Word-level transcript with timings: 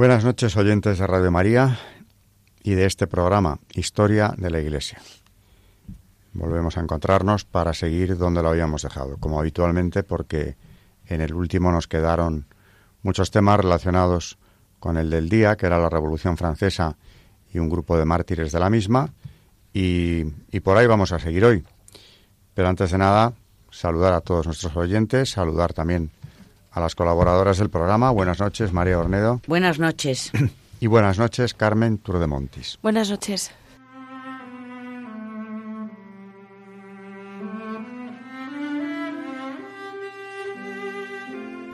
Buenas 0.00 0.24
noches 0.24 0.56
oyentes 0.56 0.98
de 0.98 1.06
Radio 1.06 1.30
María 1.30 1.78
y 2.62 2.72
de 2.72 2.86
este 2.86 3.06
programa 3.06 3.58
Historia 3.74 4.32
de 4.34 4.48
la 4.48 4.58
Iglesia. 4.58 4.98
Volvemos 6.32 6.78
a 6.78 6.80
encontrarnos 6.80 7.44
para 7.44 7.74
seguir 7.74 8.16
donde 8.16 8.42
lo 8.42 8.48
habíamos 8.48 8.80
dejado, 8.80 9.18
como 9.18 9.38
habitualmente 9.38 10.02
porque 10.02 10.56
en 11.04 11.20
el 11.20 11.34
último 11.34 11.70
nos 11.70 11.86
quedaron 11.86 12.46
muchos 13.02 13.30
temas 13.30 13.60
relacionados 13.60 14.38
con 14.78 14.96
el 14.96 15.10
del 15.10 15.28
día, 15.28 15.58
que 15.58 15.66
era 15.66 15.78
la 15.78 15.90
Revolución 15.90 16.38
Francesa 16.38 16.96
y 17.52 17.58
un 17.58 17.68
grupo 17.68 17.98
de 17.98 18.06
mártires 18.06 18.52
de 18.52 18.58
la 18.58 18.70
misma, 18.70 19.12
y, 19.74 20.24
y 20.50 20.60
por 20.60 20.78
ahí 20.78 20.86
vamos 20.86 21.12
a 21.12 21.18
seguir 21.18 21.44
hoy. 21.44 21.62
Pero 22.54 22.68
antes 22.68 22.90
de 22.90 22.96
nada, 22.96 23.34
saludar 23.70 24.14
a 24.14 24.22
todos 24.22 24.46
nuestros 24.46 24.74
oyentes, 24.74 25.28
saludar 25.28 25.74
también 25.74 26.10
a 26.72 26.80
las 26.80 26.94
colaboradoras 26.94 27.58
del 27.58 27.70
programa. 27.70 28.10
Buenas 28.10 28.40
noches, 28.40 28.72
María 28.72 28.98
Ornedo. 28.98 29.40
Buenas 29.46 29.78
noches. 29.78 30.32
Y 30.80 30.86
buenas 30.86 31.18
noches, 31.18 31.52
Carmen 31.52 31.98
Turdemontis. 31.98 32.78
Buenas 32.82 33.10
noches. 33.10 33.50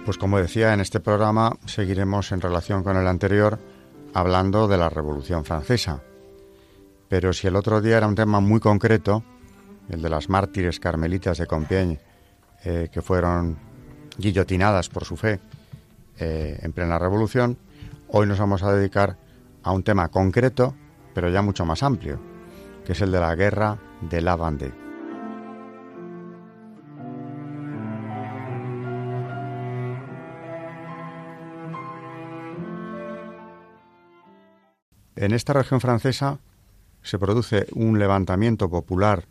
Pues 0.05 0.19
como 0.19 0.39
decía, 0.39 0.73
en 0.73 0.81
este 0.81 1.01
programa 1.01 1.57
seguiremos 1.67 2.31
en 2.31 2.41
relación 2.41 2.85
con 2.85 2.97
el 2.97 3.09
anterior 3.09 3.59
hablando 4.15 4.69
de 4.69 4.79
la 4.79 4.89
Revolución 4.89 5.45
Francesa. 5.45 6.01
Pero 7.09 7.33
si 7.33 7.47
el 7.47 7.57
otro 7.57 7.81
día 7.81 7.99
era 7.99 8.07
un 8.07 8.15
tema 8.15 8.41
muy 8.41 8.61
concreto, 8.61 9.25
el 9.89 10.03
de 10.03 10.09
las 10.09 10.29
mártires 10.29 10.81
carmelitas 10.81 11.39
de 11.39 11.47
Compiègne, 11.47 12.01
eh, 12.65 12.89
que 12.91 13.03
fueron 13.03 13.59
guillotinadas 14.19 14.89
por 14.89 15.05
su 15.05 15.17
fe 15.17 15.41
eh, 16.19 16.59
en 16.63 16.73
plena 16.73 16.99
revolución, 16.99 17.59
hoy 18.09 18.27
nos 18.27 18.39
vamos 18.39 18.63
a 18.63 18.73
dedicar 18.73 19.17
a 19.63 19.73
un 19.73 19.83
tema 19.83 20.09
concreto, 20.09 20.75
pero 21.15 21.29
ya 21.31 21.43
mucho 21.43 21.65
más 21.65 21.83
amplio, 21.83 22.21
que 22.85 22.93
es 22.93 23.01
el 23.01 23.13
de 23.13 23.21
la 23.21 23.35
guerra 23.35 23.79
de 24.01 24.21
la 24.21 24.37
Vendée. 24.37 24.87
En 35.17 35.33
esta 35.33 35.55
región 35.55 35.81
francesa 35.81 36.39
se 37.03 37.19
produce 37.19 37.67
un 37.73 37.99
levantamiento 37.99 38.69
popular 38.69 39.25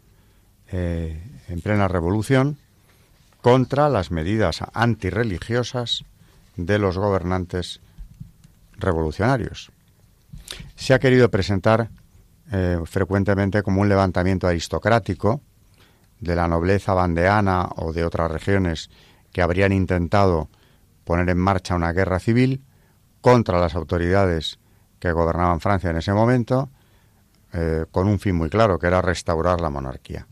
eh, 0.71 1.21
en 1.47 1.61
plena 1.61 1.87
revolución 1.87 2.57
contra 3.45 3.89
las 3.89 4.09
medidas 4.09 4.61
antirreligiosas 4.73 6.03
de 6.55 6.79
los 6.79 6.97
gobernantes 6.97 7.79
revolucionarios. 8.75 9.71
Se 10.75 10.95
ha 10.95 10.99
querido 10.99 11.29
presentar 11.29 11.91
eh, 12.51 12.79
frecuentemente 12.85 13.61
como 13.61 13.81
un 13.81 13.89
levantamiento 13.89 14.47
aristocrático 14.47 15.41
de 16.19 16.35
la 16.35 16.47
nobleza 16.47 16.95
bandeana 16.95 17.69
o 17.75 17.93
de 17.93 18.03
otras 18.03 18.31
regiones 18.31 18.89
que 19.31 19.43
habrían 19.43 19.73
intentado 19.73 20.49
poner 21.03 21.29
en 21.29 21.37
marcha 21.37 21.75
una 21.75 21.91
guerra 21.91 22.17
civil 22.17 22.63
contra 23.21 23.59
las 23.59 23.75
autoridades 23.75 24.57
que 24.97 25.11
gobernaban 25.11 25.59
Francia 25.59 25.91
en 25.91 25.97
ese 25.97 26.13
momento, 26.13 26.71
eh, 27.53 27.85
con 27.91 28.07
un 28.07 28.17
fin 28.17 28.33
muy 28.33 28.49
claro, 28.49 28.79
que 28.79 28.87
era 28.87 29.03
restaurar 29.03 29.61
la 29.61 29.69
monarquía. 29.69 30.25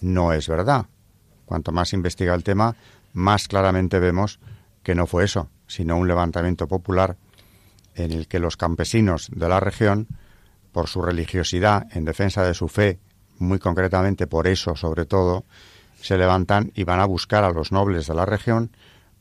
No 0.00 0.32
es 0.32 0.48
verdad. 0.48 0.86
Cuanto 1.46 1.72
más 1.72 1.92
investiga 1.92 2.34
el 2.34 2.44
tema, 2.44 2.76
más 3.12 3.48
claramente 3.48 3.98
vemos 3.98 4.40
que 4.82 4.94
no 4.94 5.06
fue 5.06 5.24
eso, 5.24 5.48
sino 5.66 5.96
un 5.96 6.06
levantamiento 6.06 6.68
popular 6.68 7.16
en 7.94 8.12
el 8.12 8.28
que 8.28 8.38
los 8.38 8.56
campesinos 8.56 9.30
de 9.32 9.48
la 9.48 9.58
región, 9.58 10.06
por 10.72 10.88
su 10.88 11.00
religiosidad 11.00 11.86
en 11.92 12.04
defensa 12.04 12.44
de 12.44 12.52
su 12.52 12.68
fe, 12.68 12.98
muy 13.38 13.58
concretamente 13.58 14.26
por 14.26 14.46
eso 14.46 14.76
sobre 14.76 15.06
todo, 15.06 15.44
se 16.00 16.18
levantan 16.18 16.72
y 16.74 16.84
van 16.84 17.00
a 17.00 17.06
buscar 17.06 17.42
a 17.44 17.50
los 17.50 17.72
nobles 17.72 18.06
de 18.06 18.14
la 18.14 18.26
región 18.26 18.70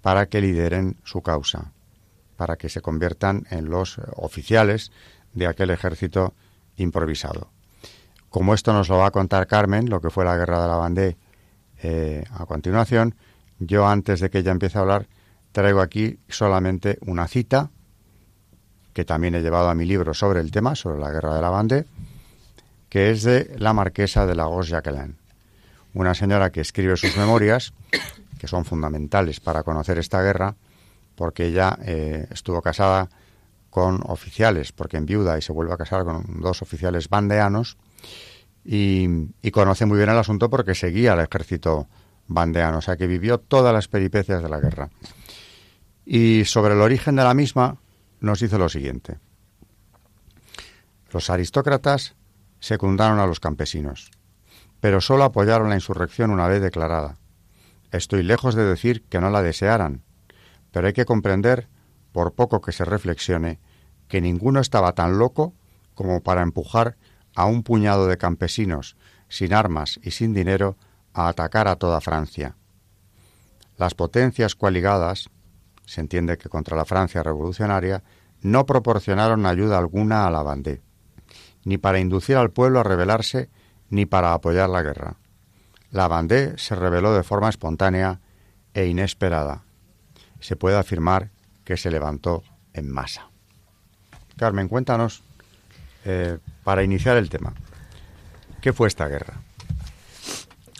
para 0.01 0.27
que 0.27 0.41
lideren 0.41 0.97
su 1.03 1.21
causa, 1.21 1.71
para 2.35 2.57
que 2.57 2.69
se 2.69 2.81
conviertan 2.81 3.47
en 3.49 3.69
los 3.69 3.97
oficiales 4.15 4.91
de 5.33 5.47
aquel 5.47 5.69
ejército 5.69 6.33
improvisado. 6.75 7.49
Como 8.29 8.53
esto 8.53 8.73
nos 8.73 8.89
lo 8.89 8.97
va 8.97 9.07
a 9.07 9.11
contar 9.11 9.47
Carmen, 9.47 9.89
lo 9.89 10.01
que 10.01 10.09
fue 10.09 10.25
la 10.25 10.35
guerra 10.35 10.61
de 10.61 10.67
la 10.67 10.77
Vendée 10.77 11.17
eh, 11.85 12.23
a 12.31 12.45
continuación, 12.45 13.15
yo 13.59 13.87
antes 13.87 14.19
de 14.19 14.29
que 14.29 14.39
ella 14.39 14.51
empiece 14.51 14.77
a 14.77 14.81
hablar, 14.81 15.07
traigo 15.51 15.81
aquí 15.81 16.19
solamente 16.27 16.97
una 17.05 17.27
cita 17.27 17.69
que 18.93 19.05
también 19.05 19.35
he 19.35 19.41
llevado 19.41 19.69
a 19.69 19.75
mi 19.75 19.85
libro 19.85 20.13
sobre 20.13 20.39
el 20.39 20.51
tema, 20.51 20.73
sobre 20.75 20.99
la 20.99 21.11
guerra 21.11 21.35
de 21.35 21.41
la 21.41 21.49
Bande, 21.49 21.85
que 22.89 23.11
es 23.11 23.23
de 23.23 23.53
la 23.59 23.73
marquesa 23.73 24.25
de 24.25 24.35
Lagos 24.35 24.69
Jacqueline, 24.69 25.15
una 25.93 26.15
señora 26.15 26.49
que 26.51 26.61
escribe 26.61 26.97
sus 26.97 27.15
memorias, 27.17 27.73
que 28.39 28.47
son 28.47 28.65
fundamentales 28.65 29.39
para 29.39 29.63
conocer 29.63 29.99
esta 29.99 30.21
guerra, 30.21 30.55
porque 31.15 31.45
ella 31.45 31.77
eh, 31.83 32.27
estuvo 32.31 32.61
casada 32.61 33.09
con 33.69 34.01
oficiales, 34.05 34.71
porque 34.71 34.97
en 34.97 35.05
viuda 35.05 35.37
y 35.37 35.41
se 35.41 35.51
vuelve 35.51 35.73
a 35.73 35.77
casar 35.77 36.03
con 36.03 36.41
dos 36.41 36.61
oficiales 36.61 37.09
bandeanos, 37.09 37.77
y, 38.65 39.51
conoce 39.51 39.85
muy 39.85 39.97
bien 39.97 40.09
el 40.09 40.17
asunto 40.17 40.49
porque 40.49 40.73
seguía 40.73 41.13
al 41.13 41.19
ejército 41.19 41.87
bandeano, 42.27 42.79
o 42.79 42.81
sea 42.81 42.97
que 42.97 43.05
vivió 43.05 43.37
todas 43.37 43.71
las 43.71 43.87
peripecias 43.87 44.41
de 44.41 44.49
la 44.49 44.59
guerra. 44.59 44.89
Y 46.03 46.45
sobre 46.45 46.73
el 46.73 46.81
origen 46.81 47.15
de 47.15 47.23
la 47.23 47.35
misma 47.35 47.77
nos 48.19 48.39
dice 48.39 48.57
lo 48.57 48.67
siguiente. 48.67 49.19
Los 51.11 51.29
aristócratas 51.29 52.15
secundaron 52.59 53.19
a 53.19 53.27
los 53.27 53.39
campesinos, 53.39 54.09
pero 54.79 54.99
solo 54.99 55.23
apoyaron 55.23 55.69
la 55.69 55.75
insurrección 55.75 56.31
una 56.31 56.47
vez 56.47 56.61
declarada. 56.61 57.17
Estoy 57.91 58.23
lejos 58.23 58.55
de 58.55 58.65
decir 58.65 59.03
que 59.03 59.21
no 59.21 59.29
la 59.29 59.43
desearan, 59.43 60.03
pero 60.71 60.87
hay 60.87 60.93
que 60.93 61.05
comprender, 61.05 61.69
por 62.11 62.33
poco 62.33 62.61
que 62.61 62.71
se 62.71 62.83
reflexione, 62.83 63.59
que 64.07 64.21
ninguno 64.21 64.59
estaba 64.59 64.93
tan 64.93 65.19
loco 65.19 65.53
como 65.93 66.21
para 66.21 66.41
empujar 66.41 66.97
a 67.35 67.45
un 67.45 67.63
puñado 67.63 68.07
de 68.07 68.17
campesinos 68.17 68.95
sin 69.27 69.53
armas 69.53 69.99
y 70.03 70.11
sin 70.11 70.33
dinero 70.33 70.77
a 71.13 71.27
atacar 71.27 71.67
a 71.67 71.75
toda 71.75 72.01
Francia. 72.01 72.55
Las 73.77 73.93
potencias 73.93 74.55
coaligadas, 74.55 75.29
se 75.85 76.01
entiende 76.01 76.37
que 76.37 76.49
contra 76.49 76.77
la 76.77 76.85
Francia 76.85 77.21
revolucionaria, 77.21 78.03
no 78.41 78.65
proporcionaron 78.65 79.45
ayuda 79.45 79.77
alguna 79.77 80.25
a 80.25 80.31
la 80.31 80.43
Vendée, 80.43 80.81
ni 81.63 81.77
para 81.77 81.99
inducir 81.99 82.37
al 82.37 82.51
pueblo 82.51 82.79
a 82.79 82.83
rebelarse 82.83 83.49
ni 83.89 84.05
para 84.05 84.33
apoyar 84.33 84.69
la 84.69 84.81
guerra. 84.81 85.17
La 85.91 86.07
Vendée 86.07 86.57
se 86.57 86.75
rebeló 86.75 87.13
de 87.13 87.23
forma 87.23 87.49
espontánea 87.49 88.21
e 88.73 88.85
inesperada. 88.85 89.63
Se 90.39 90.55
puede 90.55 90.77
afirmar 90.77 91.31
que 91.63 91.77
se 91.77 91.91
levantó 91.91 92.43
en 92.73 92.89
masa. 92.91 93.29
Carmen, 94.37 94.67
cuéntanos 94.67 95.23
eh, 96.05 96.37
para 96.63 96.83
iniciar 96.83 97.17
el 97.17 97.29
tema. 97.29 97.53
¿Qué 98.61 98.73
fue 98.73 98.87
esta 98.87 99.07
guerra? 99.07 99.41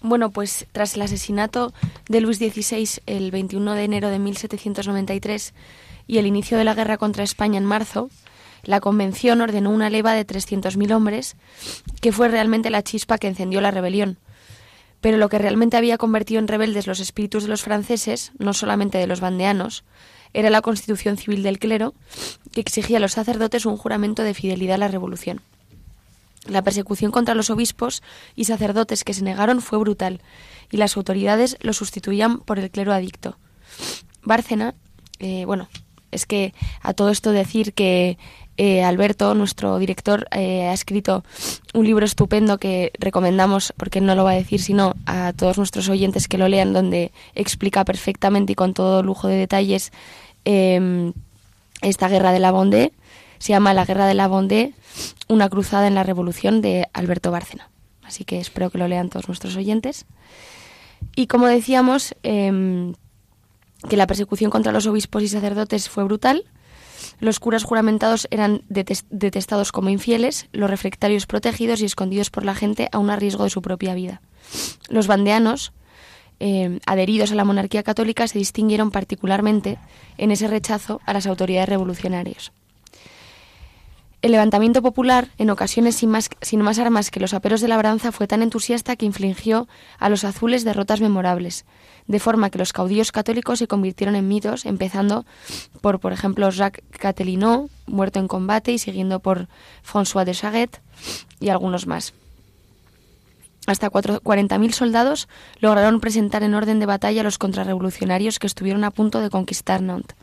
Bueno, 0.02 0.30
pues 0.30 0.68
tras 0.72 0.96
el 0.96 1.02
asesinato 1.02 1.74
de 2.08 2.22
Luis 2.22 2.38
XVI 2.38 3.02
el 3.08 3.32
21 3.32 3.74
de 3.74 3.84
enero 3.84 4.10
de 4.10 4.20
1793 4.20 5.54
y 6.08 6.20
el 6.20 6.28
inicio 6.28 6.58
de 6.58 6.64
la 6.64 6.76
guerra 6.76 6.98
contra 6.98 7.24
España 7.24 7.58
en 7.58 7.66
marzo, 7.66 8.10
la 8.64 8.80
Convención 8.80 9.42
ordenó 9.42 9.72
una 9.72 9.90
leva 9.90 10.14
de 10.14 10.26
300.000 10.26 10.96
hombres, 10.96 11.36
que 12.02 12.12
fue 12.12 12.28
realmente 12.28 12.70
la 12.70 12.84
chispa 12.84 13.18
que 13.18 13.28
encendió 13.28 13.62
la 13.62 13.72
rebelión. 13.72 14.18
Pero 15.02 15.18
lo 15.18 15.30
que 15.30 15.38
realmente 15.38 15.78
había 15.78 15.98
convertido 15.98 16.40
en 16.40 16.48
rebeldes 16.48 16.88
los 16.88 17.00
espíritus 17.00 17.44
de 17.44 17.50
los 17.50 17.62
franceses, 17.62 18.32
no 18.38 18.54
solamente 18.54 18.98
de 18.98 19.08
los 19.08 19.22
bandeanos, 19.22 19.84
era 20.36 20.50
la 20.50 20.62
constitución 20.62 21.18
civil 21.18 21.44
del 21.44 21.60
clero, 21.60 21.94
que 22.52 22.60
exigía 22.60 22.98
a 22.98 23.00
los 23.00 23.14
sacerdotes 23.14 23.66
un 23.66 23.78
juramento 23.78 24.22
de 24.22 24.34
fidelidad 24.34 24.76
a 24.76 24.80
la 24.80 24.88
revolución. 24.90 25.40
La 26.46 26.62
persecución 26.62 27.12
contra 27.12 27.36
los 27.36 27.50
obispos 27.50 28.04
y 28.36 28.44
sacerdotes 28.44 29.04
que 29.06 29.14
se 29.14 29.24
negaron 29.24 29.62
fue 29.62 29.80
brutal, 29.80 30.22
y 30.72 30.78
las 30.78 30.98
autoridades 30.98 31.58
lo 31.62 31.72
sustituían 31.72 32.40
por 32.40 32.60
el 32.60 32.70
clero 32.70 32.92
adicto. 32.94 33.38
Bárcena, 34.24 34.76
eh, 35.20 35.46
bueno, 35.46 35.70
es 36.12 36.26
que 36.26 36.54
a 36.82 36.94
todo 36.94 37.10
esto 37.10 37.32
decir 37.32 37.74
que 37.74 38.18
eh, 38.58 38.84
Alberto, 38.84 39.34
nuestro 39.36 39.80
director, 39.80 40.28
eh, 40.32 40.68
ha 40.68 40.74
escrito 40.74 41.24
un 41.74 41.86
libro 41.86 42.06
estupendo 42.06 42.58
que 42.58 42.92
recomendamos, 43.00 43.74
porque 43.76 44.00
no 44.00 44.16
lo 44.16 44.24
va 44.24 44.32
a 44.32 44.36
decir, 44.36 44.62
sino 44.62 44.96
a 45.06 45.34
todos 45.34 45.58
nuestros 45.58 45.90
oyentes 45.90 46.28
que 46.28 46.38
lo 46.38 46.48
lean, 46.48 46.72
donde 46.72 47.12
explica 47.36 47.84
perfectamente 47.84 48.54
y 48.54 48.56
con 48.56 48.74
todo 48.74 49.04
lujo 49.04 49.28
de 49.28 49.36
detalles 49.36 49.92
em, 50.46 51.14
esta 51.82 52.08
guerra 52.08 52.32
de 52.32 52.40
la 52.40 52.52
Bondé. 52.52 52.94
Se 53.38 53.50
llama 53.50 53.74
La 53.74 53.86
Guerra 53.86 54.08
de 54.08 54.14
la 54.14 54.28
Bondé, 54.28 54.74
una 55.28 55.50
cruzada 55.50 55.88
en 55.88 55.96
la 55.96 56.04
revolución 56.04 56.62
de 56.62 56.88
Alberto 56.94 57.32
Bárcena. 57.32 57.70
Así 58.04 58.24
que 58.24 58.40
espero 58.40 58.70
que 58.70 58.78
lo 58.78 58.88
lean 58.88 59.10
todos 59.10 59.28
nuestros 59.28 59.56
oyentes. 59.56 60.06
Y 61.16 61.28
como 61.28 61.48
decíamos, 61.48 62.16
em, 62.24 62.94
que 63.90 63.98
la 63.98 64.08
persecución 64.08 64.52
contra 64.52 64.72
los 64.72 64.88
obispos 64.88 65.24
y 65.24 65.28
sacerdotes 65.28 65.90
fue 65.90 66.04
brutal, 66.04 66.46
los 67.20 67.40
curas 67.40 67.64
juramentados 67.64 68.28
eran 68.32 68.64
detestados 68.68 69.72
como 69.72 69.90
infieles, 69.90 70.48
los 70.52 70.70
reflectarios 70.70 71.26
protegidos 71.26 71.82
y 71.82 71.86
escondidos 71.86 72.30
por 72.30 72.46
la 72.46 72.56
gente 72.56 72.90
a 72.92 73.00
un 73.00 73.16
riesgo 73.16 73.44
de 73.44 73.50
su 73.50 73.62
propia 73.62 73.94
vida. 73.94 74.22
Los 74.90 75.08
bandeanos, 75.08 75.72
eh, 76.40 76.80
adheridos 76.86 77.32
a 77.32 77.36
la 77.36 77.46
monarquía 77.46 77.84
católica, 77.84 78.28
se 78.28 78.40
distinguieron 78.40 78.92
particularmente 78.92 79.78
en 80.18 80.32
ese 80.32 80.48
rechazo 80.48 81.02
a 81.06 81.14
las 81.14 81.28
autoridades 81.28 81.70
revolucionarias. 81.70 82.52
El 84.26 84.32
levantamiento 84.32 84.82
popular, 84.82 85.30
en 85.38 85.52
ocasiones 85.52 85.98
sin 85.98 86.10
más, 86.10 86.32
sin 86.42 86.60
más, 86.62 86.80
armas 86.80 87.12
que 87.12 87.20
los 87.20 87.36
aperos 87.36 87.62
de 87.62 87.68
labranza, 87.68 88.12
fue 88.12 88.26
tan 88.26 88.42
entusiasta 88.42 88.96
que 88.96 89.06
infligió 89.06 89.68
a 90.00 90.10
los 90.10 90.24
azules 90.24 90.64
derrotas 90.64 91.00
memorables, 91.00 91.64
de 92.08 92.20
forma 92.20 92.50
que 92.50 92.58
los 92.58 92.74
caudillos 92.74 93.12
católicos 93.12 93.60
se 93.60 93.68
convirtieron 93.68 94.16
en 94.16 94.28
mitos, 94.28 94.66
empezando 94.66 95.28
por, 95.80 96.00
por 96.00 96.12
ejemplo, 96.12 96.50
Jacques 96.50 96.84
Catelinot, 96.98 97.70
muerto 97.86 98.20
en 98.20 98.28
combate, 98.28 98.72
y 98.72 98.80
siguiendo 98.80 99.20
por 99.20 99.48
François 99.84 100.26
de 100.26 100.34
Chaguet 100.34 100.82
y 101.40 101.50
algunos 101.50 101.86
más. 101.86 102.14
Hasta 103.68 103.90
40.000 103.90 104.72
soldados 104.72 105.28
lograron 105.60 106.00
presentar 106.00 106.44
en 106.44 106.54
orden 106.54 106.80
de 106.80 106.86
batalla 106.86 107.22
a 107.22 107.24
los 107.24 107.38
contrarrevolucionarios 107.38 108.40
que 108.40 108.48
estuvieron 108.48 108.84
a 108.84 108.92
punto 108.92 109.20
de 109.22 109.30
conquistar 109.30 109.82
Nantes. 109.82 110.18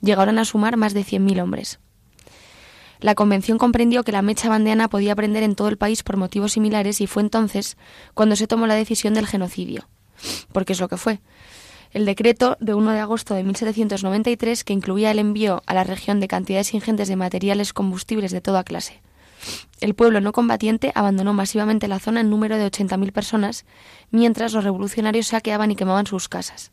Llegaron 0.00 0.38
a 0.38 0.44
sumar 0.44 0.76
más 0.76 0.94
de 0.94 1.04
100.000 1.04 1.42
hombres. 1.42 1.80
La 3.00 3.14
convención 3.14 3.58
comprendió 3.58 4.02
que 4.02 4.10
la 4.10 4.22
mecha 4.22 4.48
bandeana 4.48 4.88
podía 4.88 5.14
prender 5.14 5.44
en 5.44 5.54
todo 5.54 5.68
el 5.68 5.76
país 5.76 6.02
por 6.02 6.16
motivos 6.16 6.52
similares 6.52 7.00
y 7.00 7.06
fue 7.06 7.22
entonces 7.22 7.76
cuando 8.14 8.34
se 8.34 8.48
tomó 8.48 8.66
la 8.66 8.74
decisión 8.74 9.14
del 9.14 9.26
genocidio. 9.26 9.88
Porque 10.52 10.72
es 10.72 10.80
lo 10.80 10.88
que 10.88 10.96
fue. 10.96 11.20
El 11.92 12.04
decreto 12.04 12.56
de 12.60 12.74
1 12.74 12.90
de 12.90 12.98
agosto 12.98 13.34
de 13.34 13.44
1793 13.44 14.64
que 14.64 14.72
incluía 14.72 15.12
el 15.12 15.20
envío 15.20 15.62
a 15.66 15.74
la 15.74 15.84
región 15.84 16.18
de 16.18 16.28
cantidades 16.28 16.74
ingentes 16.74 17.08
de 17.08 17.16
materiales 17.16 17.72
combustibles 17.72 18.32
de 18.32 18.40
toda 18.40 18.64
clase. 18.64 19.00
El 19.80 19.94
pueblo 19.94 20.20
no 20.20 20.32
combatiente 20.32 20.92
abandonó 20.94 21.34
masivamente 21.34 21.88
la 21.88 22.00
zona 22.00 22.20
en 22.20 22.30
número 22.30 22.56
de 22.56 22.66
80.000 22.66 23.12
personas, 23.12 23.64
mientras 24.10 24.52
los 24.52 24.64
revolucionarios 24.64 25.28
saqueaban 25.28 25.70
y 25.70 25.76
quemaban 25.76 26.06
sus 26.06 26.28
casas. 26.28 26.72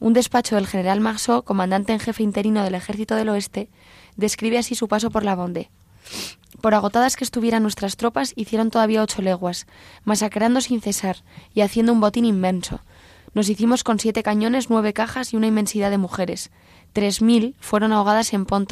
Un 0.00 0.12
despacho 0.12 0.56
del 0.56 0.66
general 0.66 1.00
Marceau, 1.00 1.42
comandante 1.42 1.92
en 1.92 2.00
jefe 2.00 2.22
interino 2.22 2.62
del 2.64 2.74
Ejército 2.74 3.14
del 3.16 3.28
Oeste, 3.28 3.68
describe 4.16 4.58
así 4.58 4.74
su 4.74 4.88
paso 4.88 5.10
por 5.10 5.24
la 5.24 5.34
Bonde. 5.34 5.70
Por 6.60 6.74
agotadas 6.74 7.16
que 7.16 7.24
estuvieran 7.24 7.62
nuestras 7.62 7.96
tropas, 7.96 8.32
hicieron 8.36 8.70
todavía 8.70 9.02
ocho 9.02 9.22
leguas, 9.22 9.66
masacrando 10.04 10.60
sin 10.60 10.80
cesar 10.80 11.18
y 11.54 11.62
haciendo 11.62 11.92
un 11.92 12.00
botín 12.00 12.24
inmenso. 12.24 12.80
Nos 13.32 13.48
hicimos 13.48 13.84
con 13.84 13.98
siete 13.98 14.22
cañones, 14.22 14.68
nueve 14.68 14.92
cajas 14.92 15.32
y 15.32 15.36
una 15.36 15.46
inmensidad 15.46 15.90
de 15.90 15.98
mujeres. 15.98 16.50
Tres 16.92 17.22
mil 17.22 17.54
fueron 17.60 17.92
ahogadas 17.92 18.32
en 18.32 18.44
pont 18.44 18.70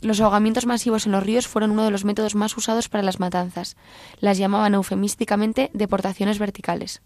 Los 0.00 0.20
ahogamientos 0.20 0.66
masivos 0.66 1.06
en 1.06 1.12
los 1.12 1.22
ríos 1.22 1.46
fueron 1.46 1.72
uno 1.72 1.84
de 1.84 1.90
los 1.90 2.04
métodos 2.04 2.34
más 2.34 2.56
usados 2.56 2.88
para 2.88 3.02
las 3.02 3.20
matanzas. 3.20 3.76
Las 4.18 4.38
llamaban 4.38 4.74
eufemísticamente 4.74 5.70
deportaciones 5.74 6.38
verticales. 6.38 7.02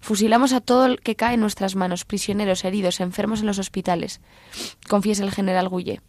Fusilamos 0.00 0.52
a 0.52 0.60
todo 0.60 0.86
el 0.86 1.00
que 1.00 1.16
cae 1.16 1.34
en 1.34 1.40
nuestras 1.40 1.74
manos, 1.74 2.04
prisioneros, 2.04 2.64
heridos, 2.64 3.00
enfermos 3.00 3.40
en 3.40 3.46
los 3.46 3.58
hospitales, 3.58 4.20
confiesa 4.88 5.24
el 5.24 5.32
general 5.32 5.68
Gouillet. 5.68 6.00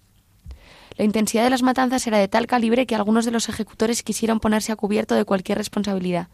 La 0.96 1.06
intensidad 1.06 1.44
de 1.44 1.50
las 1.50 1.64
matanzas 1.64 2.06
era 2.08 2.18
de 2.18 2.28
tal 2.28 2.46
calibre 2.46 2.86
que 2.86 2.96
algunos 2.96 3.26
de 3.26 3.32
los 3.32 3.50
ejecutores 3.50 4.04
quisieron 4.04 4.40
ponerse 4.40 4.72
a 4.72 4.76
cubierto 4.76 5.16
de 5.16 5.26
cualquier 5.26 5.58
responsabilidad. 5.58 6.28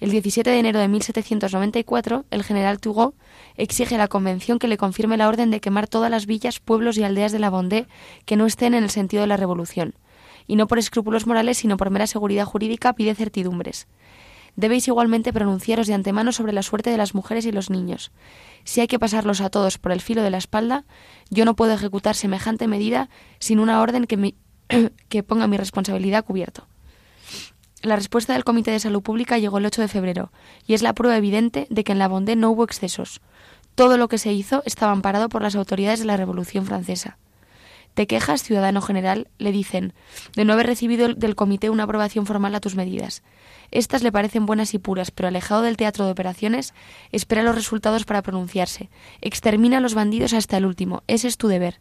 El 0.00 0.12
17 0.12 0.48
de 0.48 0.58
enero 0.60 0.78
de 0.78 0.86
1794, 0.86 2.24
el 2.30 2.44
general 2.44 2.78
Turgot 2.78 3.16
exige 3.56 3.96
a 3.96 3.98
la 3.98 4.06
Convención 4.06 4.60
que 4.60 4.68
le 4.68 4.76
confirme 4.76 5.16
la 5.16 5.26
orden 5.26 5.50
de 5.50 5.60
quemar 5.60 5.88
todas 5.88 6.08
las 6.08 6.26
villas, 6.26 6.60
pueblos 6.60 6.96
y 6.98 7.02
aldeas 7.02 7.32
de 7.32 7.40
la 7.40 7.50
Vendée 7.50 7.88
que 8.24 8.36
no 8.36 8.46
estén 8.46 8.74
en 8.74 8.84
el 8.84 8.90
sentido 8.90 9.22
de 9.22 9.26
la 9.26 9.36
Revolución. 9.36 9.94
Y 10.46 10.54
no 10.54 10.68
por 10.68 10.78
escrúpulos 10.78 11.26
morales, 11.26 11.58
sino 11.58 11.76
por 11.76 11.90
mera 11.90 12.06
seguridad 12.06 12.44
jurídica, 12.44 12.92
pide 12.92 13.16
certidumbres. 13.16 13.88
Debéis 14.54 14.86
igualmente 14.86 15.32
pronunciaros 15.32 15.88
de 15.88 15.94
antemano 15.94 16.30
sobre 16.30 16.52
la 16.52 16.62
suerte 16.62 16.90
de 16.90 16.96
las 16.96 17.14
mujeres 17.14 17.44
y 17.44 17.52
los 17.52 17.68
niños. 17.68 18.12
Si 18.62 18.80
hay 18.80 18.86
que 18.86 19.00
pasarlos 19.00 19.40
a 19.40 19.50
todos 19.50 19.78
por 19.78 19.90
el 19.90 20.00
filo 20.00 20.22
de 20.22 20.30
la 20.30 20.38
espalda, 20.38 20.84
yo 21.28 21.44
no 21.44 21.56
puedo 21.56 21.72
ejecutar 21.72 22.14
semejante 22.14 22.68
medida 22.68 23.08
sin 23.40 23.58
una 23.58 23.80
orden 23.80 24.04
que, 24.04 24.34
que 25.08 25.22
ponga 25.24 25.48
mi 25.48 25.56
responsabilidad 25.56 26.24
cubierto. 26.24 26.68
La 27.82 27.94
respuesta 27.94 28.32
del 28.32 28.42
Comité 28.42 28.72
de 28.72 28.80
Salud 28.80 29.02
Pública 29.02 29.38
llegó 29.38 29.58
el 29.58 29.66
8 29.66 29.82
de 29.82 29.88
febrero 29.88 30.32
y 30.66 30.74
es 30.74 30.82
la 30.82 30.94
prueba 30.94 31.16
evidente 31.16 31.68
de 31.70 31.84
que 31.84 31.92
en 31.92 32.00
la 32.00 32.08
Bondé 32.08 32.34
no 32.34 32.50
hubo 32.50 32.64
excesos. 32.64 33.20
Todo 33.76 33.96
lo 33.96 34.08
que 34.08 34.18
se 34.18 34.32
hizo 34.32 34.64
estaba 34.66 34.90
amparado 34.90 35.28
por 35.28 35.42
las 35.42 35.54
autoridades 35.54 36.00
de 36.00 36.06
la 36.06 36.16
Revolución 36.16 36.66
Francesa. 36.66 37.18
Te 37.94 38.08
quejas, 38.08 38.42
ciudadano 38.42 38.80
general, 38.80 39.28
le 39.38 39.52
dicen, 39.52 39.92
de 40.34 40.44
no 40.44 40.52
haber 40.52 40.66
recibido 40.66 41.14
del 41.14 41.36
comité 41.36 41.70
una 41.70 41.84
aprobación 41.84 42.26
formal 42.26 42.54
a 42.56 42.60
tus 42.60 42.74
medidas. 42.74 43.22
Estas 43.70 44.02
le 44.02 44.10
parecen 44.10 44.46
buenas 44.46 44.74
y 44.74 44.78
puras, 44.78 45.12
pero 45.12 45.28
alejado 45.28 45.62
del 45.62 45.76
teatro 45.76 46.04
de 46.04 46.12
operaciones, 46.12 46.74
espera 47.12 47.44
los 47.44 47.54
resultados 47.54 48.04
para 48.04 48.22
pronunciarse. 48.22 48.88
Extermina 49.20 49.78
a 49.78 49.80
los 49.80 49.94
bandidos 49.94 50.32
hasta 50.32 50.56
el 50.56 50.66
último. 50.66 51.04
Ese 51.06 51.28
es 51.28 51.36
tu 51.36 51.46
deber. 51.46 51.80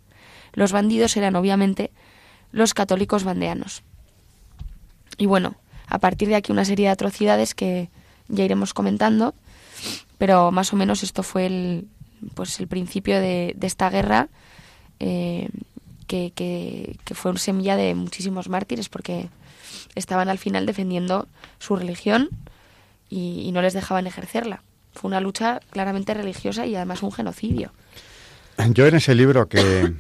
Los 0.54 0.72
bandidos 0.72 1.18
eran, 1.18 1.36
obviamente, 1.36 1.92
los 2.52 2.76
católicos 2.76 3.24
bandeanos. 3.24 3.84
Y 5.18 5.26
bueno, 5.26 5.56
a 5.88 6.00
partir 6.00 6.28
de 6.28 6.36
aquí 6.36 6.52
una 6.52 6.66
serie 6.66 6.88
de 6.88 6.92
atrocidades 6.92 7.56
que 7.56 7.90
ya 8.28 8.44
iremos 8.44 8.74
comentando, 8.74 9.34
pero 10.18 10.52
más 10.52 10.74
o 10.74 10.76
menos 10.76 11.04
esto 11.04 11.24
fue 11.24 11.46
el, 11.46 11.88
pues 12.34 12.60
el 12.60 12.68
principio 12.68 13.20
de, 13.20 13.56
esta 13.62 13.90
guerra 13.90 14.28
eh, 15.00 15.50
que, 16.08 16.98
fue 17.14 17.32
un 17.32 17.38
semilla 17.38 17.76
de 17.76 17.96
muchísimos 17.96 18.50
mártires 18.50 18.90
porque 18.90 19.30
estaban 19.96 20.30
al 20.30 20.38
final 20.38 20.66
defendiendo 20.66 21.28
su 21.60 21.76
religión 21.76 22.30
y, 23.10 23.52
no 23.54 23.62
les 23.62 23.74
dejaban 23.74 24.08
ejercerla. 24.08 24.62
Fue 24.94 25.08
una 25.08 25.22
lucha 25.22 25.62
claramente 25.70 26.14
religiosa 26.14 26.66
y 26.66 26.76
además 26.76 27.04
un 27.04 27.12
genocidio. 27.12 27.72
Yo 28.72 28.88
en 28.88 28.96
ese 28.96 29.14
libro 29.16 29.48
que, 29.48 29.94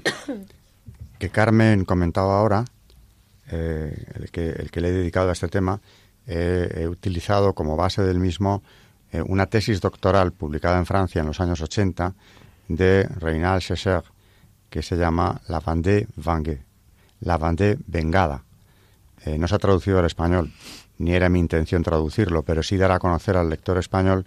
que 1.19 1.29
Carmen 1.29 1.85
comentaba 1.85 2.39
ahora, 2.39 2.65
eh, 3.49 4.05
el, 4.15 4.31
que, 4.31 4.49
el 4.49 4.71
que 4.71 4.81
le 4.81 4.89
he 4.89 4.91
dedicado 4.91 5.29
a 5.29 5.33
este 5.33 5.47
tema, 5.47 5.81
he 6.29 6.85
utilizado 6.89 7.53
como 7.53 7.77
base 7.77 8.01
del 8.01 8.19
mismo 8.19 8.61
eh, 9.11 9.21
una 9.21 9.45
tesis 9.45 9.79
doctoral 9.79 10.33
publicada 10.33 10.77
en 10.77 10.85
Francia 10.85 11.21
en 11.21 11.27
los 11.27 11.39
años 11.39 11.61
80 11.61 12.13
de 12.67 13.03
Reynald 13.03 13.61
Chesser, 13.61 14.03
que 14.69 14.81
se 14.81 14.97
llama 14.97 15.41
La 15.47 15.61
Vendée 15.61 16.07
Vengée, 16.17 16.61
La 17.21 17.37
Vendée 17.37 17.77
Vengada. 17.87 18.43
Eh, 19.25 19.37
no 19.37 19.47
se 19.47 19.55
ha 19.55 19.59
traducido 19.59 19.99
al 19.99 20.05
español, 20.05 20.51
ni 20.97 21.13
era 21.13 21.29
mi 21.29 21.39
intención 21.39 21.83
traducirlo, 21.83 22.43
pero 22.43 22.61
sí 22.63 22.75
dar 22.75 22.91
a 22.91 22.99
conocer 22.99 23.37
al 23.37 23.49
lector 23.49 23.77
español 23.77 24.25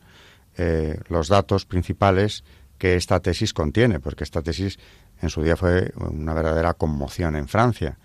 los 1.08 1.28
datos 1.28 1.64
principales 1.64 2.44
que 2.76 2.96
esta 2.96 3.20
tesis 3.20 3.54
contiene, 3.54 3.98
porque 3.98 4.24
esta 4.24 4.42
tesis 4.42 4.78
en 5.22 5.30
su 5.30 5.42
día 5.42 5.56
fue 5.56 5.90
una 5.96 6.34
verdadera 6.34 6.74
conmoción 6.74 7.34
en 7.36 7.48
Francia, 7.48 7.96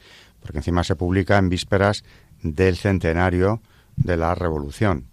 porque 0.45 0.59
encima 0.59 0.83
se 0.83 0.95
publica 0.95 1.39
en 1.39 1.49
vísperas 1.49 2.03
del 2.43 2.77
centenario 2.77 3.63
de 3.95 4.15
la 4.15 4.35
Revolución, 4.35 5.07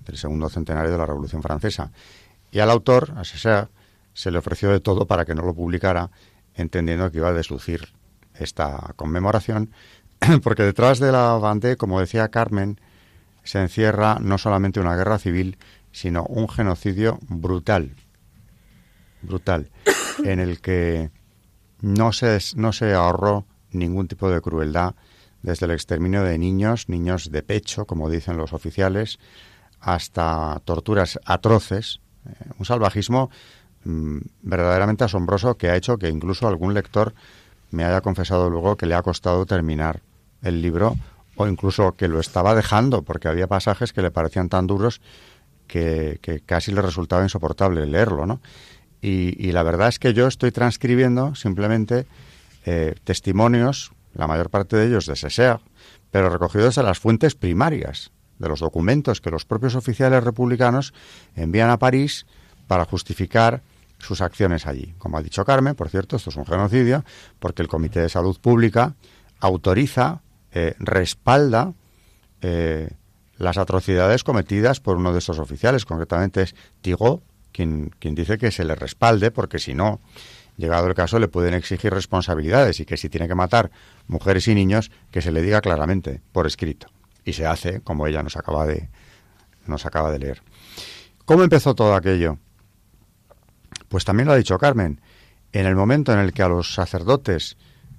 del 0.00 0.16
segundo 0.16 0.48
centenario 0.48 0.90
de 0.90 0.96
la 0.96 1.04
Revolución 1.04 1.42
Francesa. 1.42 1.92
Y 2.50 2.60
al 2.60 2.70
autor, 2.70 3.12
a 3.18 3.24
César, 3.24 3.68
se 4.14 4.30
le 4.30 4.38
ofreció 4.38 4.70
de 4.70 4.80
todo 4.80 5.06
para 5.06 5.26
que 5.26 5.34
no 5.34 5.42
lo 5.42 5.52
publicara, 5.52 6.10
entendiendo 6.54 7.10
que 7.10 7.18
iba 7.18 7.28
a 7.28 7.34
deslucir 7.34 7.92
esta 8.34 8.94
conmemoración, 8.96 9.72
porque 10.42 10.62
detrás 10.62 10.98
de 11.00 11.12
la 11.12 11.36
Vendée, 11.36 11.76
como 11.76 12.00
decía 12.00 12.30
Carmen, 12.30 12.80
se 13.44 13.60
encierra 13.60 14.20
no 14.22 14.38
solamente 14.38 14.80
una 14.80 14.96
guerra 14.96 15.18
civil, 15.18 15.58
sino 15.90 16.24
un 16.24 16.48
genocidio 16.48 17.18
brutal, 17.28 17.94
brutal, 19.20 19.70
en 20.24 20.40
el 20.40 20.62
que 20.62 21.10
no 21.82 22.14
se, 22.14 22.38
no 22.56 22.72
se 22.72 22.94
ahorró 22.94 23.44
ningún 23.72 24.08
tipo 24.08 24.30
de 24.30 24.40
crueldad, 24.40 24.94
desde 25.42 25.66
el 25.66 25.72
exterminio 25.72 26.22
de 26.22 26.38
niños, 26.38 26.88
niños 26.88 27.30
de 27.30 27.42
pecho, 27.42 27.84
como 27.84 28.08
dicen 28.08 28.36
los 28.36 28.52
oficiales, 28.52 29.18
hasta 29.80 30.60
torturas 30.64 31.18
atroces, 31.24 32.00
eh, 32.26 32.32
un 32.58 32.64
salvajismo 32.64 33.30
mm, 33.84 34.18
verdaderamente 34.42 35.04
asombroso 35.04 35.56
que 35.56 35.68
ha 35.68 35.76
hecho 35.76 35.98
que 35.98 36.08
incluso 36.08 36.46
algún 36.46 36.74
lector 36.74 37.14
me 37.70 37.84
haya 37.84 38.00
confesado 38.00 38.48
luego 38.50 38.76
que 38.76 38.86
le 38.86 38.94
ha 38.94 39.02
costado 39.02 39.44
terminar 39.46 40.02
el 40.42 40.62
libro 40.62 40.96
o 41.36 41.46
incluso 41.46 41.92
que 41.92 42.08
lo 42.08 42.20
estaba 42.20 42.54
dejando 42.54 43.02
porque 43.02 43.28
había 43.28 43.46
pasajes 43.46 43.92
que 43.92 44.02
le 44.02 44.10
parecían 44.10 44.48
tan 44.48 44.66
duros 44.66 45.00
que, 45.66 46.42
casi 46.44 46.70
le 46.72 46.82
resultaba 46.82 47.22
insoportable 47.22 47.86
leerlo, 47.86 48.26
¿no? 48.26 48.40
Y, 49.00 49.50
la 49.50 49.64
verdad 49.64 49.88
es 49.88 49.98
que 49.98 50.12
yo 50.14 50.28
estoy 50.28 50.52
transcribiendo 50.52 51.34
simplemente 51.34 52.06
eh, 52.64 52.94
testimonios, 53.04 53.92
la 54.14 54.26
mayor 54.26 54.50
parte 54.50 54.76
de 54.76 54.86
ellos 54.86 55.06
de 55.06 55.16
César, 55.16 55.60
pero 56.10 56.28
recogidos 56.28 56.76
de 56.76 56.82
las 56.82 56.98
fuentes 56.98 57.34
primarias, 57.34 58.12
de 58.38 58.48
los 58.48 58.60
documentos 58.60 59.20
que 59.20 59.30
los 59.30 59.44
propios 59.44 59.74
oficiales 59.74 60.22
republicanos 60.22 60.92
envían 61.34 61.70
a 61.70 61.78
París 61.78 62.26
para 62.66 62.84
justificar 62.84 63.62
sus 63.98 64.20
acciones 64.20 64.66
allí. 64.66 64.94
Como 64.98 65.16
ha 65.16 65.22
dicho 65.22 65.44
Carmen, 65.44 65.74
por 65.74 65.88
cierto, 65.88 66.16
esto 66.16 66.30
es 66.30 66.36
un 66.36 66.46
genocidio, 66.46 67.04
porque 67.38 67.62
el 67.62 67.68
Comité 67.68 68.00
de 68.00 68.08
Salud 68.08 68.38
Pública 68.40 68.94
autoriza, 69.40 70.20
eh, 70.52 70.74
respalda 70.78 71.72
eh, 72.42 72.90
las 73.38 73.58
atrocidades 73.58 74.24
cometidas 74.24 74.80
por 74.80 74.96
uno 74.96 75.12
de 75.12 75.18
estos 75.18 75.38
oficiales, 75.38 75.84
concretamente 75.84 76.42
es 76.42 76.54
Tigo, 76.80 77.22
quien, 77.52 77.90
quien 77.98 78.14
dice 78.14 78.38
que 78.38 78.50
se 78.50 78.64
le 78.64 78.74
respalde, 78.74 79.30
porque 79.30 79.58
si 79.58 79.74
no, 79.74 80.00
llegado 80.56 80.86
el 80.86 80.94
caso, 80.94 81.18
le 81.18 81.28
pueden 81.28 81.54
exigir 81.54 81.92
responsabilidades 81.92 82.80
y 82.80 82.84
que 82.84 82.96
si 82.96 83.08
tiene 83.08 83.28
que 83.28 83.34
matar 83.34 83.70
mujeres 84.06 84.48
y 84.48 84.54
niños, 84.54 84.90
que 85.10 85.22
se 85.22 85.32
le 85.32 85.42
diga 85.42 85.60
claramente, 85.60 86.20
por 86.32 86.46
escrito. 86.46 86.88
Y 87.24 87.32
se 87.34 87.46
hace, 87.46 87.80
como 87.80 88.06
ella 88.06 88.22
nos 88.22 88.36
acaba 88.36 88.66
de, 88.66 88.88
nos 89.66 89.86
acaba 89.86 90.10
de 90.10 90.18
leer. 90.18 90.42
¿Cómo 91.24 91.42
empezó 91.42 91.74
todo 91.74 91.94
aquello? 91.94 92.38
Pues 93.88 94.04
también 94.04 94.26
lo 94.26 94.32
ha 94.32 94.36
dicho 94.36 94.58
Carmen. 94.58 95.00
En 95.52 95.66
el 95.66 95.76
momento 95.76 96.12
en 96.12 96.18
el 96.18 96.32
que 96.32 96.42
a 96.42 96.48
los 96.48 96.74
sacerdotes 96.74 97.56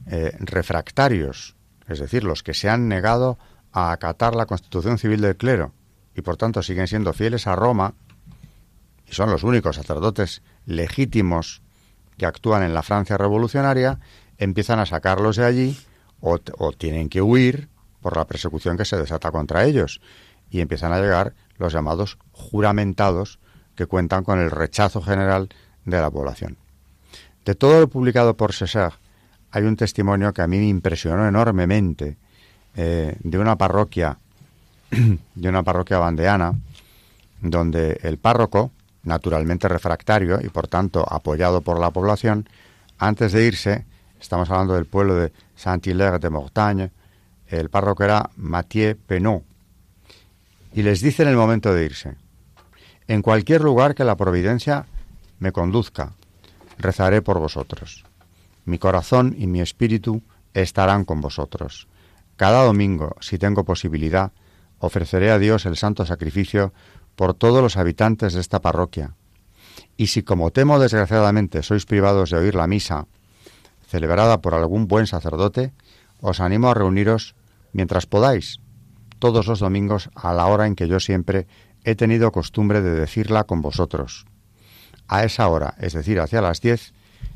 eh, 0.07 0.36
refractarios, 0.39 1.55
es 1.88 2.00
decir, 2.00 2.24
los 2.24 2.43
que 2.43 2.53
se 2.53 2.69
han 2.69 2.88
negado 2.88 3.38
a 3.72 3.91
acatar 3.91 4.36
la 4.36 4.45
constitución 4.45 4.98
civil 4.98 5.22
del 5.22 5.38
clero 5.38 5.74
y 6.15 6.22
por 6.22 6.38
tanto 6.38 6.62
siguen 6.62 6.88
siendo 6.88 7.13
fieles 7.13 7.48
a 7.48 7.55
Roma, 7.55 7.95
y 9.07 9.13
son 9.13 9.31
los 9.31 9.43
únicos 9.43 9.75
sacerdotes 9.75 10.43
legítimos 10.65 11.62
que 12.17 12.25
actúan 12.25 12.63
en 12.63 12.74
la 12.74 12.84
Francia 12.84 13.17
revolucionaria, 13.17 14.00
empiezan 14.38 14.79
a 14.79 14.86
sacarlos 14.86 15.38
de 15.38 15.46
allí 15.46 15.77
o, 16.20 16.39
tienen 16.72 17.10
que 17.10 17.22
huir 17.22 17.70
por 18.01 18.15
la 18.15 18.25
persecución 18.25 18.77
que 18.77 18.86
se 18.86 18.98
desata 18.98 19.32
contra 19.32 19.65
ellos. 19.65 20.01
Y 20.50 20.62
empiezan 20.62 20.93
a 20.93 21.00
llegar 21.00 21.34
los 21.58 21.74
llamados 21.74 22.17
juramentados 22.32 23.39
que 23.75 23.88
cuentan 23.88 24.24
con 24.24 24.39
el 24.39 24.51
rechazo 24.51 25.01
general 25.01 25.50
de 25.86 26.00
la 26.00 26.12
población. 26.12 26.58
De 27.43 27.55
todo 27.55 27.82
lo 27.82 27.88
publicado 27.88 28.38
por 28.38 28.53
César, 28.53 28.93
hay 29.51 29.63
un 29.63 29.75
testimonio 29.75 30.34
que 30.34 30.41
a 30.41 30.48
mí 30.48 30.58
me 30.58 30.67
impresionó 30.67 31.27
enormemente 31.27 32.17
eh, 32.75 33.15
de 33.20 33.38
una 33.38 33.58
parroquia, 33.58 34.17
de 35.36 35.50
una 35.50 35.63
parroquia 35.63 35.98
bandeana, 35.98 36.53
donde 37.41 38.00
el 38.03 38.17
párroco, 38.17 38.72
naturalmente 39.03 39.67
refractario 39.67 40.39
y 40.41 40.50
por 40.50 40.67
tanto 40.67 41.05
apoyado 41.07 41.62
por 41.62 41.79
la 41.79 41.91
población, 41.91 42.48
antes 42.98 43.31
de 43.31 43.45
irse, 43.45 43.86
estamos 44.19 44.50
hablando 44.50 44.75
del 44.75 44.86
pueblo 44.86 45.15
de 45.15 45.31
Saint-Hilaire 45.55 46.19
de 46.19 46.29
Mortagne, 46.29 46.91
el 47.48 47.69
párroco 47.69 48.03
era 48.03 48.29
Mathieu 48.38 48.98
Penot, 49.05 49.43
y 50.74 50.81
les 50.81 51.01
dice 51.01 51.24
en 51.24 51.29
el 51.29 51.36
momento 51.36 51.74
de 51.74 51.86
irse, 51.86 52.15
en 53.07 53.22
cualquier 53.22 53.62
lugar 53.62 53.93
que 53.95 54.05
la 54.05 54.15
providencia 54.15 54.86
me 55.39 55.51
conduzca, 55.51 56.13
rezaré 56.77 57.22
por 57.22 57.39
vosotros. 57.39 58.05
Mi 58.65 58.79
corazón 58.79 59.36
y 59.38 59.48
mi 59.48 59.60
espíritu 59.60 60.24
estarán 60.53 61.03
con 61.03 61.19
vosotros. 61.19 61.88
Cada 62.38 62.63
domingo, 62.63 63.15
si 63.19 63.38
tengo 63.38 63.65
posibilidad, 63.65 64.31
ofreceré 64.79 65.31
a 65.31 65.39
Dios 65.39 65.65
el 65.65 65.77
santo 65.77 66.05
sacrificio 66.05 66.74
por 67.15 67.34
todos 67.34 67.62
los 67.62 67.77
habitantes 67.77 68.34
de 68.34 68.41
esta 68.41 68.62
parroquia. 68.62 69.15
Y 69.98 70.08
si 70.08 70.24
como 70.24 70.51
temo 70.51 70.79
desgraciadamente 70.79 71.62
sois 71.62 71.86
privados 71.86 72.29
de 72.29 72.38
oír 72.38 72.55
la 72.55 72.67
misa, 72.67 73.05
celebrada 73.88 74.41
por 74.41 74.53
algún 74.53 74.88
buen 74.88 75.05
sacerdote, 75.05 75.72
os 76.22 76.39
animo 76.39 76.70
a 76.70 76.74
reuniros 76.74 77.36
mientras 77.74 78.05
podáis, 78.05 78.60
todos 79.20 79.48
los 79.48 79.60
domingos 79.60 80.10
a 80.15 80.34
la 80.34 80.48
hora 80.48 80.67
en 80.67 80.75
que 80.75 80.88
yo 80.88 81.00
siempre 81.00 81.48
he 81.84 81.96
tenido 81.96 82.32
costumbre 82.32 82.82
de 82.82 82.91
decirla 82.91 83.43
con 83.43 83.62
vosotros. 83.62 84.25
A 85.08 85.24
esa 85.24 85.48
hora, 85.48 85.75
es 85.79 85.93
decir, 85.93 86.20
hacia 86.20 86.41
las 86.41 86.62
diez, 86.62 86.93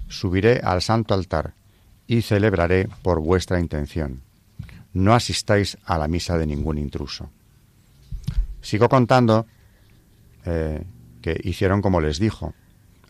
subiré 0.08 0.62
al 0.64 0.82
santo 0.82 1.14
altar 1.14 1.54
y 2.08 2.22
celebraré 2.22 2.90
por 3.04 3.20
vuestra 3.20 3.60
intención. 3.60 4.22
No 4.94 5.14
asistáis 5.14 5.78
a 5.86 5.98
la 5.98 6.08
misa 6.08 6.38
de 6.38 6.48
ningún 6.48 6.78
intruso. 6.78 7.30
Sigo 8.62 8.90
contando 8.90 9.46
eh, 10.50 10.86
que 11.22 11.38
hicieron 11.44 11.82
como 11.82 12.00
les 12.00 12.20
dijo, 12.20 12.54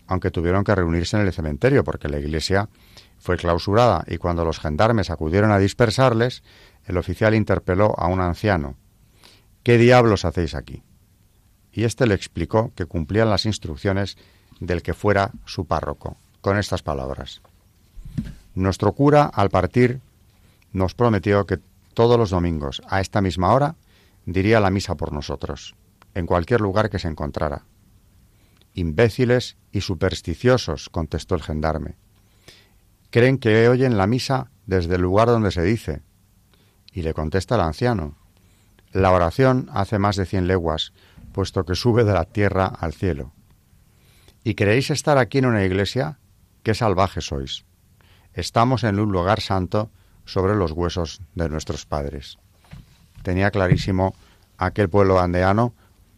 aunque 0.07 0.31
tuvieron 0.31 0.63
que 0.63 0.73
reunirse 0.73 1.17
en 1.17 1.27
el 1.27 1.31
cementerio 1.31 1.83
porque 1.83 2.09
la 2.09 2.17
iglesia 2.17 2.67
fue 3.19 3.37
clausurada 3.37 4.03
y 4.07 4.17
cuando 4.17 4.43
los 4.43 4.59
gendarmes 4.59 5.11
acudieron 5.11 5.51
a 5.51 5.59
dispersarles, 5.59 6.41
el 6.85 6.97
oficial 6.97 7.35
interpeló 7.35 7.93
a 7.99 8.07
un 8.07 8.21
anciano. 8.21 8.75
¿Qué 9.61 9.77
diablos 9.77 10.25
hacéis 10.25 10.55
aquí? 10.55 10.81
Y 11.71 11.83
éste 11.83 12.07
le 12.07 12.15
explicó 12.15 12.71
que 12.75 12.87
cumplían 12.87 13.29
las 13.29 13.45
instrucciones 13.45 14.17
del 14.59 14.81
que 14.81 14.95
fuera 14.95 15.29
su 15.45 15.65
párroco, 15.65 16.17
con 16.41 16.57
estas 16.57 16.81
palabras. 16.81 17.41
Nuestro 18.55 18.93
cura, 18.93 19.25
al 19.25 19.51
partir, 19.51 19.99
nos 20.73 20.95
prometió 20.95 21.45
que 21.45 21.59
todos 21.93 22.17
los 22.17 22.31
domingos, 22.31 22.81
a 22.89 22.99
esta 22.99 23.21
misma 23.21 23.53
hora, 23.53 23.75
diría 24.25 24.59
la 24.59 24.71
misa 24.71 24.95
por 24.95 25.13
nosotros 25.13 25.75
en 26.17 26.25
cualquier 26.25 26.61
lugar 26.61 26.89
que 26.89 26.97
se 26.97 27.07
encontrara. 27.07 27.65
Imbéciles 28.73 29.55
y 29.71 29.81
supersticiosos, 29.81 30.89
contestó 30.89 31.35
el 31.35 31.43
gendarme. 31.43 31.95
Creen 33.11 33.37
que 33.37 33.69
oyen 33.69 33.97
la 33.97 34.07
misa 34.07 34.49
desde 34.65 34.95
el 34.95 35.01
lugar 35.01 35.27
donde 35.27 35.51
se 35.51 35.61
dice. 35.61 36.01
Y 36.91 37.03
le 37.03 37.13
contesta 37.13 37.53
el 37.53 37.61
anciano. 37.61 38.17
La 38.91 39.11
oración 39.11 39.69
hace 39.71 39.99
más 39.99 40.15
de 40.15 40.25
cien 40.25 40.47
leguas, 40.47 40.91
puesto 41.33 41.65
que 41.65 41.75
sube 41.75 42.03
de 42.03 42.13
la 42.13 42.25
tierra 42.25 42.65
al 42.65 42.93
cielo. 42.93 43.31
¿Y 44.43 44.55
queréis 44.55 44.89
estar 44.89 45.19
aquí 45.19 45.37
en 45.37 45.45
una 45.45 45.65
iglesia? 45.65 46.17
¡Qué 46.63 46.73
salvajes 46.73 47.27
sois! 47.27 47.63
Estamos 48.33 48.83
en 48.83 48.99
un 48.99 49.11
lugar 49.11 49.39
santo 49.39 49.91
sobre 50.25 50.55
los 50.55 50.71
huesos 50.71 51.21
de 51.35 51.47
nuestros 51.47 51.85
padres. 51.85 52.39
Tenía 53.21 53.51
clarísimo 53.51 54.15
aquel 54.57 54.89
pueblo 54.89 55.19
andeano 55.19 55.75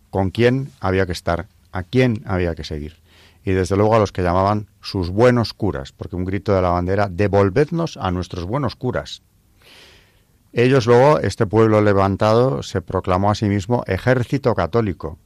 con 0.09 0.31
quién 0.31 0.71
había 0.79 1.05
que 1.05 1.11
estar, 1.11 1.47
a 1.71 1.83
quién 1.83 2.23
había 2.25 2.55
que 2.55 2.63
seguir. 2.63 2.97
Y 3.43 3.51
desde 3.51 3.75
luego 3.75 3.95
a 3.95 3.99
los 3.99 4.11
que 4.11 4.21
llamaban 4.21 4.67
sus 4.81 5.09
buenos 5.09 5.53
curas, 5.53 5.91
porque 5.91 6.15
un 6.15 6.25
grito 6.25 6.53
de 6.53 6.61
la 6.61 6.69
bandera, 6.69 7.07
devolvednos 7.09 7.97
a 7.97 8.11
nuestros 8.11 8.45
buenos 8.45 8.75
curas. 8.75 9.21
Ellos 10.51 10.87
luego, 10.87 11.19
este 11.19 11.45
pueblo 11.45 11.81
levantado, 11.81 12.63
se 12.63 12.81
proclamó 12.81 13.31
a 13.31 13.35
sí 13.35 13.45
mismo 13.45 13.83
ejército 13.85 14.55
católico. 14.55 15.19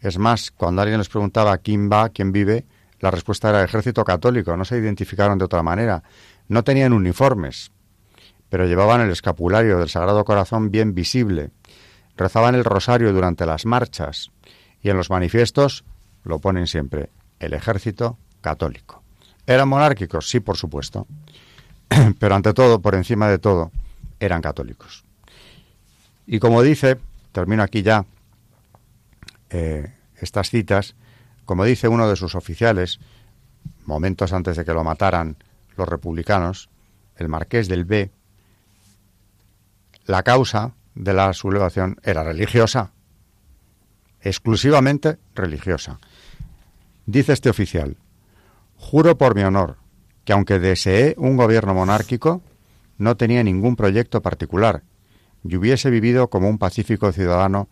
Es 0.00 0.18
más, 0.18 0.50
cuando 0.50 0.82
alguien 0.82 0.98
les 0.98 1.08
preguntaba 1.08 1.58
quién 1.58 1.90
va, 1.90 2.08
quién 2.08 2.32
vive, 2.32 2.64
la 3.00 3.10
respuesta 3.10 3.50
era 3.50 3.62
ejército 3.62 4.04
católico, 4.04 4.56
no 4.56 4.64
se 4.64 4.78
identificaron 4.78 5.38
de 5.38 5.44
otra 5.44 5.62
manera. 5.62 6.02
No 6.48 6.64
tenían 6.64 6.92
uniformes, 6.92 7.70
pero 8.48 8.66
llevaban 8.66 9.02
el 9.02 9.10
escapulario 9.10 9.78
del 9.78 9.88
Sagrado 9.88 10.24
Corazón 10.24 10.70
bien 10.70 10.94
visible, 10.94 11.50
rezaban 12.16 12.54
el 12.54 12.64
rosario 12.64 13.12
durante 13.12 13.46
las 13.46 13.66
marchas 13.66 14.30
y 14.82 14.90
en 14.90 14.96
los 14.96 15.10
manifiestos 15.10 15.84
lo 16.24 16.38
ponen 16.38 16.66
siempre, 16.66 17.10
el 17.38 17.54
ejército 17.54 18.18
católico. 18.40 19.02
¿Eran 19.46 19.68
monárquicos? 19.68 20.28
Sí, 20.28 20.40
por 20.40 20.56
supuesto. 20.56 21.06
Pero 22.18 22.34
ante 22.34 22.52
todo, 22.52 22.80
por 22.80 22.94
encima 22.94 23.28
de 23.28 23.38
todo, 23.38 23.70
eran 24.18 24.42
católicos. 24.42 25.04
Y 26.26 26.40
como 26.40 26.62
dice, 26.62 26.98
termino 27.32 27.62
aquí 27.62 27.82
ya 27.82 28.04
eh, 29.50 29.94
estas 30.16 30.50
citas, 30.50 30.96
como 31.44 31.64
dice 31.64 31.86
uno 31.86 32.08
de 32.08 32.16
sus 32.16 32.34
oficiales, 32.34 32.98
momentos 33.84 34.32
antes 34.32 34.56
de 34.56 34.64
que 34.64 34.72
lo 34.72 34.82
mataran 34.82 35.36
los 35.76 35.88
republicanos, 35.88 36.68
el 37.16 37.28
marqués 37.28 37.68
del 37.68 37.84
B, 37.84 38.10
la 40.06 40.22
causa 40.22 40.72
de 40.96 41.14
la 41.14 41.32
sublevación 41.32 42.00
era 42.02 42.24
religiosa, 42.24 42.92
exclusivamente 44.20 45.18
religiosa. 45.34 46.00
Dice 47.04 47.32
este 47.34 47.50
oficial, 47.50 47.96
juro 48.76 49.16
por 49.16 49.36
mi 49.36 49.42
honor 49.42 49.76
que 50.24 50.32
aunque 50.32 50.58
deseé 50.58 51.14
un 51.18 51.36
gobierno 51.36 51.72
monárquico, 51.72 52.42
no 52.98 53.16
tenía 53.16 53.44
ningún 53.44 53.76
proyecto 53.76 54.22
particular 54.22 54.82
y 55.44 55.54
hubiese 55.54 55.90
vivido 55.90 56.28
como 56.28 56.48
un 56.48 56.58
pacífico 56.58 57.12
ciudadano 57.12 57.68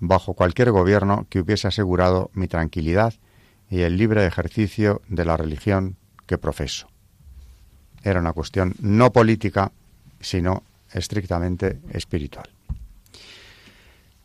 bajo 0.00 0.34
cualquier 0.34 0.70
gobierno 0.70 1.26
que 1.30 1.40
hubiese 1.40 1.68
asegurado 1.68 2.30
mi 2.34 2.48
tranquilidad 2.48 3.14
y 3.70 3.80
el 3.80 3.96
libre 3.96 4.26
ejercicio 4.26 5.00
de 5.08 5.24
la 5.24 5.38
religión 5.38 5.96
que 6.26 6.36
profeso. 6.36 6.88
Era 8.02 8.20
una 8.20 8.34
cuestión 8.34 8.74
no 8.80 9.12
política, 9.12 9.72
sino 10.20 10.64
estrictamente 10.92 11.80
espiritual. 11.90 12.50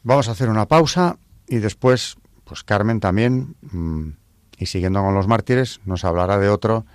Vamos 0.03 0.29
a 0.29 0.31
hacer 0.31 0.49
una 0.49 0.65
pausa 0.65 1.17
y 1.47 1.57
después, 1.57 2.17
pues 2.45 2.63
Carmen 2.63 2.99
también, 2.99 3.55
mm, 3.71 4.09
y 4.57 4.65
siguiendo 4.65 5.01
con 5.01 5.13
los 5.13 5.27
mártires, 5.27 5.81
nos 5.85 6.05
hablará 6.05 6.37
de 6.37 6.49
otro 6.49 6.85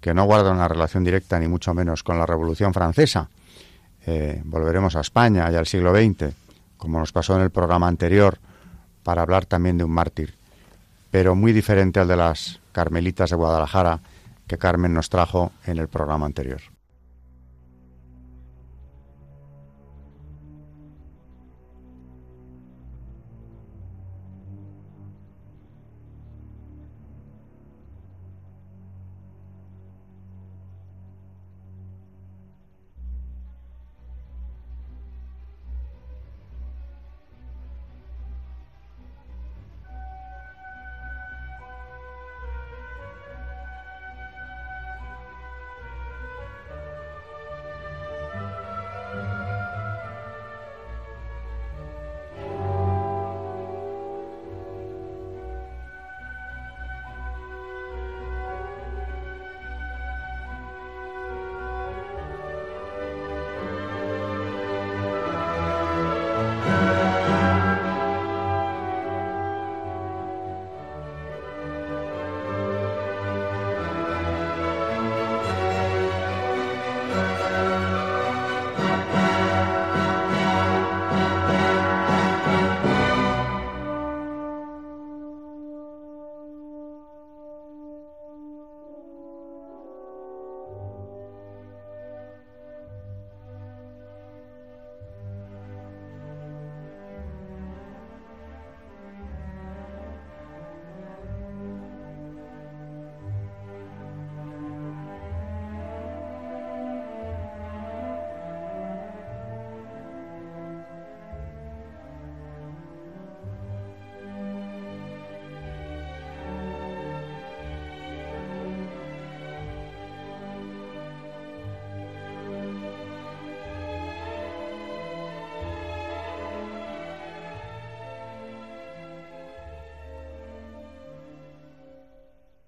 que 0.00 0.14
no 0.14 0.24
guarda 0.24 0.52
una 0.52 0.68
relación 0.68 1.04
directa 1.04 1.38
ni 1.38 1.48
mucho 1.48 1.74
menos 1.74 2.02
con 2.02 2.18
la 2.18 2.26
Revolución 2.26 2.72
Francesa. 2.72 3.28
Eh, 4.06 4.40
volveremos 4.44 4.96
a 4.96 5.00
España 5.00 5.50
y 5.52 5.56
al 5.56 5.66
siglo 5.66 5.92
XX, 5.94 6.34
como 6.76 6.98
nos 6.98 7.12
pasó 7.12 7.36
en 7.36 7.42
el 7.42 7.50
programa 7.50 7.88
anterior, 7.88 8.38
para 9.02 9.22
hablar 9.22 9.46
también 9.46 9.76
de 9.76 9.84
un 9.84 9.90
mártir, 9.90 10.34
pero 11.10 11.34
muy 11.34 11.52
diferente 11.52 12.00
al 12.00 12.08
de 12.08 12.16
las 12.16 12.60
Carmelitas 12.72 13.30
de 13.30 13.36
Guadalajara 13.36 14.00
que 14.46 14.58
Carmen 14.58 14.94
nos 14.94 15.10
trajo 15.10 15.52
en 15.66 15.78
el 15.78 15.88
programa 15.88 16.26
anterior. 16.26 16.60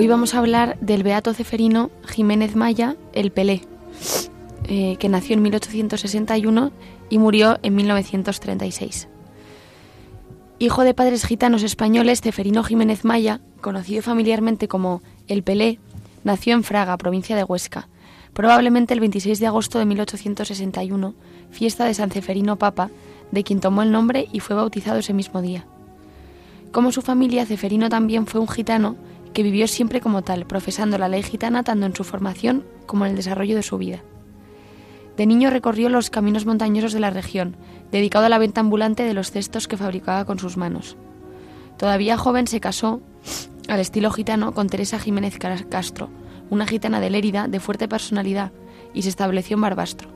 Hoy 0.00 0.08
vamos 0.08 0.34
a 0.34 0.38
hablar 0.38 0.78
del 0.80 1.02
beato 1.02 1.34
ceferino 1.34 1.90
Jiménez 2.08 2.56
Maya, 2.56 2.96
el 3.12 3.32
Pelé, 3.32 3.60
eh, 4.64 4.96
que 4.98 5.10
nació 5.10 5.34
en 5.34 5.42
1861 5.42 6.72
y 7.10 7.18
murió 7.18 7.58
en 7.62 7.74
1936. 7.74 9.08
Hijo 10.58 10.84
de 10.84 10.94
padres 10.94 11.26
gitanos 11.26 11.62
españoles, 11.62 12.22
Ceferino 12.22 12.64
Jiménez 12.64 13.04
Maya, 13.04 13.42
conocido 13.60 14.00
familiarmente 14.00 14.68
como 14.68 15.02
el 15.28 15.42
Pelé, 15.42 15.78
nació 16.24 16.54
en 16.54 16.64
Fraga, 16.64 16.96
provincia 16.96 17.36
de 17.36 17.44
Huesca, 17.44 17.88
probablemente 18.32 18.94
el 18.94 19.00
26 19.00 19.38
de 19.38 19.48
agosto 19.48 19.78
de 19.78 19.84
1861, 19.84 21.14
fiesta 21.50 21.84
de 21.84 21.92
San 21.92 22.10
Ceferino 22.10 22.56
Papa, 22.56 22.88
de 23.32 23.44
quien 23.44 23.60
tomó 23.60 23.82
el 23.82 23.92
nombre 23.92 24.28
y 24.32 24.40
fue 24.40 24.56
bautizado 24.56 25.00
ese 25.00 25.12
mismo 25.12 25.42
día. 25.42 25.66
Como 26.72 26.90
su 26.90 27.02
familia, 27.02 27.44
Ceferino 27.44 27.90
también 27.90 28.26
fue 28.26 28.40
un 28.40 28.48
gitano 28.48 28.96
que 29.32 29.42
vivió 29.42 29.68
siempre 29.68 30.00
como 30.00 30.22
tal, 30.22 30.46
profesando 30.46 30.98
la 30.98 31.08
ley 31.08 31.22
gitana 31.22 31.62
tanto 31.62 31.86
en 31.86 31.94
su 31.94 32.04
formación 32.04 32.64
como 32.86 33.04
en 33.04 33.12
el 33.12 33.16
desarrollo 33.16 33.56
de 33.56 33.62
su 33.62 33.78
vida. 33.78 34.02
De 35.16 35.26
niño 35.26 35.50
recorrió 35.50 35.88
los 35.88 36.10
caminos 36.10 36.46
montañosos 36.46 36.92
de 36.92 37.00
la 37.00 37.10
región, 37.10 37.56
dedicado 37.92 38.26
a 38.26 38.28
la 38.28 38.38
venta 38.38 38.60
ambulante 38.60 39.02
de 39.02 39.14
los 39.14 39.30
cestos 39.30 39.68
que 39.68 39.76
fabricaba 39.76 40.24
con 40.24 40.38
sus 40.38 40.56
manos. 40.56 40.96
Todavía 41.76 42.16
joven 42.16 42.46
se 42.46 42.60
casó, 42.60 43.00
al 43.68 43.80
estilo 43.80 44.10
gitano, 44.10 44.52
con 44.52 44.68
Teresa 44.68 44.98
Jiménez 44.98 45.38
Castro, 45.38 46.08
una 46.48 46.66
gitana 46.66 47.00
de 47.00 47.10
Lérida 47.10 47.48
de 47.48 47.60
fuerte 47.60 47.88
personalidad, 47.88 48.52
y 48.94 49.02
se 49.02 49.08
estableció 49.08 49.54
en 49.54 49.60
Barbastro. 49.60 50.08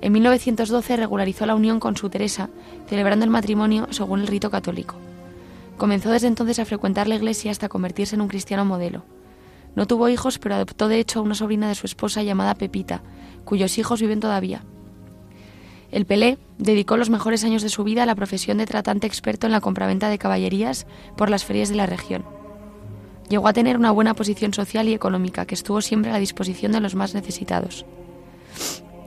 En 0.00 0.12
1912 0.12 0.96
regularizó 0.96 1.46
la 1.46 1.54
unión 1.54 1.80
con 1.80 1.96
su 1.96 2.10
Teresa, 2.10 2.50
celebrando 2.88 3.24
el 3.24 3.30
matrimonio 3.30 3.88
según 3.90 4.20
el 4.20 4.26
rito 4.26 4.50
católico. 4.50 4.96
Comenzó 5.76 6.10
desde 6.10 6.28
entonces 6.28 6.58
a 6.58 6.64
frecuentar 6.64 7.08
la 7.08 7.16
iglesia 7.16 7.50
hasta 7.50 7.68
convertirse 7.68 8.14
en 8.14 8.20
un 8.20 8.28
cristiano 8.28 8.64
modelo. 8.64 9.04
No 9.74 9.86
tuvo 9.86 10.08
hijos, 10.08 10.38
pero 10.38 10.54
adoptó 10.54 10.88
de 10.88 11.00
hecho 11.00 11.18
a 11.18 11.22
una 11.22 11.34
sobrina 11.34 11.68
de 11.68 11.74
su 11.74 11.86
esposa 11.86 12.22
llamada 12.22 12.54
Pepita, 12.54 13.02
cuyos 13.44 13.76
hijos 13.78 14.00
viven 14.00 14.20
todavía. 14.20 14.62
El 15.90 16.06
Pelé 16.06 16.38
dedicó 16.58 16.96
los 16.96 17.10
mejores 17.10 17.44
años 17.44 17.62
de 17.62 17.68
su 17.68 17.84
vida 17.84 18.04
a 18.04 18.06
la 18.06 18.14
profesión 18.14 18.58
de 18.58 18.66
tratante 18.66 19.06
experto 19.06 19.46
en 19.46 19.52
la 19.52 19.60
compraventa 19.60 20.08
de 20.08 20.18
caballerías 20.18 20.86
por 21.16 21.30
las 21.30 21.44
ferias 21.44 21.68
de 21.68 21.76
la 21.76 21.86
región. 21.86 22.24
Llegó 23.28 23.48
a 23.48 23.52
tener 23.52 23.76
una 23.76 23.90
buena 23.90 24.14
posición 24.14 24.52
social 24.52 24.88
y 24.88 24.94
económica 24.94 25.46
que 25.46 25.54
estuvo 25.54 25.80
siempre 25.80 26.10
a 26.10 26.14
la 26.14 26.20
disposición 26.20 26.72
de 26.72 26.80
los 26.80 26.94
más 26.94 27.14
necesitados. 27.14 27.84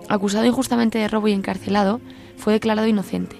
Acusado 0.10 0.46
injustamente 0.46 0.98
de 0.98 1.08
robo 1.08 1.28
y 1.28 1.34
encarcelado, 1.34 2.02
fue 2.38 2.54
declarado 2.54 2.88
inocente. 2.88 3.36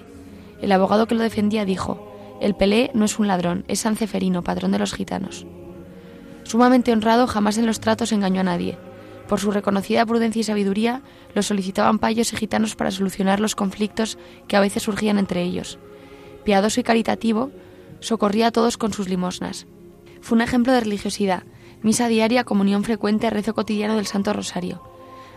El 0.60 0.72
abogado 0.72 1.06
que 1.06 1.14
lo 1.14 1.22
defendía 1.22 1.64
dijo, 1.64 2.07
el 2.40 2.54
Pelé 2.54 2.90
no 2.94 3.04
es 3.04 3.18
un 3.18 3.26
ladrón, 3.26 3.64
es 3.68 3.80
San 3.80 3.96
Ceferino, 3.96 4.42
patrón 4.42 4.72
de 4.72 4.78
los 4.78 4.94
gitanos. 4.94 5.46
Sumamente 6.44 6.92
honrado, 6.92 7.26
jamás 7.26 7.58
en 7.58 7.66
los 7.66 7.80
tratos 7.80 8.12
engañó 8.12 8.40
a 8.40 8.44
nadie. 8.44 8.78
Por 9.28 9.40
su 9.40 9.50
reconocida 9.50 10.06
prudencia 10.06 10.40
y 10.40 10.44
sabiduría, 10.44 11.02
lo 11.34 11.42
solicitaban 11.42 11.98
payos 11.98 12.32
y 12.32 12.36
gitanos 12.36 12.76
para 12.76 12.90
solucionar 12.90 13.40
los 13.40 13.54
conflictos 13.54 14.18
que 14.46 14.56
a 14.56 14.60
veces 14.60 14.84
surgían 14.84 15.18
entre 15.18 15.42
ellos. 15.42 15.78
Piadoso 16.44 16.80
y 16.80 16.84
caritativo, 16.84 17.50
socorría 18.00 18.46
a 18.46 18.52
todos 18.52 18.78
con 18.78 18.92
sus 18.92 19.08
limosnas. 19.08 19.66
Fue 20.22 20.36
un 20.36 20.42
ejemplo 20.42 20.72
de 20.72 20.80
religiosidad, 20.80 21.42
misa 21.82 22.08
diaria, 22.08 22.44
comunión 22.44 22.84
frecuente, 22.84 23.28
rezo 23.28 23.54
cotidiano 23.54 23.96
del 23.96 24.06
Santo 24.06 24.32
Rosario. 24.32 24.82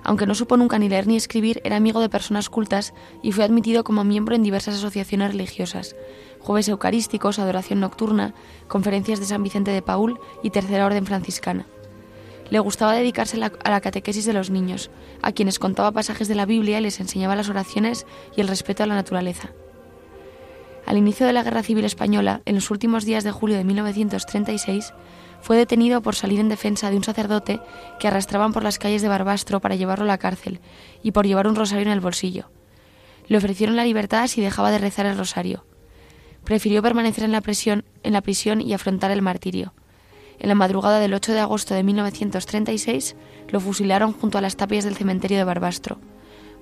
Aunque 0.04 0.26
no 0.26 0.36
supo 0.36 0.58
nunca 0.58 0.80
ni 0.80 0.90
leer 0.90 1.08
ni 1.08 1.16
escribir, 1.16 1.62
era 1.64 1.76
amigo 1.76 2.02
de 2.02 2.10
personas 2.10 2.50
cultas 2.50 2.94
y 3.22 3.32
fue 3.32 3.44
admitido 3.44 3.84
como 3.84 4.04
miembro 4.04 4.36
en 4.36 4.44
diversas 4.44 4.76
asociaciones 4.76 5.32
religiosas, 5.32 5.96
jueves 6.40 6.68
eucarísticos, 6.70 7.40
adoración 7.40 7.80
nocturna, 7.80 8.34
conferencias 8.68 9.20
de 9.20 9.26
San 9.26 9.44
Vicente 9.44 9.72
de 9.72 9.82
Paul 9.82 10.20
y 10.44 10.50
Tercera 10.50 10.86
Orden 10.86 11.06
Franciscana. 11.06 11.68
Le 12.50 12.60
gustaba 12.60 12.94
dedicarse 12.94 13.42
a 13.42 13.70
la 13.70 13.82
catequesis 13.82 14.26
de 14.26 14.34
los 14.34 14.50
niños, 14.50 14.92
a 15.22 15.32
quienes 15.32 15.60
contaba 15.60 15.92
pasajes 15.92 16.28
de 16.28 16.36
la 16.36 16.46
Biblia 16.46 16.80
y 16.80 16.82
les 16.82 17.00
enseñaba 17.00 17.36
las 17.36 17.48
oraciones 17.48 18.06
y 18.36 18.42
el 18.42 18.48
respeto 18.48 18.84
a 18.84 18.88
la 18.88 18.96
naturaleza. 18.96 19.52
Al 20.86 20.98
inicio 20.98 21.26
de 21.26 21.32
la 21.32 21.44
Guerra 21.44 21.64
Civil 21.64 21.86
Española, 21.86 22.42
en 22.46 22.56
los 22.56 22.70
últimos 22.72 23.06
días 23.06 23.24
de 23.24 23.32
julio 23.32 23.56
de 23.56 23.64
1936, 23.64 24.94
fue 25.42 25.58
detenido 25.58 26.02
por 26.02 26.16
salir 26.16 26.40
en 26.40 26.50
defensa 26.50 26.90
de 26.90 26.98
un 26.98 27.04
sacerdote 27.04 27.60
que 28.00 28.08
arrastraban 28.08 28.54
por 28.54 28.64
las 28.64 28.80
calles 28.80 29.02
de 29.02 29.08
Barbastro 29.08 29.60
para 29.60 29.76
llevarlo 29.76 30.06
a 30.06 30.08
la 30.08 30.18
cárcel 30.18 30.60
y 31.04 31.12
por 31.12 31.26
llevar 31.26 31.48
un 31.48 31.56
rosario 31.56 31.84
en 31.84 31.92
el 31.92 32.00
bolsillo. 32.00 32.50
Le 33.28 33.38
ofrecieron 33.38 33.76
la 33.76 33.86
libertad 33.86 34.28
si 34.28 34.42
dejaba 34.42 34.72
de 34.72 34.78
rezar 34.78 35.06
el 35.06 35.18
rosario. 35.18 35.66
Prefirió 36.44 36.82
permanecer 36.82 37.24
en 37.24 37.32
la, 37.32 37.42
prisión, 37.42 37.86
en 38.04 38.14
la 38.14 38.22
prisión 38.22 38.62
y 38.62 38.74
afrontar 38.74 39.12
el 39.12 39.22
martirio. 39.22 39.74
En 40.40 40.50
la 40.50 40.56
madrugada 40.56 41.00
del 41.00 41.14
8 41.14 41.34
de 41.34 41.40
agosto 41.40 41.76
de 41.76 41.84
1936 41.84 43.16
lo 43.50 43.60
fusilaron 43.60 44.14
junto 44.14 44.38
a 44.38 44.42
las 44.42 44.56
tapias 44.56 44.84
del 44.84 44.96
cementerio 44.96 45.38
de 45.38 45.44
Barbastro. 45.44 46.00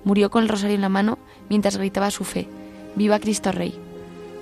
Murió 0.04 0.30
con 0.30 0.42
el 0.42 0.48
rosario 0.48 0.74
en 0.74 0.82
la 0.82 0.88
mano 0.88 1.18
mientras 1.48 1.76
gritaba 1.76 2.10
su 2.10 2.24
fe, 2.24 2.46
Viva 2.94 3.18
Cristo 3.18 3.52
Rey. 3.52 3.74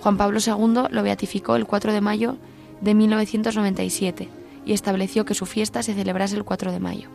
Juan 0.00 0.16
Pablo 0.16 0.40
II 0.44 0.88
lo 0.90 1.02
beatificó 1.02 1.56
el 1.56 1.66
4 1.66 1.92
de 1.92 2.00
mayo 2.00 2.36
de 2.80 2.94
1997 2.94 4.28
y 4.64 4.72
estableció 4.72 5.24
que 5.24 5.34
su 5.34 5.46
fiesta 5.46 5.82
se 5.82 5.94
celebrase 5.94 6.36
el 6.36 6.44
4 6.44 6.72
de 6.72 6.80
mayo. 6.80 7.08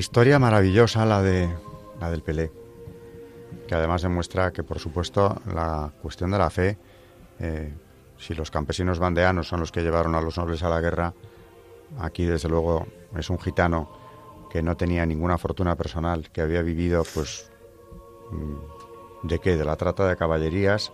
Historia 0.00 0.38
maravillosa 0.38 1.04
la 1.04 1.20
de 1.20 1.48
la 2.00 2.10
del 2.10 2.22
Pelé, 2.22 2.50
que 3.68 3.74
además 3.74 4.00
demuestra 4.00 4.50
que 4.50 4.62
por 4.62 4.78
supuesto 4.78 5.42
la 5.52 5.92
cuestión 6.00 6.30
de 6.30 6.38
la 6.38 6.48
fe 6.48 6.78
eh, 7.40 7.72
si 8.18 8.34
los 8.34 8.50
campesinos 8.50 8.98
bandeanos 8.98 9.48
son 9.48 9.60
los 9.60 9.72
que 9.72 9.82
llevaron 9.82 10.14
a 10.14 10.20
los 10.20 10.36
nobles 10.36 10.62
a 10.62 10.68
la 10.68 10.80
guerra, 10.80 11.14
aquí 11.98 12.24
desde 12.24 12.48
luego 12.48 12.86
es 13.16 13.30
un 13.30 13.38
gitano 13.38 13.90
que 14.50 14.62
no 14.62 14.76
tenía 14.76 15.06
ninguna 15.06 15.38
fortuna 15.38 15.76
personal, 15.76 16.30
que 16.30 16.42
había 16.42 16.60
vivido 16.60 17.02
pues 17.14 17.50
mm, 18.30 19.26
de 19.28 19.38
qué, 19.38 19.56
de 19.56 19.64
la 19.64 19.76
trata 19.76 20.06
de 20.06 20.16
caballerías, 20.16 20.92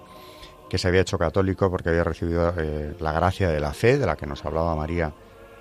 que 0.69 0.79
se 0.79 0.89
había 0.89 1.01
hecho 1.01 1.19
católico 1.19 1.71
porque 1.71 1.89
había 1.89 2.05
recibido 2.05 2.53
eh, 2.57 2.95
la 3.01 3.13
gracia 3.13 3.49
de 3.49 3.61
la 3.61 3.73
fe, 3.73 3.99
de 3.99 4.07
la 4.07 4.17
que 4.17 4.27
nos 4.27 4.45
hablaba 4.45 4.75
María 4.77 5.13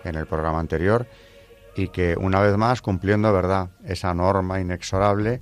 en 0.03 0.15
el 0.15 0.27
programa 0.27 0.59
anterior, 0.59 1.07
y 1.75 1.89
que 1.89 2.15
una 2.17 2.41
vez 2.41 2.55
más 2.57 2.81
cumpliendo, 2.81 3.31
¿verdad?, 3.33 3.69
esa 3.85 4.13
norma 4.13 4.59
inexorable 4.59 5.41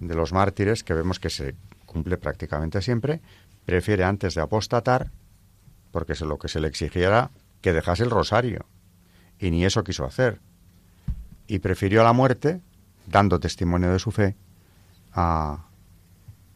de 0.00 0.14
los 0.14 0.32
mártires 0.32 0.82
que 0.84 0.94
vemos 0.94 1.20
que 1.20 1.30
se 1.30 1.54
cumple 1.86 2.16
prácticamente 2.16 2.82
siempre, 2.82 3.20
prefiere 3.64 4.04
antes 4.04 4.34
de 4.34 4.40
apostatar, 4.40 5.10
porque 5.90 6.14
lo 6.24 6.38
que 6.38 6.48
se 6.48 6.60
le 6.60 6.68
exigiera 6.68 7.30
que 7.60 7.72
dejase 7.72 8.02
el 8.02 8.10
rosario, 8.10 8.66
y 9.38 9.50
ni 9.50 9.64
eso 9.64 9.84
quiso 9.84 10.04
hacer, 10.04 10.40
y 11.46 11.58
prefirió 11.58 12.02
la 12.02 12.12
muerte, 12.12 12.60
dando 13.06 13.40
testimonio 13.40 13.92
de 13.92 13.98
su 13.98 14.10
fe, 14.10 14.36
a, 15.12 15.66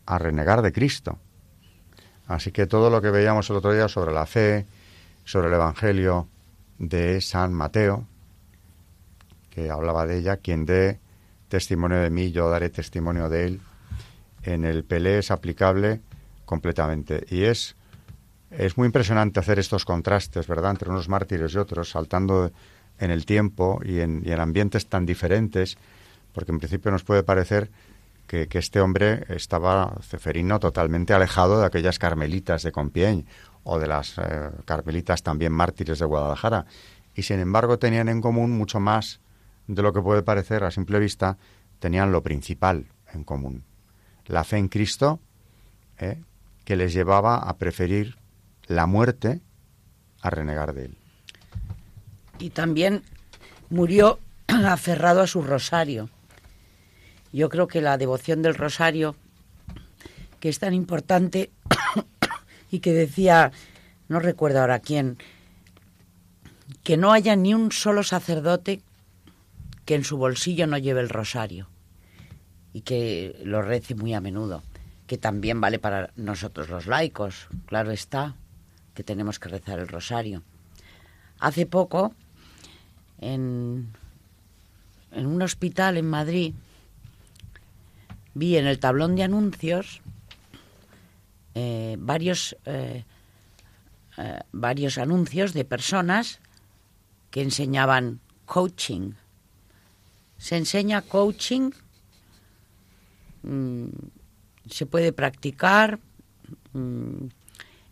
a 0.06 0.18
renegar 0.18 0.62
de 0.62 0.72
Cristo. 0.72 1.18
Así 2.26 2.50
que 2.50 2.66
todo 2.66 2.90
lo 2.90 3.02
que 3.02 3.10
veíamos 3.10 3.48
el 3.50 3.56
otro 3.56 3.72
día 3.72 3.88
sobre 3.88 4.12
la 4.12 4.26
fe, 4.26 4.66
sobre 5.24 5.48
el 5.48 5.54
Evangelio 5.54 6.28
de 6.78 7.20
San 7.20 7.52
Mateo, 7.52 8.06
que 9.50 9.70
hablaba 9.70 10.06
de 10.06 10.18
ella, 10.18 10.38
quien 10.38 10.66
dé 10.66 11.00
testimonio 11.48 11.98
de 11.98 12.10
mí, 12.10 12.32
yo 12.32 12.50
daré 12.50 12.68
testimonio 12.68 13.28
de 13.28 13.46
él, 13.46 13.60
en 14.42 14.64
el 14.64 14.84
Pelé 14.84 15.18
es 15.18 15.30
aplicable 15.30 16.00
completamente. 16.46 17.26
Y 17.28 17.42
es, 17.42 17.76
es 18.50 18.78
muy 18.78 18.86
impresionante 18.86 19.40
hacer 19.40 19.58
estos 19.58 19.84
contrastes, 19.84 20.46
¿verdad?, 20.46 20.70
entre 20.70 20.88
unos 20.88 21.08
mártires 21.10 21.52
y 21.54 21.58
otros, 21.58 21.90
saltando 21.90 22.50
en 22.98 23.10
el 23.10 23.26
tiempo 23.26 23.80
y 23.84 24.00
en, 24.00 24.22
y 24.24 24.32
en 24.32 24.40
ambientes 24.40 24.86
tan 24.86 25.04
diferentes, 25.04 25.76
porque 26.32 26.52
en 26.52 26.58
principio 26.58 26.90
nos 26.90 27.04
puede 27.04 27.22
parecer 27.22 27.70
que, 28.26 28.48
este 28.52 28.80
hombre 28.80 29.24
estaba, 29.28 29.96
Ceferino, 30.02 30.58
totalmente 30.58 31.14
alejado 31.14 31.60
de 31.60 31.66
aquellas 31.66 31.98
carmelitas 31.98 32.62
de 32.62 32.72
Compiègne 32.72 33.24
o 33.64 33.78
de 33.78 33.86
las 33.86 34.18
eh, 34.18 34.50
carmelitas 34.64 35.22
también 35.22 35.52
mártires 35.52 35.98
de 35.98 36.04
Guadalajara. 36.04 36.66
Y 37.14 37.22
sin 37.22 37.40
embargo 37.40 37.78
tenían 37.78 38.08
en 38.08 38.20
común 38.20 38.52
mucho 38.52 38.80
más 38.80 39.20
de 39.66 39.82
lo 39.82 39.92
que 39.92 40.02
puede 40.02 40.22
parecer 40.22 40.64
a 40.64 40.70
simple 40.70 40.98
vista, 40.98 41.38
tenían 41.78 42.12
lo 42.12 42.22
principal 42.22 42.86
en 43.12 43.24
común. 43.24 43.64
La 44.26 44.44
fe 44.44 44.58
en 44.58 44.68
Cristo, 44.68 45.20
¿eh? 45.98 46.20
Que 46.66 46.74
les 46.74 46.92
llevaba 46.92 47.36
a 47.36 47.56
preferir 47.58 48.16
la 48.66 48.86
muerte 48.86 49.40
a 50.20 50.30
renegar 50.30 50.74
de 50.74 50.86
él. 50.86 50.98
Y 52.40 52.50
también 52.50 53.04
murió 53.70 54.18
aferrado 54.48 55.22
a 55.22 55.28
su 55.28 55.42
rosario. 55.42 56.10
Yo 57.32 57.48
creo 57.50 57.68
que 57.68 57.80
la 57.80 57.96
devoción 57.98 58.42
del 58.42 58.56
rosario, 58.56 59.14
que 60.40 60.48
es 60.48 60.58
tan 60.58 60.74
importante 60.74 61.52
y 62.70 62.80
que 62.80 62.92
decía, 62.92 63.52
no 64.08 64.18
recuerdo 64.18 64.60
ahora 64.60 64.80
quién, 64.80 65.18
que 66.82 66.96
no 66.96 67.12
haya 67.12 67.36
ni 67.36 67.54
un 67.54 67.70
solo 67.70 68.02
sacerdote 68.02 68.80
que 69.84 69.94
en 69.94 70.02
su 70.02 70.16
bolsillo 70.16 70.66
no 70.66 70.78
lleve 70.78 71.00
el 71.00 71.10
rosario 71.10 71.68
y 72.72 72.80
que 72.80 73.40
lo 73.44 73.62
rece 73.62 73.94
muy 73.94 74.14
a 74.14 74.20
menudo 74.20 74.64
que 75.06 75.18
también 75.18 75.60
vale 75.60 75.78
para 75.78 76.10
nosotros 76.16 76.68
los 76.68 76.86
laicos, 76.86 77.48
claro 77.66 77.90
está, 77.90 78.34
que 78.94 79.04
tenemos 79.04 79.38
que 79.38 79.48
rezar 79.48 79.78
el 79.78 79.88
rosario. 79.88 80.42
Hace 81.38 81.66
poco, 81.66 82.14
en, 83.20 83.92
en 85.12 85.26
un 85.26 85.42
hospital 85.42 85.96
en 85.96 86.08
Madrid, 86.08 86.54
vi 88.34 88.56
en 88.56 88.66
el 88.66 88.78
tablón 88.78 89.16
de 89.16 89.22
anuncios 89.22 90.02
eh, 91.58 91.96
varios, 91.98 92.54
eh, 92.66 93.02
eh, 94.18 94.40
varios 94.52 94.98
anuncios 94.98 95.54
de 95.54 95.64
personas 95.64 96.38
que 97.30 97.40
enseñaban 97.40 98.20
coaching. 98.44 99.12
Se 100.36 100.58
enseña 100.58 101.00
coaching 101.00 101.70
mm, 103.42 103.88
se 104.68 104.86
puede 104.86 105.12
practicar, 105.12 105.98
mm, 106.72 107.26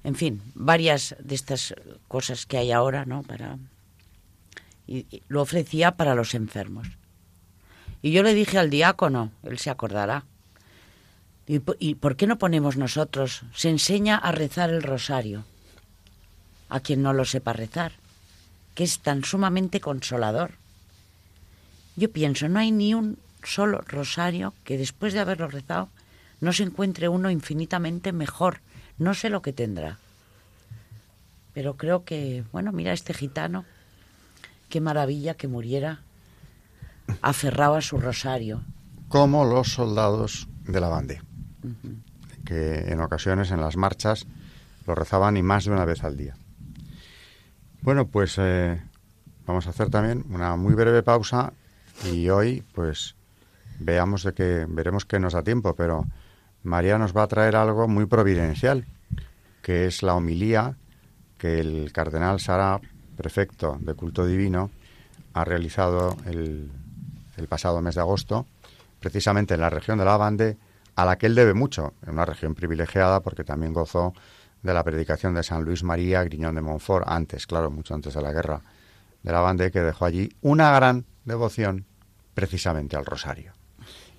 en 0.05 0.15
fin, 0.15 0.43
varias 0.55 1.17
de 1.19 1.35
estas 1.35 1.75
cosas 2.09 2.47
que 2.47 2.59
hay 2.59 2.73
ahora, 2.73 3.05
¿no? 3.05 3.23
Para 3.23 3.59
y, 4.87 5.23
lo 5.29 5.43
ofrecía 5.43 5.93
para 5.93 6.15
los 6.15 6.35
enfermos. 6.35 6.89
Y 8.03 8.13
yo 8.13 8.23
le 8.23 8.35
dije 8.35 8.59
al 8.59 8.71
diácono, 8.71 9.33
él 9.43 9.59
se 9.59 9.71
acordará. 9.71 10.25
¿Y, 11.47 11.61
¿Y 11.79 11.95
por 11.95 12.17
qué 12.17 12.27
no 12.27 12.39
ponemos 12.39 12.77
nosotros? 12.77 13.43
Se 13.55 13.71
enseña 13.71 14.17
a 14.17 14.33
rezar 14.33 14.71
el 14.71 14.83
rosario 14.83 15.45
a 16.69 16.81
quien 16.81 17.03
no 17.03 17.13
lo 17.13 17.25
sepa 17.25 17.53
rezar, 17.53 17.93
que 18.75 18.85
es 18.85 18.99
tan 18.99 19.25
sumamente 19.25 19.81
consolador. 19.81 20.53
Yo 21.97 22.11
pienso, 22.11 22.49
no 22.49 22.59
hay 22.59 22.73
ni 22.73 22.95
un 22.95 23.19
solo 23.45 23.83
rosario 23.87 24.55
que 24.65 24.79
después 24.79 25.13
de 25.13 25.21
haberlo 25.21 25.49
rezado 25.49 25.89
no 26.41 26.53
se 26.53 26.63
encuentre 26.63 27.09
uno 27.09 27.31
infinitamente 27.31 28.13
mejor. 28.13 28.61
No 28.99 29.15
sé 29.15 29.31
lo 29.31 29.43
que 29.43 29.53
tendrá. 29.53 29.99
Pero 31.53 31.77
creo 31.77 32.05
que, 32.05 32.45
bueno, 32.53 32.73
mira 32.73 32.93
este 32.93 33.15
gitano, 33.15 33.65
qué 34.69 34.81
maravilla 34.81 35.35
que 35.35 35.49
muriera 35.49 36.01
aferrado 37.23 37.77
a 37.77 37.81
su 37.81 37.99
rosario. 37.99 38.63
Como 39.09 39.45
los 39.45 39.73
soldados 39.73 40.49
de 40.65 40.81
la 40.81 40.89
bande, 40.89 41.23
que 42.45 42.91
en 42.91 43.01
ocasiones 43.01 43.51
en 43.51 43.61
las 43.61 43.77
marchas 43.77 44.27
lo 44.87 44.95
rezaban 44.95 45.37
y 45.37 45.43
más 45.43 45.65
de 45.65 45.71
una 45.71 45.85
vez 45.85 46.03
al 46.03 46.17
día. 46.17 46.37
Bueno, 47.83 48.07
pues 48.07 48.37
eh, 48.39 48.81
vamos 49.47 49.67
a 49.67 49.71
hacer 49.71 49.91
también 49.91 50.25
una 50.31 50.57
muy 50.57 50.75
breve 50.75 51.03
pausa 51.03 51.53
y 52.11 52.29
hoy, 52.31 52.65
pues, 52.75 53.15
veamos 53.79 54.25
de 54.25 54.33
que 54.33 54.67
veremos 54.69 55.05
que 55.05 55.21
nos 55.21 55.35
da 55.35 55.43
tiempo, 55.43 55.75
pero 55.75 56.07
María 56.65 56.99
nos 56.99 57.15
va 57.15 57.23
a 57.23 57.29
traer 57.29 57.57
algo 57.57 57.87
muy 57.89 58.07
providencial, 58.07 58.87
que 59.63 59.87
es 59.87 60.03
la 60.03 60.15
homilía 60.15 60.77
que 61.39 61.61
el 61.61 61.93
cardenal 61.93 62.41
Sara, 62.41 62.81
prefecto 63.17 63.77
de 63.81 63.95
culto 63.95 64.27
divino, 64.27 64.71
ha 65.35 65.45
realizado 65.45 66.17
el, 66.25 66.71
pasado 67.49 67.83
mes 67.83 67.95
de 67.95 68.01
agosto, 68.01 68.47
precisamente 68.99 69.55
en 69.55 69.61
la 69.61 69.69
región 69.69 69.99
de 69.99 70.07
la 70.07 70.17
Bande, 70.17 70.57
a 70.97 71.05
la 71.05 71.19
que 71.19 71.27
él 71.27 71.35
debe 71.35 71.53
mucho, 71.53 71.93
en 72.07 72.15
una 72.15 72.25
región 72.25 72.55
privilegiada 72.55 73.21
porque 73.21 73.45
también 73.45 73.75
gozó 73.75 74.15
de 74.63 74.73
la 74.73 74.83
predicación 74.83 75.35
de 75.35 75.43
San 75.43 75.65
Luis 75.65 75.83
María 75.83 76.25
Griñón 76.25 76.55
de 76.55 76.63
Montfort, 76.63 77.07
antes, 77.07 77.47
claro, 77.47 77.71
mucho 77.71 77.95
antes 77.95 78.15
de 78.15 78.23
la 78.23 78.33
guerra 78.33 78.63
de 79.23 79.33
la 79.33 79.41
Bande, 79.41 79.71
que 79.71 79.81
dejó 79.81 80.07
allí 80.07 80.31
una 80.41 80.73
gran 80.73 81.05
devoción 81.27 81.85
precisamente 82.33 82.97
al 82.97 83.05
rosario. 83.05 83.53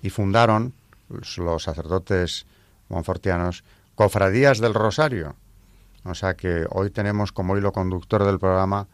Y 0.02 0.10
fundaron 0.10 0.74
los 1.08 1.62
sacerdotes 1.62 2.46
monfortianos 2.88 3.64
cofradías 3.94 4.58
del 4.58 4.74
rosario. 4.74 5.36
O 6.04 6.14
sea 6.14 6.34
que 6.34 6.66
hoy 6.70 6.90
tenemos 6.90 7.32
como 7.32 7.56
hilo 7.56 7.72
conductor 7.72 8.24
del 8.24 8.38
programa, 8.38 8.86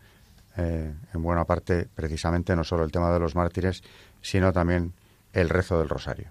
eh, 0.57 0.95
en 1.13 1.23
buena 1.23 1.45
parte, 1.45 1.89
precisamente 1.95 2.57
no 2.57 2.65
solo 2.65 2.85
el 2.85 2.93
tema 2.93 3.13
de 3.13 3.21
los 3.21 3.35
mártires, 3.35 3.83
sino 4.21 4.53
también 4.53 4.95
el 5.33 5.49
rezo 5.49 5.79
del 5.79 5.89
rosario. 5.89 6.31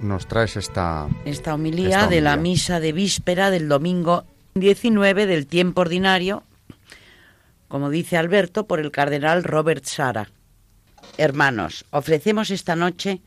nos 0.00 0.26
traes 0.26 0.56
esta... 0.56 1.08
Esta 1.24 1.54
homilía, 1.54 2.06
de 2.06 2.20
la 2.20 2.36
misa 2.36 2.80
de 2.80 2.92
víspera 2.92 3.50
del 3.50 3.68
domingo 3.68 4.24
19 4.54 5.26
del 5.26 5.46
tiempo 5.46 5.82
ordinario, 5.82 6.42
como 7.68 7.90
dice 7.90 8.16
Alberto, 8.16 8.66
por 8.66 8.80
el 8.80 8.90
cardenal 8.90 9.44
Robert 9.44 9.84
Sara. 9.84 10.30
Hermanos, 11.18 11.84
ofrecemos 11.90 12.50
esta 12.50 12.76
noche 12.76 13.20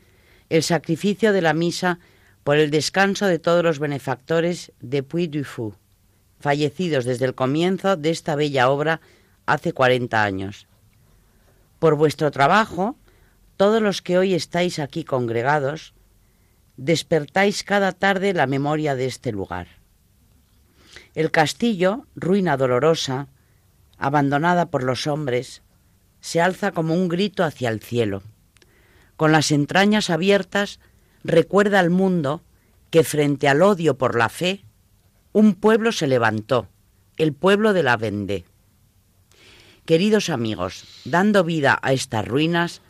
el 0.50 0.62
sacrificio 0.62 1.32
de 1.32 1.42
la 1.42 1.54
misa 1.54 1.98
por 2.42 2.58
el 2.58 2.70
descanso 2.70 3.26
de 3.26 3.38
todos 3.38 3.64
los 3.64 3.78
benefactores 3.78 4.72
de 4.80 5.02
Puy 5.02 5.28
du 5.28 5.44
Fou, 5.44 5.74
fallecidos 6.40 7.06
desde 7.06 7.24
el 7.24 7.34
comienzo 7.34 7.96
de 7.96 8.10
esta 8.10 8.34
bella 8.34 8.68
obra 8.68 9.00
hace 9.46 9.72
40 9.72 10.22
años. 10.22 10.66
Por 11.78 11.96
vuestro 11.96 12.30
trabajo, 12.30 12.96
todos 13.56 13.80
los 13.80 14.02
que 14.02 14.18
hoy 14.18 14.34
estáis 14.34 14.78
aquí 14.78 15.04
congregados, 15.04 15.93
despertáis 16.76 17.62
cada 17.62 17.92
tarde 17.92 18.32
la 18.32 18.46
memoria 18.46 18.94
de 18.94 19.06
este 19.06 19.32
lugar. 19.32 19.68
El 21.14 21.30
castillo, 21.30 22.06
ruina 22.16 22.56
dolorosa, 22.56 23.28
abandonada 23.98 24.70
por 24.70 24.82
los 24.82 25.06
hombres, 25.06 25.62
se 26.20 26.40
alza 26.40 26.72
como 26.72 26.94
un 26.94 27.08
grito 27.08 27.44
hacia 27.44 27.68
el 27.68 27.80
cielo. 27.80 28.22
Con 29.16 29.30
las 29.30 29.52
entrañas 29.52 30.10
abiertas, 30.10 30.80
recuerda 31.22 31.78
al 31.78 31.90
mundo 31.90 32.42
que 32.90 33.04
frente 33.04 33.48
al 33.48 33.62
odio 33.62 33.96
por 33.96 34.16
la 34.16 34.28
fe, 34.28 34.64
un 35.32 35.54
pueblo 35.54 35.92
se 35.92 36.06
levantó, 36.06 36.68
el 37.16 37.32
pueblo 37.32 37.72
de 37.72 37.82
la 37.82 37.96
Vendée. 37.96 38.44
Queridos 39.84 40.30
amigos, 40.30 40.84
dando 41.04 41.44
vida 41.44 41.78
a 41.82 41.92
estas 41.92 42.26
ruinas, 42.26 42.82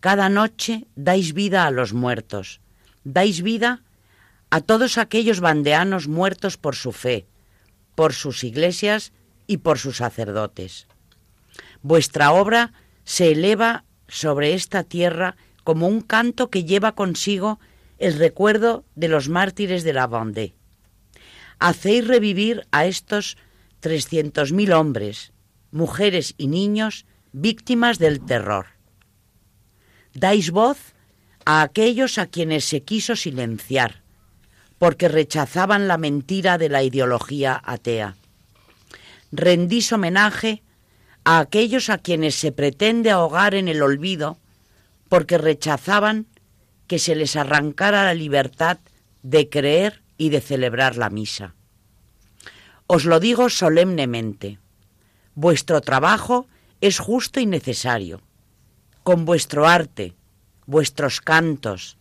cada 0.00 0.28
noche 0.28 0.86
dais 0.94 1.32
vida 1.32 1.66
a 1.66 1.70
los 1.70 1.92
muertos, 1.92 2.60
dais 3.06 3.38
vida 3.46 3.86
a 4.50 4.58
todos 4.60 4.98
aquellos 4.98 5.38
bandeanos 5.38 6.08
muertos 6.10 6.58
por 6.58 6.74
su 6.74 6.90
fe, 6.90 7.26
por 7.94 8.12
sus 8.12 8.42
iglesias 8.42 9.12
y 9.46 9.58
por 9.58 9.78
sus 9.78 9.98
sacerdotes. 9.98 10.86
Vuestra 11.82 12.32
obra 12.32 12.72
se 13.04 13.30
eleva 13.30 13.84
sobre 14.08 14.54
esta 14.54 14.82
tierra 14.82 15.36
como 15.62 15.86
un 15.86 16.00
canto 16.00 16.50
que 16.50 16.64
lleva 16.64 16.94
consigo 16.94 17.60
el 17.98 18.18
recuerdo 18.18 18.84
de 18.94 19.08
los 19.08 19.28
mártires 19.28 19.84
de 19.84 19.92
la 19.92 20.06
Vendée. 20.06 20.54
Hacéis 21.58 22.06
revivir 22.06 22.66
a 22.72 22.86
estos 22.86 23.36
trescientos 23.80 24.52
mil 24.52 24.72
hombres, 24.72 25.32
mujeres 25.70 26.34
y 26.36 26.48
niños 26.48 27.06
víctimas 27.32 27.98
del 27.98 28.20
terror 28.20 28.76
dais 30.16 30.50
voz 30.50 30.95
a 31.46 31.62
aquellos 31.62 32.18
a 32.18 32.26
quienes 32.26 32.64
se 32.64 32.82
quiso 32.82 33.14
silenciar, 33.14 34.02
porque 34.78 35.08
rechazaban 35.08 35.88
la 35.88 35.96
mentira 35.96 36.58
de 36.58 36.68
la 36.68 36.82
ideología 36.82 37.62
atea. 37.64 38.16
Rendís 39.30 39.92
homenaje 39.92 40.62
a 41.24 41.38
aquellos 41.38 41.88
a 41.88 41.98
quienes 41.98 42.34
se 42.34 42.50
pretende 42.50 43.12
ahogar 43.12 43.54
en 43.54 43.68
el 43.68 43.80
olvido 43.80 44.38
porque 45.08 45.38
rechazaban 45.38 46.26
que 46.88 46.98
se 46.98 47.14
les 47.14 47.36
arrancara 47.36 48.04
la 48.04 48.14
libertad 48.14 48.78
de 49.22 49.48
creer 49.48 50.02
y 50.18 50.30
de 50.30 50.40
celebrar 50.40 50.96
la 50.96 51.10
misa. 51.10 51.54
Os 52.88 53.04
lo 53.04 53.20
digo 53.20 53.50
solemnemente, 53.50 54.58
vuestro 55.36 55.80
trabajo 55.80 56.48
es 56.80 56.98
justo 56.98 57.38
y 57.38 57.46
necesario. 57.46 58.20
Con 59.04 59.24
vuestro 59.24 59.66
arte, 59.66 60.14
vuestros 60.66 61.20
cantos, 61.20 61.96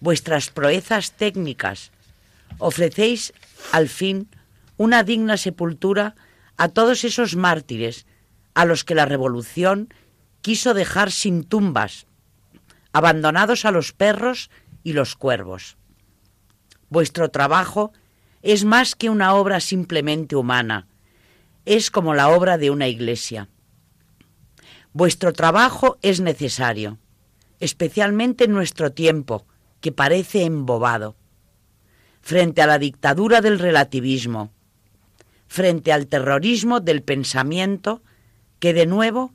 vuestras 0.00 0.50
proezas 0.50 1.12
técnicas, 1.12 1.90
ofrecéis 2.58 3.32
al 3.72 3.88
fin 3.88 4.28
una 4.76 5.02
digna 5.02 5.36
sepultura 5.36 6.14
a 6.56 6.68
todos 6.68 7.04
esos 7.04 7.36
mártires 7.36 8.06
a 8.54 8.64
los 8.64 8.84
que 8.84 8.94
la 8.94 9.06
revolución 9.06 9.92
quiso 10.40 10.74
dejar 10.74 11.10
sin 11.10 11.44
tumbas, 11.44 12.06
abandonados 12.92 13.64
a 13.64 13.70
los 13.70 13.92
perros 13.92 14.50
y 14.82 14.92
los 14.92 15.14
cuervos. 15.14 15.76
Vuestro 16.88 17.30
trabajo 17.30 17.92
es 18.42 18.64
más 18.64 18.94
que 18.94 19.10
una 19.10 19.34
obra 19.34 19.60
simplemente 19.60 20.36
humana, 20.36 20.86
es 21.66 21.90
como 21.90 22.14
la 22.14 22.28
obra 22.28 22.56
de 22.56 22.70
una 22.70 22.88
iglesia. 22.88 23.48
Vuestro 24.92 25.32
trabajo 25.32 25.98
es 26.02 26.20
necesario, 26.20 26.98
especialmente 27.60 28.44
en 28.44 28.52
nuestro 28.52 28.92
tiempo, 28.92 29.46
que 29.80 29.92
parece 29.92 30.44
embobado, 30.44 31.16
frente 32.20 32.62
a 32.62 32.66
la 32.66 32.78
dictadura 32.78 33.40
del 33.40 33.58
relativismo, 33.58 34.52
frente 35.46 35.92
al 35.92 36.06
terrorismo 36.06 36.80
del 36.80 37.02
pensamiento 37.02 38.02
que 38.58 38.74
de 38.74 38.86
nuevo 38.86 39.32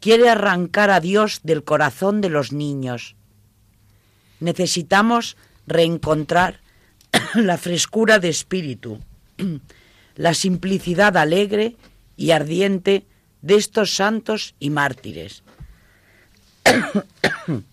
quiere 0.00 0.28
arrancar 0.28 0.90
a 0.90 1.00
Dios 1.00 1.40
del 1.42 1.64
corazón 1.64 2.20
de 2.20 2.30
los 2.30 2.52
niños. 2.52 3.16
Necesitamos 4.40 5.36
reencontrar 5.66 6.60
la 7.34 7.58
frescura 7.58 8.18
de 8.18 8.30
espíritu, 8.30 9.00
la 10.16 10.34
simplicidad 10.34 11.16
alegre 11.16 11.76
y 12.16 12.30
ardiente 12.30 13.06
de 13.42 13.56
estos 13.56 13.94
santos 13.94 14.54
y 14.58 14.70
mártires. 14.70 15.42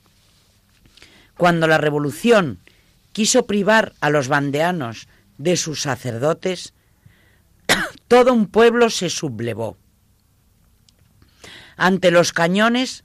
Cuando 1.37 1.67
la 1.67 1.77
revolución 1.77 2.59
quiso 3.13 3.45
privar 3.45 3.93
a 3.99 4.09
los 4.09 4.27
bandeanos 4.27 5.07
de 5.37 5.57
sus 5.57 5.81
sacerdotes, 5.81 6.73
todo 8.07 8.33
un 8.33 8.47
pueblo 8.47 8.89
se 8.89 9.09
sublevó. 9.09 9.77
Ante 11.75 12.11
los 12.11 12.31
cañones, 12.33 13.03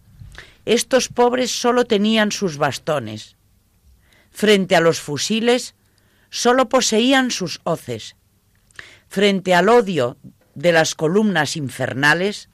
estos 0.65 1.09
pobres 1.09 1.51
solo 1.51 1.85
tenían 1.85 2.33
sus 2.33 2.57
bastones. 2.57 3.37
Frente 4.31 4.77
a 4.77 4.81
los 4.81 5.01
fusiles, 5.01 5.75
solo 6.31 6.69
poseían 6.69 7.31
sus 7.31 7.61
hoces. 7.65 8.17
Frente 9.09 9.55
al 9.55 9.69
odio 9.69 10.17
de 10.55 10.73
las 10.73 10.95
columnas 10.95 11.57
infernales, 11.57 12.49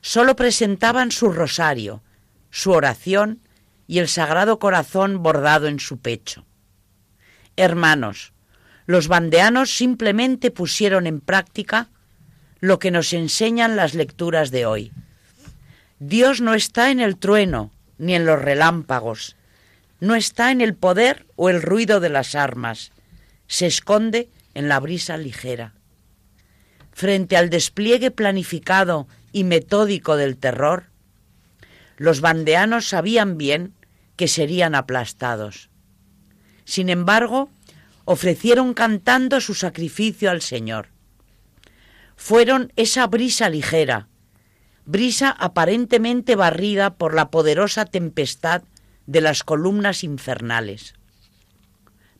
solo 0.00 0.36
presentaban 0.36 1.10
su 1.10 1.30
rosario, 1.32 2.02
su 2.54 2.70
oración 2.70 3.40
y 3.88 3.98
el 3.98 4.06
sagrado 4.06 4.60
corazón 4.60 5.24
bordado 5.24 5.66
en 5.66 5.80
su 5.80 5.98
pecho. 5.98 6.46
Hermanos, 7.56 8.32
los 8.86 9.08
bandeanos 9.08 9.76
simplemente 9.76 10.52
pusieron 10.52 11.08
en 11.08 11.20
práctica 11.20 11.88
lo 12.60 12.78
que 12.78 12.92
nos 12.92 13.12
enseñan 13.12 13.74
las 13.74 13.94
lecturas 13.94 14.52
de 14.52 14.66
hoy. 14.66 14.92
Dios 15.98 16.40
no 16.40 16.54
está 16.54 16.92
en 16.92 17.00
el 17.00 17.16
trueno 17.16 17.72
ni 17.98 18.14
en 18.14 18.24
los 18.24 18.40
relámpagos, 18.40 19.34
no 19.98 20.14
está 20.14 20.52
en 20.52 20.60
el 20.60 20.76
poder 20.76 21.26
o 21.34 21.50
el 21.50 21.60
ruido 21.60 21.98
de 21.98 22.10
las 22.10 22.36
armas, 22.36 22.92
se 23.48 23.66
esconde 23.66 24.30
en 24.54 24.68
la 24.68 24.78
brisa 24.78 25.16
ligera. 25.16 25.74
Frente 26.92 27.36
al 27.36 27.50
despliegue 27.50 28.12
planificado 28.12 29.08
y 29.32 29.42
metódico 29.42 30.16
del 30.16 30.36
terror, 30.36 30.93
los 31.96 32.20
bandeanos 32.20 32.88
sabían 32.88 33.38
bien 33.38 33.74
que 34.16 34.28
serían 34.28 34.74
aplastados. 34.74 35.70
Sin 36.64 36.88
embargo, 36.88 37.50
ofrecieron 38.04 38.74
cantando 38.74 39.40
su 39.40 39.54
sacrificio 39.54 40.30
al 40.30 40.42
Señor. 40.42 40.88
Fueron 42.16 42.72
esa 42.76 43.06
brisa 43.06 43.48
ligera, 43.48 44.08
brisa 44.84 45.30
aparentemente 45.30 46.36
barrida 46.36 46.94
por 46.94 47.14
la 47.14 47.30
poderosa 47.30 47.84
tempestad 47.84 48.62
de 49.06 49.20
las 49.20 49.42
columnas 49.42 50.04
infernales. 50.04 50.94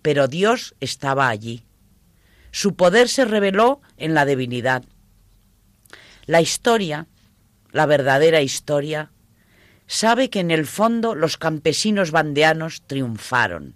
Pero 0.03 0.29
Dios 0.29 0.75
estaba 0.81 1.29
allí. 1.29 1.65
Su 2.51 2.77
poder 2.77 3.09
se 3.09 3.25
reveló 3.25 3.81
en 3.97 4.15
la 4.15 4.25
debilidad. 4.25 4.85
La 6.27 6.41
historia, 6.41 7.07
la 7.73 7.87
verdadera 7.87 8.43
historia, 8.43 9.11
sabe 9.87 10.31
que 10.31 10.41
en 10.41 10.51
el 10.51 10.67
fondo 10.67 11.15
los 11.15 11.37
campesinos 11.37 12.11
bandeanos 12.11 12.83
triunfaron. 12.87 13.75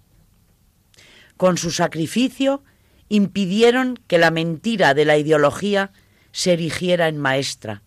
Con 1.37 1.57
su 1.57 1.71
sacrificio 1.71 2.63
impidieron 3.07 3.99
que 4.07 4.17
la 4.17 4.31
mentira 4.31 4.93
de 4.93 5.05
la 5.05 5.17
ideología 5.17 5.91
se 6.31 6.53
erigiera 6.53 7.07
en 7.07 7.17
maestra 7.17 7.81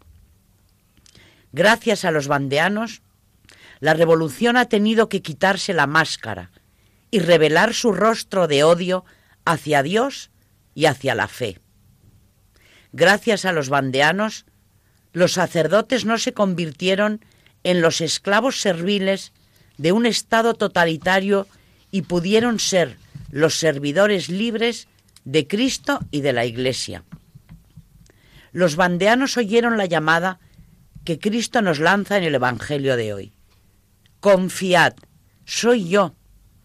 Gracias 1.52 2.06
a 2.06 2.10
los 2.10 2.28
bandeanos, 2.28 3.02
la 3.80 3.92
revolución 3.92 4.56
ha 4.56 4.66
tenido 4.66 5.10
que 5.10 5.20
quitarse 5.20 5.74
la 5.74 5.86
máscara 5.86 6.50
y 7.10 7.18
revelar 7.18 7.74
su 7.74 7.92
rostro 7.92 8.48
de 8.48 8.64
odio 8.64 9.04
hacia 9.44 9.82
Dios 9.82 10.30
y 10.74 10.86
hacia 10.86 11.14
la 11.14 11.28
fe. 11.28 11.60
Gracias 12.92 13.44
a 13.44 13.52
los 13.52 13.68
bandeanos, 13.68 14.46
los 15.12 15.32
sacerdotes 15.32 16.06
no 16.06 16.16
se 16.16 16.32
convirtieron 16.32 17.22
en 17.64 17.80
los 17.80 18.00
esclavos 18.00 18.60
serviles 18.60 19.32
de 19.78 19.92
un 19.92 20.06
Estado 20.06 20.54
totalitario 20.54 21.46
y 21.90 22.02
pudieron 22.02 22.58
ser 22.58 22.96
los 23.30 23.58
servidores 23.58 24.28
libres 24.28 24.88
de 25.24 25.46
Cristo 25.46 26.00
y 26.10 26.20
de 26.20 26.32
la 26.32 26.44
Iglesia. 26.44 27.04
Los 28.52 28.76
bandeanos 28.76 29.36
oyeron 29.36 29.78
la 29.78 29.86
llamada 29.86 30.40
que 31.04 31.18
Cristo 31.18 31.62
nos 31.62 31.78
lanza 31.78 32.16
en 32.16 32.24
el 32.24 32.34
Evangelio 32.34 32.96
de 32.96 33.14
hoy. 33.14 33.32
Confiad, 34.20 34.94
soy 35.44 35.88
yo, 35.88 36.14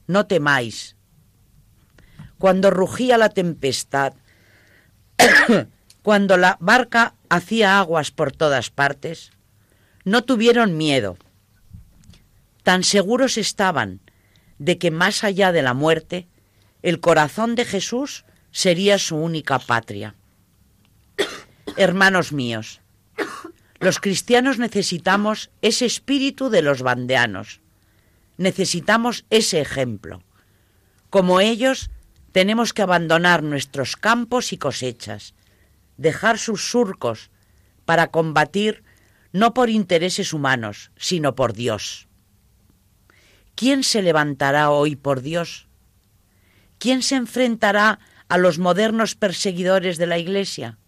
no 0.05 0.27
temáis. 0.27 0.95
Cuando 2.37 2.69
rugía 2.69 3.17
la 3.17 3.29
tempestad, 3.29 4.13
cuando 6.03 6.37
la 6.37 6.57
barca 6.59 7.15
hacía 7.29 7.79
aguas 7.79 8.11
por 8.11 8.31
todas 8.31 8.69
partes, 8.69 9.31
no 10.07 10.23
tuvieron 10.23 10.77
miedo. 10.77 11.17
Tan 12.63 12.85
seguros 12.85 13.37
estaban 13.37 13.99
de 14.57 14.77
que 14.77 14.89
más 14.89 15.25
allá 15.25 15.51
de 15.51 15.61
la 15.61 15.73
muerte, 15.73 16.29
el 16.81 17.01
corazón 17.01 17.55
de 17.55 17.65
Jesús 17.65 18.23
sería 18.51 18.99
su 18.99 19.17
única 19.17 19.59
patria. 19.59 20.15
Hermanos 21.75 22.31
míos, 22.31 22.79
los 23.81 23.99
cristianos 23.99 24.59
necesitamos 24.59 25.49
ese 25.61 25.85
espíritu 25.85 26.49
de 26.49 26.61
los 26.61 26.83
bandeanos. 26.83 27.59
Necesitamos 28.37 29.25
ese 29.29 29.59
ejemplo. 29.59 30.23
Como 31.09 31.41
ellos, 31.41 31.89
tenemos 32.31 32.71
que 32.71 32.81
abandonar 32.81 33.43
nuestros 33.43 33.97
campos 33.97 34.53
y 34.53 34.57
cosechas, 34.57 35.33
dejar 35.97 36.39
sus 36.39 36.69
surcos 36.71 37.29
para 37.83 38.07
combatir 38.07 38.86
no 39.37 39.53
por 39.53 39.69
intereses 39.69 40.33
humanos, 40.33 40.89
sino 40.97 41.35
por 41.35 41.53
Dios. 41.53 42.07
¿Quién 43.53 43.83
se 43.83 44.01
levantará 44.01 44.71
hoy 44.71 44.95
por 44.95 45.21
Dios? 45.21 45.67
¿Quién 46.79 47.03
se 47.03 47.15
enfrentará 47.15 47.99
a 48.29 48.37
los 48.39 48.57
modernos 48.57 49.13
perseguidores 49.13 49.97
de 49.97 50.07
la 50.07 50.17
Iglesia? 50.17 50.79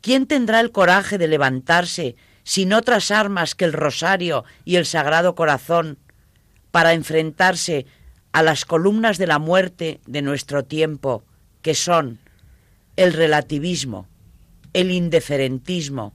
¿Quién 0.00 0.26
tendrá 0.26 0.60
el 0.60 0.70
coraje 0.70 1.18
de 1.18 1.26
levantarse 1.26 2.14
sin 2.44 2.72
otras 2.72 3.10
armas 3.10 3.56
que 3.56 3.64
el 3.64 3.72
rosario 3.72 4.44
y 4.64 4.76
el 4.76 4.86
sagrado 4.86 5.34
corazón 5.34 5.98
para 6.70 6.92
enfrentarse 6.94 7.86
a 8.30 8.44
las 8.44 8.64
columnas 8.64 9.18
de 9.18 9.26
la 9.26 9.40
muerte 9.40 10.00
de 10.06 10.22
nuestro 10.22 10.64
tiempo, 10.64 11.24
que 11.62 11.74
son 11.74 12.20
el 12.94 13.12
relativismo, 13.12 14.06
el 14.72 14.92
indiferentismo 14.92 16.14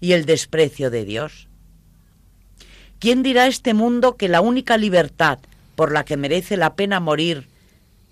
y 0.00 0.12
el 0.12 0.24
desprecio 0.24 0.90
de 0.90 1.04
Dios? 1.04 1.48
¿Quién 2.98 3.22
dirá 3.22 3.44
a 3.44 3.48
este 3.48 3.74
mundo 3.74 4.16
que 4.16 4.28
la 4.28 4.40
única 4.40 4.76
libertad 4.76 5.38
por 5.76 5.92
la 5.92 6.04
que 6.04 6.16
merece 6.16 6.56
la 6.56 6.74
pena 6.74 7.00
morir 7.00 7.48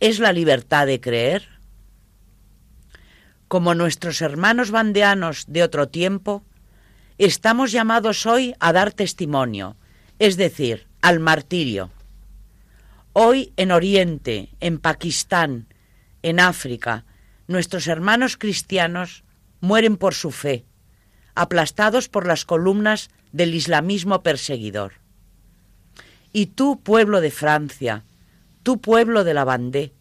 es 0.01 0.19
la 0.19 0.33
libertad 0.33 0.87
de 0.87 1.01
creer? 1.01 1.59
como 3.49 3.75
nuestros 3.75 4.21
hermanos 4.21 4.71
bandeanos 4.71 5.47
de 5.49 5.63
otro 5.63 5.89
tiempo, 5.89 6.45
estamos 7.17 7.73
llamados 7.73 8.27
hoy 8.27 8.55
a 8.61 8.73
dar 8.73 8.93
testimonio, 8.93 9.75
es 10.19 10.37
decir, 10.37 10.87
al 11.01 11.19
martirio. 11.19 11.91
Hoy 13.15 13.53
en 13.57 13.73
Oriente, 13.73 14.51
en 14.61 14.79
Pakistán, 14.79 15.67
en 16.23 16.41
África, 16.41 17.05
nuestros 17.47 17.89
hermanos 17.89 18.37
cristianos 18.37 19.25
mueren 19.61 19.97
por 19.97 20.15
su 20.15 20.31
fe, 20.31 20.67
aplastados 21.39 22.09
por 22.09 22.27
las 22.27 22.45
columnas 22.45 23.11
del 23.31 23.55
islamismo 23.55 24.25
perseguidor. 24.25 24.95
Y 26.33 26.47
tú, 26.47 26.81
pueblo 26.81 27.21
de 27.21 27.31
Francia, 27.31 28.05
tú, 28.65 28.81
pueblo 28.81 29.23
de 29.23 29.35
la 29.35 29.45
Bandé, 29.45 29.93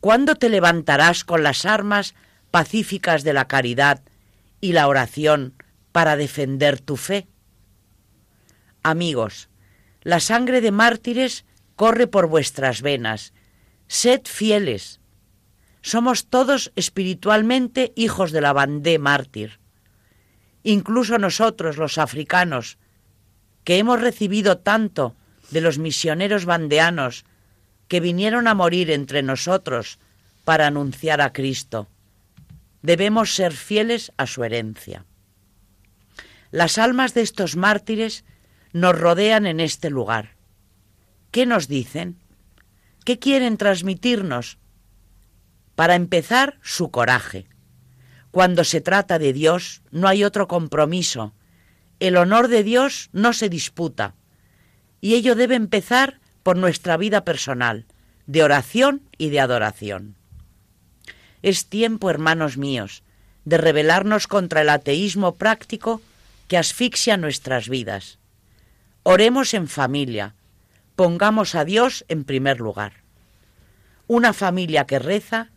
¿cuándo 0.00 0.34
te 0.34 0.50
levantarás 0.50 1.24
con 1.24 1.42
las 1.42 1.64
armas 1.64 2.14
pacíficas 2.50 3.24
de 3.24 3.32
la 3.32 3.48
caridad 3.48 4.02
y 4.60 4.72
la 4.74 4.86
oración 4.86 5.54
para 5.92 6.16
defender 6.16 6.78
tu 6.78 6.98
fe? 6.98 7.26
Amigos, 8.82 9.48
la 10.02 10.20
sangre 10.20 10.60
de 10.60 10.72
mártires 10.72 11.46
corre 11.74 12.06
por 12.06 12.26
vuestras 12.26 12.82
venas. 12.82 13.32
Sed 13.88 14.20
fieles. 14.26 15.00
Somos 15.80 16.26
todos 16.26 16.70
espiritualmente 16.76 17.94
hijos 17.96 18.30
de 18.30 18.42
la 18.42 18.52
bandé 18.52 18.98
mártir. 18.98 19.59
Incluso 20.62 21.18
nosotros, 21.18 21.76
los 21.76 21.98
africanos, 21.98 22.78
que 23.64 23.78
hemos 23.78 24.00
recibido 24.00 24.58
tanto 24.58 25.16
de 25.50 25.60
los 25.60 25.78
misioneros 25.78 26.44
bandeanos 26.44 27.24
que 27.88 28.00
vinieron 28.00 28.46
a 28.46 28.54
morir 28.54 28.90
entre 28.90 29.22
nosotros 29.22 29.98
para 30.44 30.66
anunciar 30.66 31.20
a 31.20 31.32
Cristo. 31.32 31.88
Debemos 32.82 33.34
ser 33.34 33.52
fieles 33.52 34.12
a 34.16 34.26
su 34.26 34.44
herencia. 34.44 35.04
Las 36.50 36.78
almas 36.78 37.14
de 37.14 37.22
estos 37.22 37.56
mártires 37.56 38.24
nos 38.72 38.98
rodean 38.98 39.46
en 39.46 39.60
este 39.60 39.90
lugar. 39.90 40.36
¿Qué 41.30 41.46
nos 41.46 41.68
dicen? 41.68 42.16
¿Qué 43.04 43.18
quieren 43.18 43.56
transmitirnos? 43.56 44.58
Para 45.74 45.94
empezar, 45.94 46.58
su 46.62 46.90
coraje. 46.90 47.46
Cuando 48.30 48.64
se 48.64 48.80
trata 48.80 49.18
de 49.18 49.32
Dios, 49.32 49.82
no 49.90 50.08
hay 50.08 50.24
otro 50.24 50.46
compromiso. 50.46 51.32
El 51.98 52.16
honor 52.16 52.48
de 52.48 52.62
Dios 52.62 53.10
no 53.12 53.32
se 53.32 53.48
disputa. 53.48 54.14
Y 55.00 55.14
ello 55.14 55.34
debe 55.34 55.56
empezar 55.56 56.20
por 56.42 56.56
nuestra 56.56 56.96
vida 56.96 57.24
personal, 57.24 57.86
de 58.26 58.42
oración 58.42 59.02
y 59.18 59.30
de 59.30 59.40
adoración. 59.40 60.16
Es 61.42 61.66
tiempo, 61.66 62.10
hermanos 62.10 62.56
míos, 62.56 63.02
de 63.44 63.58
rebelarnos 63.58 64.26
contra 64.26 64.60
el 64.60 64.68
ateísmo 64.68 65.36
práctico 65.36 66.00
que 66.48 66.58
asfixia 66.58 67.16
nuestras 67.16 67.68
vidas. 67.68 68.18
Oremos 69.02 69.54
en 69.54 69.66
familia, 69.66 70.34
pongamos 70.94 71.54
a 71.54 71.64
Dios 71.64 72.04
en 72.08 72.24
primer 72.24 72.60
lugar. 72.60 72.92
Una 74.06 74.32
familia 74.32 74.86
que 74.86 74.98
reza 74.98 75.50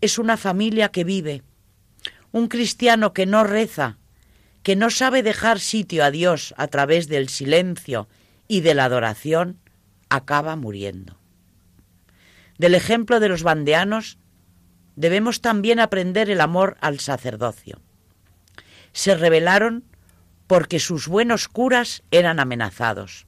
es 0.00 0.18
una 0.18 0.36
familia 0.36 0.88
que 0.88 1.04
vive. 1.04 1.42
Un 2.38 2.46
cristiano 2.46 3.14
que 3.14 3.26
no 3.26 3.42
reza, 3.42 3.98
que 4.62 4.76
no 4.76 4.90
sabe 4.90 5.24
dejar 5.24 5.58
sitio 5.58 6.04
a 6.04 6.12
Dios 6.12 6.54
a 6.56 6.68
través 6.68 7.08
del 7.08 7.28
silencio 7.28 8.08
y 8.46 8.60
de 8.60 8.74
la 8.74 8.84
adoración, 8.84 9.58
acaba 10.08 10.54
muriendo. 10.54 11.18
Del 12.56 12.76
ejemplo 12.76 13.18
de 13.18 13.28
los 13.28 13.42
bandeanos 13.42 14.18
debemos 14.94 15.40
también 15.40 15.80
aprender 15.80 16.30
el 16.30 16.40
amor 16.40 16.76
al 16.80 17.00
sacerdocio. 17.00 17.80
Se 18.92 19.16
rebelaron 19.16 19.82
porque 20.46 20.78
sus 20.78 21.08
buenos 21.08 21.48
curas 21.48 22.04
eran 22.12 22.38
amenazados. 22.38 23.26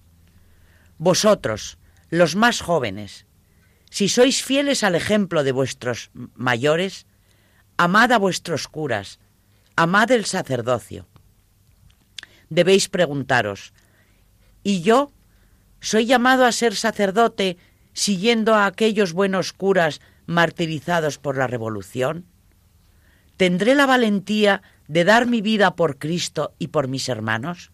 Vosotros, 0.98 1.78
los 2.10 2.36
más 2.36 2.60
jóvenes, 2.60 3.26
si 3.90 4.08
sois 4.08 4.44
fieles 4.44 4.84
al 4.84 4.94
ejemplo 4.94 5.42
de 5.42 5.50
vuestros 5.50 6.12
mayores, 6.36 7.08
amad 7.80 8.12
a 8.12 8.18
vuestros 8.18 8.68
curas, 8.68 9.20
amad 9.74 10.10
el 10.10 10.26
sacerdocio. 10.26 11.06
Debéis 12.50 12.90
preguntaros, 12.90 13.72
¿y 14.62 14.82
yo 14.82 15.12
soy 15.80 16.04
llamado 16.04 16.44
a 16.44 16.52
ser 16.52 16.76
sacerdote 16.76 17.56
siguiendo 17.94 18.54
a 18.54 18.66
aquellos 18.66 19.14
buenos 19.14 19.54
curas 19.54 20.02
martirizados 20.26 21.16
por 21.16 21.38
la 21.38 21.46
revolución? 21.46 22.26
¿Tendré 23.38 23.74
la 23.74 23.86
valentía 23.86 24.60
de 24.86 25.04
dar 25.04 25.26
mi 25.26 25.40
vida 25.40 25.74
por 25.74 25.96
Cristo 25.96 26.52
y 26.58 26.66
por 26.66 26.86
mis 26.86 27.08
hermanos? 27.08 27.72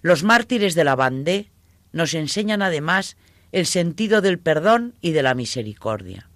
Los 0.00 0.22
mártires 0.22 0.74
de 0.74 0.84
la 0.84 0.96
Bandé 0.96 1.50
nos 1.92 2.14
enseñan 2.14 2.62
además 2.62 3.18
el 3.52 3.66
sentido 3.66 4.22
del 4.22 4.38
perdón 4.38 4.94
y 5.02 5.12
de 5.12 5.22
la 5.22 5.34
misericordia. 5.34 6.30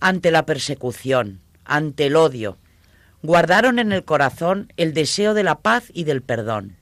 Ante 0.00 0.30
la 0.30 0.46
persecución, 0.46 1.40
ante 1.64 2.06
el 2.06 2.16
odio, 2.16 2.58
guardaron 3.22 3.78
en 3.78 3.92
el 3.92 4.04
corazón 4.04 4.72
el 4.76 4.92
deseo 4.92 5.34
de 5.34 5.44
la 5.44 5.60
paz 5.60 5.90
y 5.92 6.04
del 6.04 6.22
perdón. 6.22 6.76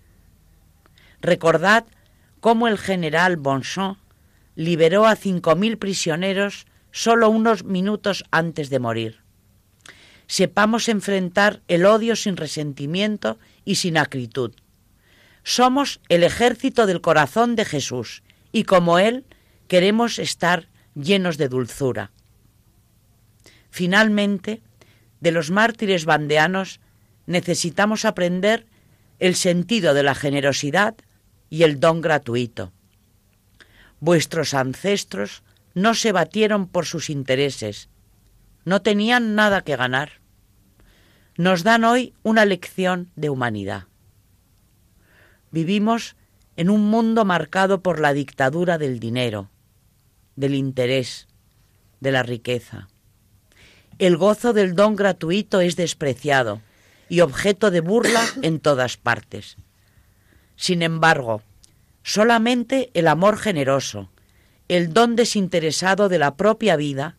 Recordad 1.20 1.84
cómo 2.40 2.68
el 2.68 2.78
general 2.78 3.36
Bonchon 3.36 3.98
liberó 4.56 5.06
a 5.06 5.16
cinco 5.16 5.54
mil 5.56 5.78
prisioneros 5.78 6.66
solo 6.90 7.30
unos 7.30 7.64
minutos 7.64 8.24
antes 8.30 8.70
de 8.70 8.78
morir 8.78 9.22
sepamos 10.32 10.88
enfrentar 10.88 11.60
el 11.68 11.84
odio 11.84 12.16
sin 12.16 12.38
resentimiento 12.38 13.38
y 13.66 13.74
sin 13.74 13.98
acritud. 13.98 14.54
Somos 15.42 16.00
el 16.08 16.22
ejército 16.22 16.86
del 16.86 17.02
corazón 17.02 17.54
de 17.54 17.66
Jesús 17.66 18.22
y 18.50 18.64
como 18.64 18.98
Él 18.98 19.26
queremos 19.68 20.18
estar 20.18 20.68
llenos 20.94 21.36
de 21.36 21.50
dulzura. 21.50 22.12
Finalmente, 23.72 24.62
de 25.20 25.32
los 25.32 25.50
mártires 25.50 26.04
bandeanos 26.04 26.78
necesitamos 27.26 28.04
aprender 28.04 28.66
el 29.18 29.34
sentido 29.34 29.94
de 29.94 30.04
la 30.04 30.14
generosidad 30.14 30.94
y 31.50 31.64
el 31.64 31.80
don 31.80 32.00
gratuito. 32.00 32.72
Vuestros 33.98 34.54
ancestros 34.54 35.42
no 35.74 35.94
se 35.94 36.12
batieron 36.12 36.68
por 36.68 36.86
sus 36.86 37.10
intereses, 37.10 37.88
no 38.64 38.80
tenían 38.82 39.34
nada 39.34 39.62
que 39.62 39.74
ganar 39.74 40.22
nos 41.36 41.64
dan 41.64 41.84
hoy 41.84 42.14
una 42.22 42.44
lección 42.44 43.10
de 43.16 43.30
humanidad. 43.30 43.84
Vivimos 45.50 46.16
en 46.56 46.68
un 46.68 46.84
mundo 46.90 47.24
marcado 47.24 47.82
por 47.82 48.00
la 48.00 48.12
dictadura 48.12 48.78
del 48.78 49.00
dinero, 49.00 49.50
del 50.36 50.54
interés, 50.54 51.28
de 52.00 52.12
la 52.12 52.22
riqueza. 52.22 52.88
El 53.98 54.16
gozo 54.16 54.52
del 54.52 54.74
don 54.74 54.96
gratuito 54.96 55.60
es 55.60 55.76
despreciado 55.76 56.60
y 57.08 57.20
objeto 57.20 57.70
de 57.70 57.80
burla 57.80 58.24
en 58.42 58.60
todas 58.60 58.96
partes. 58.96 59.56
Sin 60.56 60.82
embargo, 60.82 61.42
solamente 62.02 62.90
el 62.94 63.08
amor 63.08 63.38
generoso, 63.38 64.10
el 64.68 64.92
don 64.92 65.16
desinteresado 65.16 66.08
de 66.08 66.18
la 66.18 66.36
propia 66.36 66.76
vida, 66.76 67.16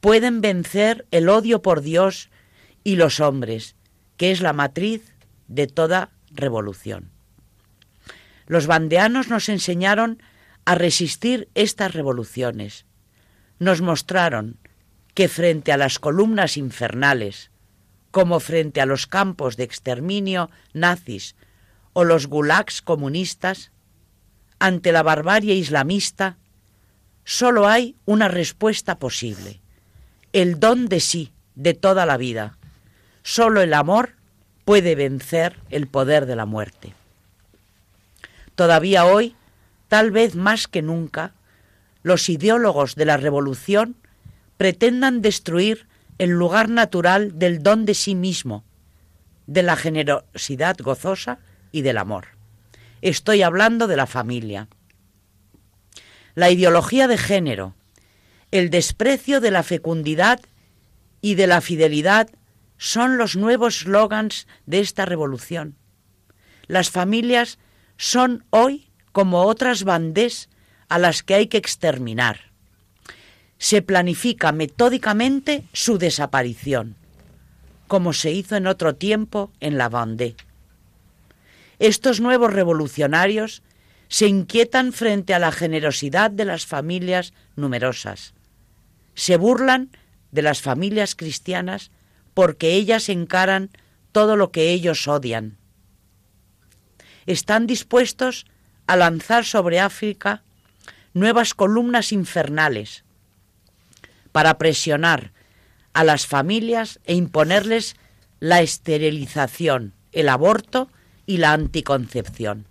pueden 0.00 0.40
vencer 0.40 1.06
el 1.10 1.28
odio 1.28 1.62
por 1.62 1.80
Dios 1.80 2.30
y 2.82 2.96
los 2.96 3.20
hombres, 3.20 3.76
que 4.16 4.32
es 4.32 4.40
la 4.40 4.52
matriz 4.52 5.14
de 5.46 5.66
toda 5.66 6.10
revolución. 6.30 7.10
Los 8.46 8.66
bandeanos 8.66 9.28
nos 9.28 9.48
enseñaron 9.48 10.22
a 10.64 10.74
resistir 10.74 11.48
estas 11.54 11.94
revoluciones. 11.94 12.86
Nos 13.58 13.80
mostraron 13.80 14.58
que 15.14 15.28
frente 15.28 15.72
a 15.72 15.76
las 15.76 15.98
columnas 15.98 16.56
infernales, 16.56 17.50
como 18.10 18.40
frente 18.40 18.80
a 18.80 18.86
los 18.86 19.06
campos 19.06 19.56
de 19.56 19.64
exterminio 19.64 20.50
nazis 20.72 21.34
o 21.92 22.04
los 22.04 22.26
gulags 22.26 22.82
comunistas, 22.82 23.70
ante 24.58 24.92
la 24.92 25.02
barbarie 25.02 25.54
islamista, 25.54 26.36
solo 27.24 27.68
hay 27.68 27.96
una 28.04 28.28
respuesta 28.28 28.98
posible, 28.98 29.60
el 30.32 30.60
don 30.60 30.88
de 30.88 31.00
sí 31.00 31.32
de 31.54 31.74
toda 31.74 32.06
la 32.06 32.16
vida, 32.16 32.56
Solo 33.22 33.60
el 33.62 33.72
amor 33.72 34.14
puede 34.64 34.94
vencer 34.94 35.56
el 35.70 35.86
poder 35.86 36.26
de 36.26 36.36
la 36.36 36.44
muerte. 36.44 36.92
Todavía 38.54 39.04
hoy, 39.04 39.36
tal 39.88 40.10
vez 40.10 40.34
más 40.34 40.66
que 40.66 40.82
nunca, 40.82 41.32
los 42.02 42.28
ideólogos 42.28 42.96
de 42.96 43.04
la 43.04 43.16
revolución 43.16 43.96
pretendan 44.62 45.22
destruir 45.22 45.88
el 46.18 46.30
lugar 46.30 46.68
natural 46.68 47.36
del 47.36 47.64
don 47.64 47.84
de 47.84 47.94
sí 47.94 48.14
mismo, 48.14 48.62
de 49.48 49.64
la 49.64 49.74
generosidad 49.74 50.76
gozosa 50.78 51.40
y 51.72 51.82
del 51.82 51.98
amor. 51.98 52.28
Estoy 53.00 53.42
hablando 53.42 53.88
de 53.88 53.96
la 53.96 54.06
familia. 54.06 54.68
La 56.36 56.48
ideología 56.48 57.08
de 57.08 57.18
género, 57.18 57.74
el 58.52 58.70
desprecio 58.70 59.40
de 59.40 59.50
la 59.50 59.64
fecundidad 59.64 60.38
y 61.20 61.34
de 61.34 61.48
la 61.48 61.60
fidelidad 61.60 62.30
son 62.78 63.18
los 63.18 63.34
nuevos 63.34 63.80
slogans 63.80 64.46
de 64.66 64.78
esta 64.78 65.06
revolución. 65.06 65.74
Las 66.68 66.88
familias 66.88 67.58
son 67.96 68.44
hoy 68.50 68.92
como 69.10 69.42
otras 69.42 69.82
bandés 69.82 70.48
a 70.88 71.00
las 71.00 71.24
que 71.24 71.34
hay 71.34 71.48
que 71.48 71.58
exterminar. 71.58 72.51
Se 73.62 73.80
planifica 73.80 74.50
metódicamente 74.50 75.62
su 75.72 75.96
desaparición, 75.96 76.96
como 77.86 78.12
se 78.12 78.32
hizo 78.32 78.56
en 78.56 78.66
otro 78.66 78.96
tiempo 78.96 79.52
en 79.60 79.78
la 79.78 79.88
Vendée. 79.88 80.34
Estos 81.78 82.20
nuevos 82.20 82.52
revolucionarios 82.52 83.62
se 84.08 84.26
inquietan 84.26 84.92
frente 84.92 85.32
a 85.32 85.38
la 85.38 85.52
generosidad 85.52 86.32
de 86.32 86.44
las 86.44 86.66
familias 86.66 87.34
numerosas. 87.54 88.34
Se 89.14 89.36
burlan 89.36 89.90
de 90.32 90.42
las 90.42 90.60
familias 90.60 91.14
cristianas 91.14 91.92
porque 92.34 92.72
ellas 92.72 93.08
encaran 93.08 93.70
todo 94.10 94.34
lo 94.34 94.50
que 94.50 94.70
ellos 94.70 95.06
odian. 95.06 95.56
Están 97.26 97.68
dispuestos 97.68 98.44
a 98.88 98.96
lanzar 98.96 99.44
sobre 99.44 99.78
África 99.78 100.42
nuevas 101.14 101.54
columnas 101.54 102.10
infernales 102.10 103.04
para 104.32 104.58
presionar 104.58 105.32
a 105.92 106.04
las 106.04 106.26
familias 106.26 107.00
e 107.04 107.14
imponerles 107.14 107.96
la 108.40 108.60
esterilización, 108.60 109.94
el 110.10 110.28
aborto 110.28 110.90
y 111.26 111.36
la 111.36 111.52
anticoncepción. 111.52 112.66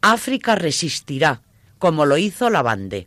África 0.00 0.56
resistirá, 0.56 1.42
como 1.78 2.06
lo 2.06 2.18
hizo 2.18 2.50
la 2.50 2.62
Bande. 2.62 3.06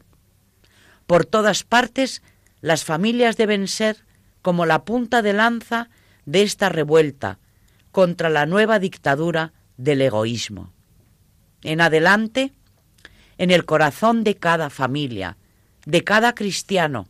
Por 1.08 1.26
todas 1.26 1.64
partes, 1.64 2.24
las 2.62 2.84
familias 2.84 3.38
deben 3.38 3.68
ser 3.68 4.06
como 4.42 4.66
la 4.66 4.86
punta 4.86 5.22
de 5.22 5.34
lanza 5.34 5.90
de 6.26 6.42
esta 6.42 6.70
revuelta 6.70 7.40
contra 7.92 8.30
la 8.30 8.46
nueva 8.46 8.80
dictadura 8.80 9.54
del 9.78 10.02
egoísmo. 10.02 10.72
En 11.62 11.82
adelante, 11.82 12.54
en 13.38 13.52
el 13.52 13.66
corazón 13.66 14.24
de 14.24 14.36
cada 14.36 14.70
familia, 14.70 15.38
de 15.86 16.04
cada 16.04 16.34
cristiano, 16.34 17.08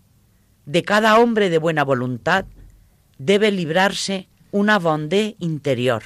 de 0.65 0.83
cada 0.83 1.19
hombre 1.19 1.49
de 1.49 1.57
buena 1.57 1.83
voluntad, 1.83 2.45
debe 3.17 3.51
librarse 3.51 4.27
una 4.51 4.79
bondé 4.79 5.35
interior. 5.39 6.03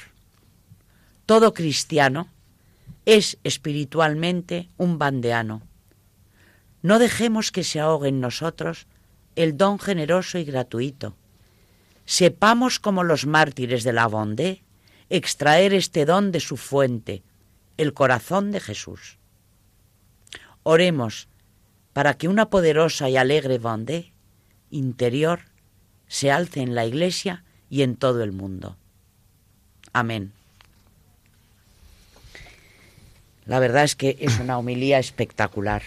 Todo 1.26 1.54
cristiano 1.54 2.28
es 3.06 3.38
espiritualmente 3.44 4.68
un 4.76 4.98
bandeano. 4.98 5.62
No 6.82 6.98
dejemos 6.98 7.52
que 7.52 7.64
se 7.64 7.80
ahogue 7.80 8.08
en 8.08 8.20
nosotros 8.20 8.86
el 9.36 9.56
don 9.56 9.78
generoso 9.78 10.38
y 10.38 10.44
gratuito, 10.44 11.14
sepamos 12.04 12.80
como 12.80 13.04
los 13.04 13.26
mártires 13.26 13.84
de 13.84 13.92
la 13.92 14.06
bondé 14.06 14.64
extraer 15.08 15.74
este 15.74 16.04
don 16.04 16.32
de 16.32 16.40
su 16.40 16.56
fuente, 16.56 17.22
el 17.76 17.92
corazón 17.92 18.52
de 18.52 18.60
Jesús. 18.60 19.18
Oremos 20.62 21.28
para 21.92 22.14
que 22.14 22.28
una 22.28 22.50
poderosa 22.50 23.08
y 23.08 23.16
alegre 23.16 23.58
bondé 23.58 24.12
interior 24.70 25.40
se 26.08 26.30
alce 26.30 26.60
en 26.60 26.74
la 26.74 26.86
Iglesia 26.86 27.44
y 27.68 27.82
en 27.82 27.96
todo 27.96 28.22
el 28.22 28.32
mundo. 28.32 28.76
Amén. 29.92 30.32
La 33.46 33.58
verdad 33.58 33.84
es 33.84 33.96
que 33.96 34.16
es 34.20 34.38
una 34.38 34.58
homilía 34.58 34.98
espectacular. 34.98 35.82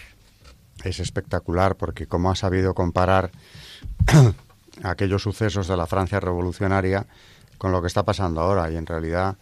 Es 0.82 1.00
espectacular 1.00 1.76
porque 1.76 2.06
como 2.06 2.30
ha 2.30 2.36
sabido 2.36 2.74
comparar 2.74 3.30
aquellos 4.82 5.22
sucesos 5.22 5.68
de 5.68 5.76
la 5.76 5.86
Francia 5.86 6.20
revolucionaria 6.20 7.06
con 7.56 7.72
lo 7.72 7.80
que 7.80 7.86
está 7.86 8.02
pasando 8.02 8.40
ahora 8.40 8.70
y 8.70 8.76
en 8.76 8.86
realidad 8.86 9.36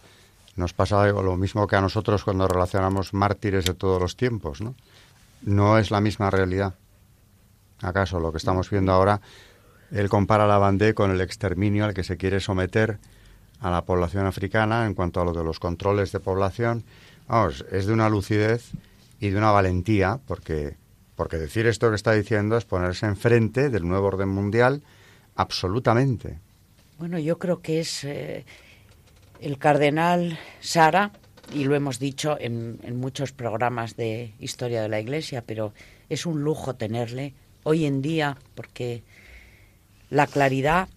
nos 0.55 0.73
pasa 0.73 1.05
lo 1.07 1.35
mismo 1.35 1.67
que 1.67 1.75
a 1.75 1.81
nosotros 1.81 2.23
cuando 2.23 2.47
relacionamos 2.47 3.13
mártires 3.13 3.65
de 3.65 3.73
todos 3.73 4.01
los 4.01 4.15
tiempos, 4.15 4.61
¿no? 4.61 4.75
No 5.41 5.77
es 5.77 5.91
la 5.91 5.99
misma 5.99 6.29
realidad. 6.29 6.75
¿Acaso 7.83 8.19
lo 8.19 8.31
que 8.31 8.37
estamos 8.37 8.69
viendo 8.69 8.91
ahora, 8.91 9.21
él 9.91 10.09
compara 10.09 10.47
la 10.47 10.57
Bandé 10.57 10.93
con 10.93 11.11
el 11.11 11.21
exterminio 11.21 11.85
al 11.85 11.93
que 11.93 12.03
se 12.03 12.17
quiere 12.17 12.39
someter 12.39 12.97
a 13.59 13.69
la 13.69 13.85
población 13.85 14.25
africana 14.25 14.85
en 14.85 14.93
cuanto 14.93 15.21
a 15.21 15.25
lo 15.25 15.33
de 15.33 15.43
los 15.43 15.59
controles 15.59 16.11
de 16.11 16.19
población? 16.19 16.83
Vamos, 17.27 17.65
es 17.71 17.85
de 17.85 17.93
una 17.93 18.09
lucidez 18.09 18.71
y 19.19 19.29
de 19.29 19.37
una 19.37 19.51
valentía, 19.51 20.19
porque, 20.27 20.75
porque 21.15 21.37
decir 21.37 21.67
esto 21.67 21.89
que 21.89 21.95
está 21.95 22.13
diciendo 22.13 22.57
es 22.57 22.65
ponerse 22.65 23.05
enfrente 23.05 23.69
del 23.69 23.87
nuevo 23.87 24.07
orden 24.07 24.29
mundial 24.29 24.81
absolutamente. 25.35 26.39
Bueno, 26.99 27.19
yo 27.19 27.37
creo 27.37 27.61
que 27.61 27.79
es 27.79 28.03
eh, 28.03 28.45
el 29.39 29.57
cardenal 29.57 30.37
Sara, 30.59 31.11
y 31.53 31.65
lo 31.65 31.75
hemos 31.75 31.99
dicho 31.99 32.37
en, 32.39 32.79
muchos 32.95 33.31
programas 33.31 33.95
de 33.95 34.33
historia 34.39 34.81
de 34.81 34.89
la 34.89 34.99
Iglesia, 34.99 35.43
pero 35.45 35.73
es 36.09 36.25
un 36.25 36.43
lujo 36.43 36.75
tenerle 36.75 37.33
hoy 37.63 37.85
en 37.85 38.01
día 38.01 38.37
porque 38.55 39.03
la 40.09 40.27
claridad 40.27 40.87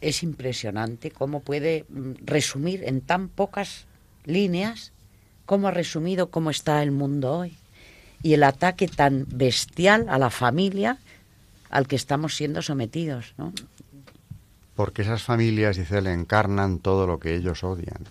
es 0.00 0.22
impresionante, 0.22 1.10
cómo 1.10 1.40
puede 1.40 1.86
mm, 1.88 2.12
resumir 2.24 2.84
en 2.84 3.00
tan 3.00 3.28
pocas 3.28 3.86
líneas, 4.24 4.92
cómo 5.46 5.68
ha 5.68 5.70
resumido 5.70 6.30
cómo 6.30 6.50
está 6.50 6.82
el 6.82 6.90
mundo 6.90 7.38
hoy 7.38 7.56
y 8.22 8.34
el 8.34 8.42
ataque 8.42 8.88
tan 8.88 9.26
bestial 9.28 10.06
a 10.08 10.18
la 10.18 10.30
familia 10.30 10.98
al 11.70 11.86
que 11.86 11.96
estamos 11.96 12.36
siendo 12.36 12.62
sometidos, 12.62 13.34
¿no? 13.36 13.52
Porque 14.74 15.02
esas 15.02 15.22
familias, 15.22 15.76
dice 15.76 15.98
él, 15.98 16.06
encarnan 16.06 16.78
todo 16.78 17.06
lo 17.06 17.18
que 17.18 17.34
ellos 17.36 17.62
odian. 17.62 18.04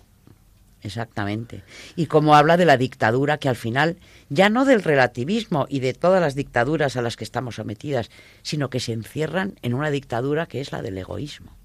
Exactamente. 0.84 1.62
Y 1.96 2.06
como 2.06 2.36
habla 2.36 2.58
de 2.58 2.66
la 2.66 2.76
dictadura, 2.76 3.38
que 3.38 3.48
al 3.48 3.56
final, 3.56 3.96
ya 4.28 4.50
no 4.50 4.66
del 4.66 4.82
relativismo 4.82 5.66
y 5.70 5.80
de 5.80 5.94
todas 5.94 6.20
las 6.20 6.34
dictaduras 6.34 6.96
a 6.96 7.02
las 7.02 7.16
que 7.16 7.24
estamos 7.24 7.54
sometidas, 7.54 8.10
sino 8.42 8.68
que 8.68 8.80
se 8.80 8.92
encierran 8.92 9.54
en 9.62 9.72
una 9.72 9.90
dictadura 9.90 10.44
que 10.44 10.60
es 10.60 10.72
la 10.72 10.82
del 10.82 10.98
egoísmo. 10.98 11.56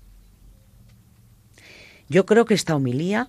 Yo 2.08 2.26
creo 2.26 2.46
que 2.46 2.54
esta 2.54 2.78
homilía, 2.78 3.28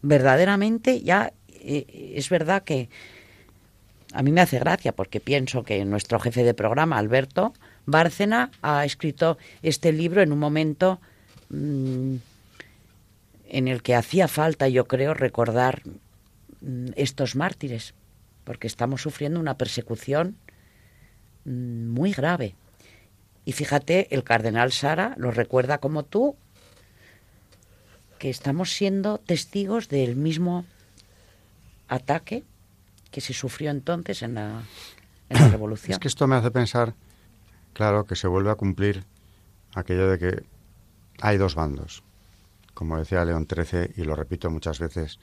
verdaderamente, 0.00 1.02
ya 1.02 1.34
eh, 1.48 2.14
es 2.16 2.30
verdad 2.30 2.64
que 2.64 2.88
a 4.14 4.22
mí 4.22 4.32
me 4.32 4.40
hace 4.40 4.58
gracia, 4.58 4.92
porque 4.92 5.20
pienso 5.20 5.64
que 5.64 5.84
nuestro 5.84 6.18
jefe 6.18 6.44
de 6.44 6.54
programa, 6.54 6.96
Alberto, 6.96 7.52
Bárcena 7.84 8.50
ha 8.62 8.86
escrito 8.86 9.36
este 9.62 9.92
libro 9.92 10.22
en 10.22 10.32
un 10.32 10.38
momento 10.38 10.98
mmm, 11.50 12.16
en 13.50 13.68
el 13.68 13.82
que 13.82 13.94
hacía 13.94 14.28
falta, 14.28 14.68
yo 14.68 14.86
creo, 14.86 15.14
recordar 15.14 15.82
mmm, 16.60 16.86
estos 16.96 17.36
mártires, 17.36 17.94
porque 18.44 18.66
estamos 18.66 19.02
sufriendo 19.02 19.40
una 19.40 19.56
persecución 19.56 20.36
mmm, 21.44 21.88
muy 21.88 22.12
grave. 22.12 22.54
Y 23.44 23.52
fíjate, 23.52 24.14
el 24.14 24.24
cardenal 24.24 24.72
Sara 24.72 25.14
lo 25.16 25.30
recuerda 25.30 25.78
como 25.78 26.04
tú, 26.04 26.36
que 28.18 28.30
estamos 28.30 28.72
siendo 28.72 29.18
testigos 29.18 29.88
del 29.88 30.14
mismo 30.14 30.66
ataque 31.88 32.44
que 33.10 33.20
se 33.20 33.32
sufrió 33.32 33.70
entonces 33.70 34.22
en 34.22 34.34
la, 34.34 34.62
en 35.28 35.40
la 35.40 35.48
revolución. 35.50 35.92
Es 35.92 35.98
que 35.98 36.08
esto 36.08 36.26
me 36.26 36.36
hace 36.36 36.50
pensar 36.50 36.94
claro 37.72 38.04
que 38.04 38.16
se 38.16 38.28
vuelve 38.28 38.50
a 38.50 38.56
cumplir 38.56 39.04
aquello 39.74 40.08
de 40.08 40.18
que 40.18 40.42
hay 41.20 41.38
dos 41.38 41.54
bandos. 41.54 42.02
Como 42.80 42.98
decía 42.98 43.26
León 43.26 43.46
XIII, 43.46 43.92
y 43.98 44.04
lo 44.04 44.16
repito 44.16 44.48
muchas 44.48 44.78
veces 44.78 45.18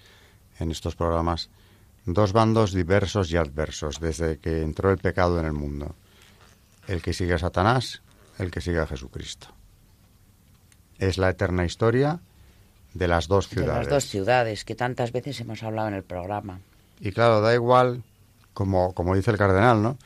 en 0.60 0.70
estos 0.70 0.96
programas, 0.96 1.50
dos 2.06 2.32
bandos 2.32 2.72
diversos 2.72 3.32
y 3.32 3.38
adversos 3.38 4.00
desde 4.00 4.38
que 4.38 4.62
entró 4.62 4.92
el 4.92 5.00
pecado 5.00 5.40
en 5.40 5.48
el 5.48 5.54
mundo. 5.54 5.96
El 6.88 7.02
que 7.02 7.14
sigue 7.14 7.34
a 7.34 7.40
Satanás, 7.40 8.04
el 8.38 8.52
que 8.52 8.62
sigue 8.62 8.78
a 8.78 8.86
Jesucristo. 8.86 9.48
Es 11.00 11.18
la 11.18 11.32
eterna 11.32 11.66
historia 11.66 12.20
de 12.94 13.08
las 13.08 13.28
dos 13.28 13.48
ciudades. 13.48 13.74
De 13.74 13.80
las 13.80 13.90
dos 13.90 14.04
ciudades 14.06 14.64
que 14.64 14.76
tantas 14.76 15.12
veces 15.12 15.42
hemos 15.42 15.64
hablado 15.64 15.88
en 15.88 15.96
el 15.96 16.04
programa. 16.04 16.60
Y 17.00 17.12
claro, 17.12 17.42
da 17.42 17.56
igual, 17.56 18.04
como, 18.54 18.94
como 18.94 19.16
dice 19.16 19.32
el 19.32 19.38
cardenal, 19.40 19.82
¿no? 19.82 19.98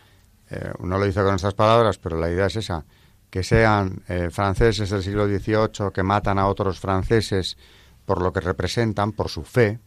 eh, 0.51 0.71
no 0.79 0.97
lo 0.97 1.05
dice 1.05 1.21
con 1.21 1.35
estas 1.35 1.53
palabras, 1.53 1.97
pero 1.97 2.17
la 2.17 2.29
idea 2.29 2.45
es 2.45 2.55
esa, 2.55 2.85
que 3.31 3.43
sean 3.43 4.03
eh, 4.09 4.29
franceses 4.29 4.89
del 4.89 5.01
siglo 5.01 5.25
XVIII 5.25 5.91
que 5.93 6.03
matan 6.03 6.37
a 6.37 6.47
otros 6.47 6.79
franceses 6.79 7.57
por 8.05 8.21
lo 8.21 8.33
que 8.33 8.41
representan, 8.41 9.13
por 9.13 9.29
su 9.29 9.43
fe, 9.43 9.79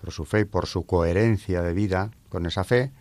por 0.00 0.12
su 0.12 0.24
fe 0.24 0.40
y 0.40 0.44
por 0.44 0.66
su 0.66 0.84
coherencia 0.84 1.62
de 1.62 1.72
vida 1.72 2.10
con 2.28 2.44
esa 2.44 2.64
fe, 2.64 2.92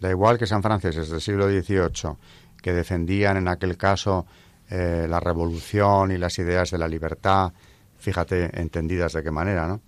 da 0.00 0.10
igual 0.10 0.38
que 0.38 0.46
sean 0.46 0.62
franceses 0.62 1.08
del 1.08 1.20
siglo 1.20 1.48
XVIII 1.48 2.16
que 2.60 2.72
defendían 2.72 3.36
en 3.36 3.46
aquel 3.46 3.76
caso 3.76 4.26
eh, 4.68 5.06
la 5.08 5.20
revolución 5.20 6.10
y 6.10 6.18
las 6.18 6.38
ideas 6.40 6.72
de 6.72 6.78
la 6.78 6.88
libertad, 6.88 7.52
fíjate, 7.96 8.60
entendidas 8.60 9.12
de 9.12 9.22
qué 9.22 9.30
manera, 9.30 9.68
¿no? 9.68 9.80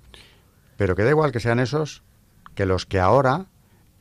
Pero 0.77 0.95
que 0.95 1.03
da 1.03 1.11
igual 1.11 1.33
que 1.33 1.41
sean 1.41 1.59
esos 1.59 2.05
que 2.55 2.67
los 2.67 2.87
que 2.87 3.01
ahora 3.01 3.47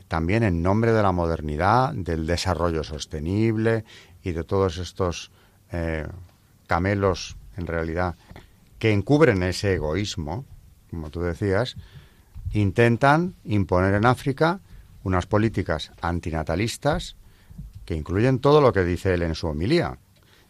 también 0.07 0.43
en 0.43 0.61
nombre 0.61 0.91
de 0.91 1.03
la 1.03 1.11
modernidad, 1.11 1.93
del 1.93 2.25
desarrollo 2.25 2.83
sostenible 2.83 3.85
y 4.23 4.31
de 4.31 4.43
todos 4.43 4.77
estos 4.77 5.31
eh, 5.71 6.07
camelos 6.67 7.37
en 7.57 7.67
realidad, 7.67 8.15
que 8.77 8.91
encubren 8.91 9.43
ese 9.43 9.73
egoísmo, 9.73 10.45
como 10.89 11.09
tú 11.09 11.21
decías, 11.21 11.75
intentan 12.53 13.35
imponer 13.43 13.93
en 13.93 14.05
África 14.05 14.59
unas 15.03 15.25
políticas 15.25 15.91
antinatalistas 16.01 17.15
que 17.85 17.95
incluyen 17.95 18.39
todo 18.39 18.61
lo 18.61 18.71
que 18.71 18.83
dice 18.83 19.13
él 19.13 19.23
en 19.23 19.35
su 19.35 19.47
homilía, 19.47 19.97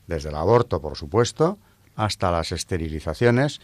desde 0.08 0.30
el 0.30 0.36
aborto, 0.36 0.82
por 0.82 0.98
supuesto, 0.98 1.58
hasta 1.96 2.32
las 2.32 2.52
esterilizaciones, 2.52 3.62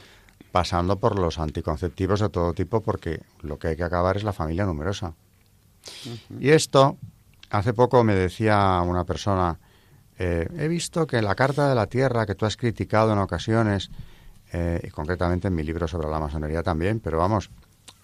pasando 0.52 0.98
por 1.00 1.20
los 1.20 1.40
anticonceptivos 1.40 2.20
de 2.20 2.30
todo 2.30 2.54
tipo, 2.54 2.82
porque 2.82 3.22
lo 3.42 3.60
que 3.60 3.70
hay 3.70 3.76
que 3.76 3.84
acabar 3.84 4.18
es 4.18 4.24
la 4.24 4.34
familia 4.34 4.66
numerosa. 4.66 5.14
Y 6.40 6.50
esto, 6.50 6.98
hace 7.50 7.74
poco 7.74 8.04
me 8.04 8.16
decía 8.16 8.82
una 8.86 9.04
persona, 9.04 9.60
eh, 10.18 10.48
he 10.58 10.68
visto 10.68 11.06
que 11.08 11.22
la 11.22 11.36
Carta 11.36 11.70
de 11.70 11.76
la 11.76 11.88
Tierra, 11.88 12.26
que 12.26 12.36
tú 12.36 12.46
has 12.46 12.58
criticado 12.58 13.14
en 13.14 13.20
ocasiones, 13.20 13.90
eh, 14.54 14.80
y 14.84 14.90
concretamente 14.90 15.48
en 15.48 15.56
mi 15.56 15.64
libro 15.64 15.88
sobre 15.88 16.10
la 16.10 16.20
masonería 16.20 16.64
también, 16.64 17.00
pero 17.00 17.18
vamos, 17.18 17.50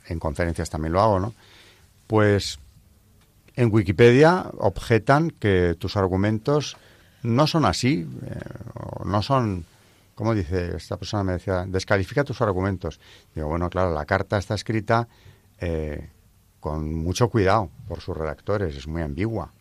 en 0.07 0.20
conferencias 0.20 0.70
también 0.70 0.93
lo 0.93 1.01
hago, 1.01 1.20
¿no? 1.20 1.34
Pues 2.07 2.59
en 3.55 3.72
Wikipedia 3.72 4.47
objetan 4.57 5.32
que 5.32 5.76
tus 5.80 5.95
argumentos 5.95 6.78
no 7.24 7.47
son 7.47 7.66
así, 7.66 8.07
eh, 8.26 8.39
no 9.05 9.22
son, 9.22 9.66
como 10.16 10.34
dice 10.34 10.76
esta 10.76 10.97
persona, 10.97 11.24
me 11.24 11.34
decía, 11.34 11.66
descalifica 11.68 12.24
tus 12.24 12.41
argumentos. 12.41 12.99
Digo, 13.36 13.47
bueno, 13.47 13.70
claro, 13.70 13.93
la 13.93 14.05
carta 14.05 14.38
está 14.38 14.55
escrita 14.55 15.07
eh, 15.59 16.09
con 16.59 16.93
mucho 16.95 17.30
cuidado 17.30 17.70
por 17.88 18.01
sus 18.01 18.18
redactores, 18.18 18.76
es 18.76 18.88
muy 18.88 19.01
ambigua. 19.03 19.53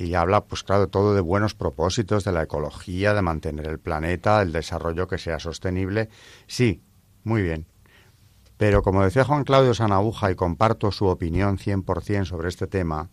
Y 0.00 0.14
habla, 0.14 0.44
pues 0.46 0.62
claro, 0.62 0.88
todo 0.88 1.14
de 1.14 1.20
buenos 1.20 1.54
propósitos, 1.54 2.24
de 2.24 2.32
la 2.32 2.44
ecología, 2.44 3.12
de 3.12 3.20
mantener 3.20 3.66
el 3.66 3.78
planeta, 3.78 4.38
del 4.38 4.50
desarrollo 4.50 5.06
que 5.06 5.18
sea 5.18 5.38
sostenible. 5.38 6.08
Sí, 6.46 6.82
muy 7.22 7.42
bien. 7.42 7.66
Pero 8.56 8.82
como 8.82 9.04
decía 9.04 9.24
Juan 9.24 9.44
Claudio 9.44 9.74
Sanabuja, 9.74 10.30
y 10.30 10.34
comparto 10.36 10.90
su 10.90 11.06
opinión 11.06 11.58
100% 11.58 12.24
sobre 12.24 12.48
este 12.48 12.66
tema, 12.66 13.10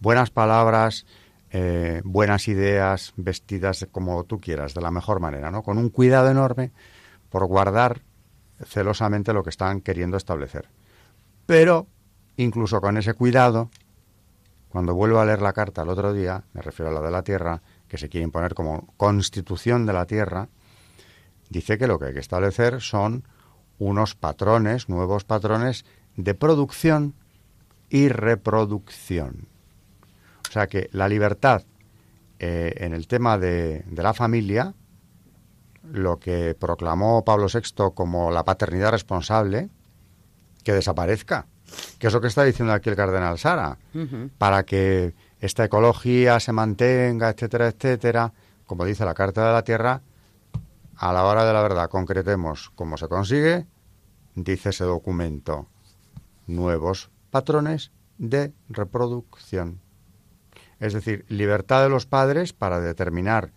buenas 0.00 0.30
palabras, 0.30 1.04
eh, 1.50 2.00
buenas 2.04 2.48
ideas, 2.48 3.12
vestidas 3.16 3.86
como 3.92 4.24
tú 4.24 4.40
quieras, 4.40 4.72
de 4.72 4.80
la 4.80 4.90
mejor 4.90 5.20
manera, 5.20 5.50
¿no? 5.50 5.62
Con 5.62 5.76
un 5.76 5.90
cuidado 5.90 6.30
enorme 6.30 6.72
por 7.28 7.46
guardar 7.46 8.00
celosamente 8.64 9.34
lo 9.34 9.42
que 9.42 9.50
están 9.50 9.82
queriendo 9.82 10.16
establecer. 10.16 10.70
Pero, 11.44 11.86
incluso 12.38 12.80
con 12.80 12.96
ese 12.96 13.12
cuidado, 13.12 13.70
cuando 14.68 14.94
vuelvo 14.94 15.20
a 15.20 15.24
leer 15.24 15.40
la 15.40 15.52
carta 15.52 15.82
el 15.82 15.88
otro 15.88 16.12
día, 16.12 16.44
me 16.52 16.62
refiero 16.62 16.90
a 16.90 16.94
la 16.94 17.00
de 17.00 17.10
la 17.10 17.22
Tierra, 17.22 17.62
que 17.88 17.98
se 17.98 18.08
quiere 18.08 18.24
imponer 18.24 18.54
como 18.54 18.86
constitución 18.96 19.86
de 19.86 19.92
la 19.92 20.06
Tierra, 20.06 20.48
dice 21.48 21.78
que 21.78 21.86
lo 21.86 21.98
que 21.98 22.06
hay 22.06 22.14
que 22.14 22.20
establecer 22.20 22.80
son 22.80 23.24
unos 23.78 24.14
patrones, 24.14 24.88
nuevos 24.88 25.24
patrones 25.24 25.84
de 26.16 26.34
producción 26.34 27.14
y 27.88 28.08
reproducción. 28.08 29.48
O 30.48 30.52
sea 30.52 30.66
que 30.66 30.88
la 30.92 31.08
libertad 31.08 31.62
eh, 32.38 32.74
en 32.78 32.92
el 32.92 33.06
tema 33.06 33.38
de, 33.38 33.84
de 33.86 34.02
la 34.02 34.14
familia, 34.14 34.74
lo 35.82 36.18
que 36.18 36.54
proclamó 36.54 37.24
Pablo 37.24 37.46
VI 37.52 37.92
como 37.94 38.30
la 38.30 38.44
paternidad 38.44 38.90
responsable, 38.90 39.70
que 40.62 40.72
desaparezca. 40.72 41.46
Que 41.98 42.06
es 42.06 42.12
lo 42.12 42.20
que 42.20 42.28
está 42.28 42.44
diciendo 42.44 42.72
aquí 42.72 42.90
el 42.90 42.96
cardenal 42.96 43.38
Sara. 43.38 43.78
Para 44.38 44.64
que 44.64 45.14
esta 45.40 45.64
ecología 45.64 46.40
se 46.40 46.52
mantenga, 46.52 47.30
etcétera, 47.30 47.68
etcétera, 47.68 48.32
como 48.66 48.84
dice 48.84 49.04
la 49.04 49.14
Carta 49.14 49.46
de 49.46 49.52
la 49.52 49.62
Tierra, 49.62 50.02
a 50.96 51.12
la 51.12 51.24
hora 51.24 51.44
de 51.44 51.52
la 51.52 51.62
verdad 51.62 51.88
concretemos 51.88 52.70
cómo 52.74 52.96
se 52.96 53.08
consigue, 53.08 53.66
dice 54.34 54.70
ese 54.70 54.84
documento, 54.84 55.68
nuevos 56.46 57.10
patrones 57.30 57.92
de 58.18 58.52
reproducción. 58.68 59.80
Es 60.80 60.92
decir, 60.92 61.24
libertad 61.28 61.82
de 61.82 61.88
los 61.88 62.06
padres 62.06 62.52
para 62.52 62.80
determinar 62.80 63.52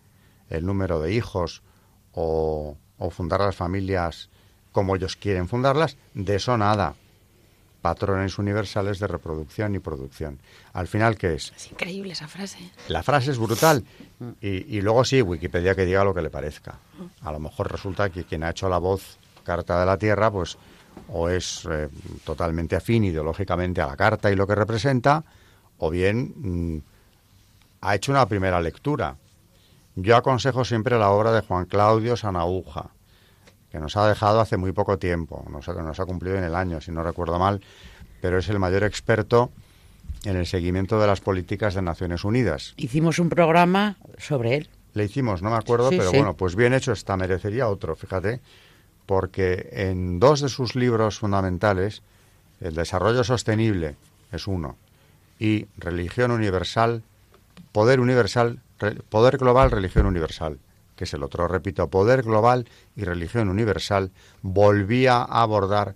el 0.50 0.66
número 0.66 1.00
de 1.00 1.14
hijos 1.14 1.64
o, 2.12 2.78
o 2.98 3.10
fundar 3.10 3.40
las 3.40 3.56
familias 3.56 4.30
como 4.72 4.96
ellos 4.96 5.16
quieren 5.16 5.48
fundarlas, 5.48 5.98
de 6.14 6.36
eso 6.36 6.58
nada. 6.58 6.96
Patrones 7.82 8.38
universales 8.38 9.00
de 9.00 9.08
reproducción 9.08 9.74
y 9.76 9.80
producción. 9.80 10.40
Al 10.74 10.88
final, 10.88 11.18
¿qué 11.18 11.34
es? 11.34 11.52
Es 11.56 11.72
increíble 11.72 12.14
esa 12.14 12.28
frase. 12.28 12.60
La 12.88 13.02
frase 13.04 13.32
es 13.32 13.40
brutal. 13.40 13.84
Y, 14.40 14.78
y 14.78 14.82
luego 14.82 15.04
sí, 15.04 15.22
Wikipedia 15.22 15.74
que 15.74 15.86
diga 15.86 16.04
lo 16.04 16.14
que 16.14 16.22
le 16.22 16.30
parezca. 16.30 16.80
A 17.22 17.32
lo 17.32 17.40
mejor 17.40 17.72
resulta 17.72 18.10
que 18.10 18.24
quien 18.24 18.44
ha 18.44 18.52
hecho 18.52 18.70
la 18.70 18.78
voz 18.78 19.18
Carta 19.44 19.80
de 19.80 19.86
la 19.86 19.98
Tierra, 19.98 20.30
pues 20.30 20.58
o 21.10 21.30
es 21.30 21.68
eh, 21.70 21.90
totalmente 22.24 22.76
afín 22.76 23.04
ideológicamente 23.04 23.82
a 23.82 23.88
la 23.88 23.96
carta 23.96 24.32
y 24.32 24.36
lo 24.36 24.48
que 24.48 24.56
representa, 24.56 25.24
o 25.78 25.90
bien 25.90 26.34
mm, 26.36 26.82
ha 27.82 27.96
hecho 27.96 28.12
una 28.12 28.26
primera 28.26 28.62
lectura. 28.62 29.16
Yo 29.96 30.16
aconsejo 30.16 30.64
siempre 30.64 30.98
la 30.98 31.10
obra 31.10 31.32
de 31.32 31.42
Juan 31.42 31.66
Claudio 31.66 32.16
Sanauja, 32.16 32.92
que 33.72 33.80
nos 33.80 33.96
ha 33.98 34.08
dejado 34.08 34.40
hace 34.42 34.58
muy 34.58 34.72
poco 34.74 34.98
tiempo, 35.00 35.46
no 35.50 35.62
sé, 35.62 35.74
nos 35.74 36.00
ha 36.00 36.06
cumplido 36.06 36.36
en 36.38 36.44
el 36.44 36.56
año, 36.56 36.82
si 36.82 36.92
no 36.92 37.04
recuerdo 37.04 37.40
mal, 37.40 37.62
pero 38.22 38.38
es 38.38 38.50
el 38.50 38.60
mayor 38.60 38.84
experto 38.84 39.50
en 40.26 40.36
el 40.36 40.46
seguimiento 40.46 41.00
de 41.00 41.08
las 41.08 41.22
políticas 41.22 41.74
de 41.74 41.82
Naciones 41.82 42.24
Unidas. 42.24 42.74
Hicimos 42.78 43.18
un 43.20 43.30
programa 43.30 43.98
sobre 44.18 44.56
él. 44.58 44.70
Le 44.94 45.06
hicimos, 45.06 45.42
no 45.42 45.50
me 45.50 45.56
acuerdo, 45.56 45.90
Sí, 45.90 45.98
pero 45.98 46.12
sí. 46.12 46.18
bueno, 46.18 46.36
pues 46.36 46.56
bien 46.56 46.74
hecho, 46.74 46.92
esta 46.92 47.16
merecería 47.16 47.70
otro, 47.70 47.96
fíjate, 47.96 48.42
porque 49.06 49.70
en 49.72 50.20
dos 50.20 50.42
de 50.42 50.50
sus 50.50 50.76
libros 50.76 51.20
fundamentales, 51.20 52.02
El 52.60 52.76
desarrollo 52.76 53.24
sostenible 53.24 53.96
es 54.32 54.46
uno, 54.48 54.76
y 55.40 55.66
Religión 55.78 56.30
universal, 56.32 57.02
Poder 57.72 58.00
universal, 58.00 58.60
Re- 58.80 58.96
Poder 59.10 59.38
global, 59.38 59.72
Religión 59.72 60.06
universal, 60.06 60.60
que 61.02 61.06
es 61.06 61.16
el 61.16 61.24
otro, 61.24 61.48
repito, 61.48 61.90
Poder 61.90 62.22
global 62.22 62.70
y 62.96 63.06
Religión 63.06 63.50
universal, 63.50 64.12
volvía 64.44 65.16
a 65.16 65.42
abordar 65.42 65.96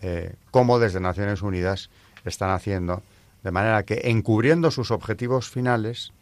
eh, 0.00 0.36
cómo 0.52 0.78
desde 0.78 1.00
Naciones 1.00 1.42
Unidas 1.42 1.90
están 2.24 2.50
haciendo, 2.50 3.02
de 3.42 3.50
manera 3.50 3.82
que 3.82 4.02
encubriendo 4.04 4.70
sus 4.70 4.92
objetivos 4.92 5.50
finales, 5.50 6.12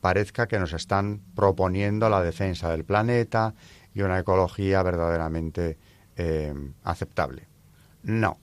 parezca 0.00 0.48
que 0.48 0.58
nos 0.58 0.72
están 0.72 1.20
proponiendo 1.36 2.08
la 2.08 2.20
defensa 2.20 2.68
del 2.68 2.82
planeta 2.82 3.54
y 3.94 4.02
una 4.02 4.18
ecología 4.18 4.82
verdaderamente 4.82 5.78
eh, 6.16 6.52
aceptable. 6.82 7.46
No. 8.02 8.38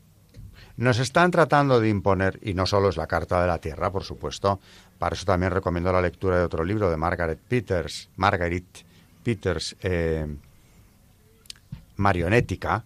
Nos 0.78 1.00
están 1.00 1.30
tratando 1.30 1.82
de 1.82 1.90
imponer, 1.90 2.40
y 2.42 2.54
no 2.54 2.66
solo 2.66 2.88
es 2.88 2.96
la 2.96 3.08
Carta 3.08 3.42
de 3.42 3.48
la 3.48 3.58
Tierra, 3.58 3.92
por 3.92 4.06
supuesto, 4.06 4.62
para 4.98 5.14
eso 5.14 5.26
también 5.26 5.52
recomiendo 5.52 5.92
la 5.92 6.02
lectura 6.02 6.38
de 6.38 6.46
otro 6.46 6.64
libro 6.64 6.90
de 6.90 6.96
Margaret 6.96 7.40
Peters, 7.50 8.10
Margaret 8.16 8.86
Peters, 9.26 9.76
eh, 9.82 10.28
Marionética, 11.98 12.86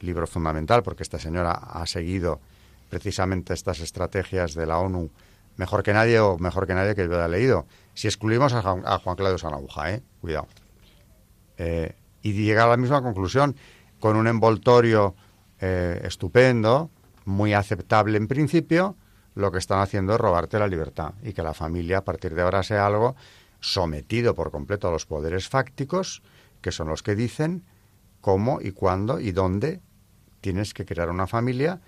libro 0.00 0.26
fundamental, 0.26 0.82
porque 0.82 1.04
esta 1.04 1.20
señora 1.20 1.52
ha 1.52 1.86
seguido 1.86 2.40
precisamente 2.90 3.54
estas 3.54 3.78
estrategias 3.78 4.54
de 4.54 4.66
la 4.66 4.78
ONU 4.78 5.10
mejor 5.56 5.82
que 5.84 5.92
nadie 5.92 6.18
o 6.18 6.36
mejor 6.38 6.66
que 6.66 6.74
nadie 6.74 6.96
que 6.96 7.06
yo 7.06 7.14
haya 7.14 7.28
leído. 7.28 7.66
Si 7.94 8.08
excluimos 8.08 8.52
a 8.54 8.62
Juan, 8.62 9.16
Claudio 9.16 9.38
Sanabuja, 9.38 9.92
¿eh? 9.92 10.02
Cuidado. 10.20 10.48
Eh, 11.58 11.94
y 12.22 12.32
llega 12.32 12.64
a 12.64 12.68
la 12.68 12.76
misma 12.76 13.00
conclusión, 13.00 13.54
con 14.00 14.16
un 14.16 14.26
envoltorio 14.26 15.14
eh, 15.60 16.00
estupendo, 16.04 16.90
muy 17.24 17.52
aceptable 17.52 18.16
en 18.18 18.26
principio, 18.26 18.96
lo 19.34 19.52
que 19.52 19.58
están 19.58 19.80
haciendo 19.80 20.14
es 20.14 20.20
robarte 20.20 20.58
la 20.58 20.66
libertad 20.66 21.14
y 21.22 21.32
que 21.32 21.42
la 21.42 21.54
familia 21.54 21.98
a 21.98 22.04
partir 22.04 22.34
de 22.34 22.42
ahora 22.42 22.64
sea 22.64 22.86
algo 22.86 23.14
sometido 23.60 24.34
por 24.34 24.50
completo 24.50 24.88
a 24.88 24.90
los 24.90 25.06
poderes 25.06 25.48
fácticos, 25.48 26.22
que 26.60 26.72
son 26.72 26.88
los 26.88 27.02
que 27.02 27.14
dicen 27.14 27.64
cómo 28.20 28.60
y 28.60 28.72
cuándo 28.72 29.20
y 29.20 29.32
dónde 29.32 29.80
tienes 30.40 30.74
que 30.74 30.84
crear 30.84 31.10
una 31.10 31.26
familia 31.26 31.80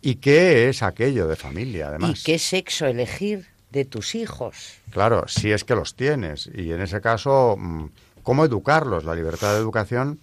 y 0.00 0.16
qué 0.16 0.68
es 0.68 0.82
aquello 0.82 1.26
de 1.26 1.36
familia, 1.36 1.88
además. 1.88 2.20
¿Y 2.20 2.22
qué 2.24 2.38
sexo 2.38 2.86
elegir 2.86 3.46
de 3.70 3.84
tus 3.84 4.14
hijos? 4.14 4.78
Claro, 4.90 5.26
si 5.28 5.50
es 5.50 5.64
que 5.64 5.74
los 5.74 5.96
tienes. 5.96 6.48
Y 6.54 6.72
en 6.72 6.80
ese 6.80 7.00
caso, 7.00 7.56
mm, 7.58 7.86
¿cómo 8.22 8.44
educarlos? 8.44 9.04
La 9.04 9.14
libertad 9.14 9.54
de 9.54 9.58
educación 9.58 10.20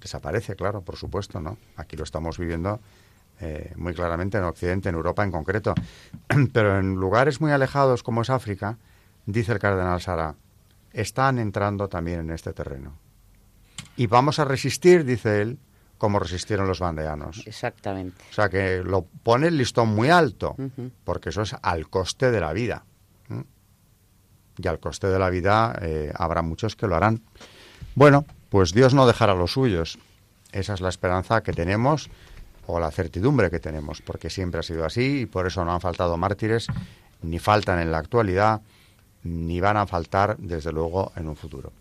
desaparece, 0.00 0.56
claro, 0.56 0.82
por 0.82 0.96
supuesto, 0.96 1.40
¿no? 1.40 1.58
Aquí 1.76 1.96
lo 1.96 2.02
estamos 2.02 2.38
viviendo 2.38 2.80
eh, 3.40 3.72
muy 3.76 3.94
claramente 3.94 4.38
en 4.38 4.44
Occidente, 4.44 4.88
en 4.88 4.96
Europa 4.96 5.22
en 5.22 5.30
concreto. 5.30 5.74
Pero 6.52 6.78
en 6.78 6.94
lugares 6.96 7.40
muy 7.40 7.52
alejados 7.52 8.02
como 8.02 8.22
es 8.22 8.30
África, 8.30 8.78
dice 9.26 9.52
el 9.52 9.58
cardenal 9.58 10.00
Sara, 10.00 10.34
están 10.92 11.38
entrando 11.38 11.88
también 11.88 12.20
en 12.20 12.30
este 12.30 12.52
terreno. 12.52 12.98
Y 13.96 14.06
vamos 14.06 14.38
a 14.38 14.44
resistir, 14.44 15.04
dice 15.04 15.42
él, 15.42 15.58
como 15.98 16.18
resistieron 16.18 16.66
los 16.66 16.80
bandeanos. 16.80 17.46
Exactamente. 17.46 18.24
O 18.30 18.34
sea 18.34 18.48
que 18.48 18.82
lo 18.82 19.02
pone 19.02 19.48
el 19.48 19.56
listón 19.56 19.88
muy 19.88 20.08
alto, 20.10 20.56
porque 21.04 21.28
eso 21.28 21.42
es 21.42 21.54
al 21.62 21.88
coste 21.88 22.30
de 22.30 22.40
la 22.40 22.52
vida. 22.52 22.84
Y 24.58 24.68
al 24.68 24.80
coste 24.80 25.06
de 25.06 25.18
la 25.18 25.30
vida 25.30 25.78
eh, 25.80 26.12
habrá 26.14 26.42
muchos 26.42 26.76
que 26.76 26.86
lo 26.86 26.96
harán. 26.96 27.22
Bueno, 27.94 28.24
pues 28.48 28.72
Dios 28.72 28.94
no 28.94 29.06
dejará 29.06 29.34
los 29.34 29.52
suyos. 29.52 29.98
Esa 30.50 30.74
es 30.74 30.80
la 30.80 30.88
esperanza 30.88 31.42
que 31.42 31.52
tenemos 31.52 32.10
o 32.66 32.78
la 32.78 32.90
certidumbre 32.90 33.50
que 33.50 33.60
tenemos, 33.60 34.02
porque 34.02 34.30
siempre 34.30 34.60
ha 34.60 34.62
sido 34.62 34.84
así 34.84 35.20
y 35.20 35.26
por 35.26 35.46
eso 35.46 35.64
no 35.64 35.72
han 35.72 35.80
faltado 35.80 36.16
mártires, 36.16 36.66
ni 37.22 37.38
faltan 37.38 37.78
en 37.78 37.90
la 37.90 37.98
actualidad, 37.98 38.60
ni 39.24 39.60
van 39.60 39.76
a 39.76 39.86
faltar, 39.86 40.36
desde 40.38 40.72
luego, 40.72 41.12
en 41.16 41.28
un 41.28 41.36
futuro. 41.36 41.72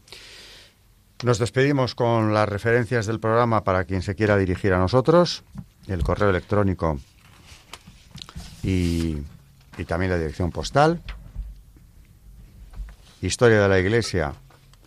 Nos 1.24 1.38
despedimos 1.38 1.96
con 1.96 2.34
las 2.34 2.50
referencias 2.50 3.06
del 3.06 3.20
programa 3.20 3.64
para 3.64 3.84
quien 3.84 4.02
se 4.02 4.16
quiera 4.16 4.38
dirigir 4.38 4.74
a 4.74 4.80
nosotros, 4.80 5.44
el 5.88 6.04
correo 6.04 6.30
electrónico 6.30 7.00
y, 8.64 9.18
y 9.78 9.86
también 9.86 10.12
la 10.12 10.18
dirección 10.18 10.52
postal. 10.52 11.02
Historia 13.22 13.62
de 13.62 13.70
la 13.70 13.80
Iglesia 13.80 14.34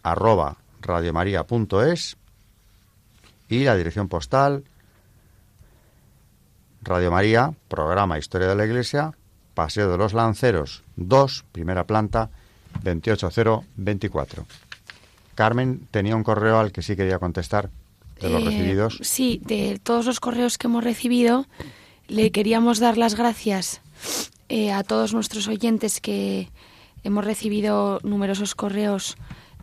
arroba 0.03 0.57
radiomaria.es 0.81 2.17
y 3.49 3.65
la 3.65 3.77
dirección 3.77 4.09
postal 4.09 4.65
Radio 6.85 7.11
María, 7.11 7.55
programa 7.69 8.19
Historia 8.19 8.47
de 8.47 8.55
la 8.55 8.67
Iglesia, 8.67 9.15
Paseo 9.55 9.91
de 9.91 9.97
los 9.97 10.13
Lanceros 10.13 10.85
2, 10.97 11.47
primera 11.51 11.87
planta, 11.87 12.29
28024. 12.83 14.45
Carmen 15.35 15.87
tenía 15.91 16.17
un 16.17 16.23
correo 16.23 16.59
al 16.59 16.73
que 16.73 16.83
sí 16.83 16.97
quería 16.97 17.19
contestar 17.19 17.71
de 18.21 18.29
los 18.31 18.43
Eh, 18.43 18.45
recibidos. 18.47 18.99
Sí, 19.03 19.41
de 19.45 19.81
todos 19.83 20.07
los 20.07 20.21
correos 20.21 20.59
que 20.59 20.67
hemos 20.69 20.85
recibido, 20.85 21.47
le 22.07 22.31
queríamos 22.31 22.79
dar 22.79 22.97
las 22.97 23.15
gracias 23.17 23.81
eh, 24.49 24.71
a 24.73 24.83
todos 24.85 25.13
nuestros 25.15 25.49
oyentes 25.49 26.01
que 26.01 26.51
hemos 27.03 27.25
recibido 27.25 27.99
numerosos 28.05 28.55
correos 28.55 29.17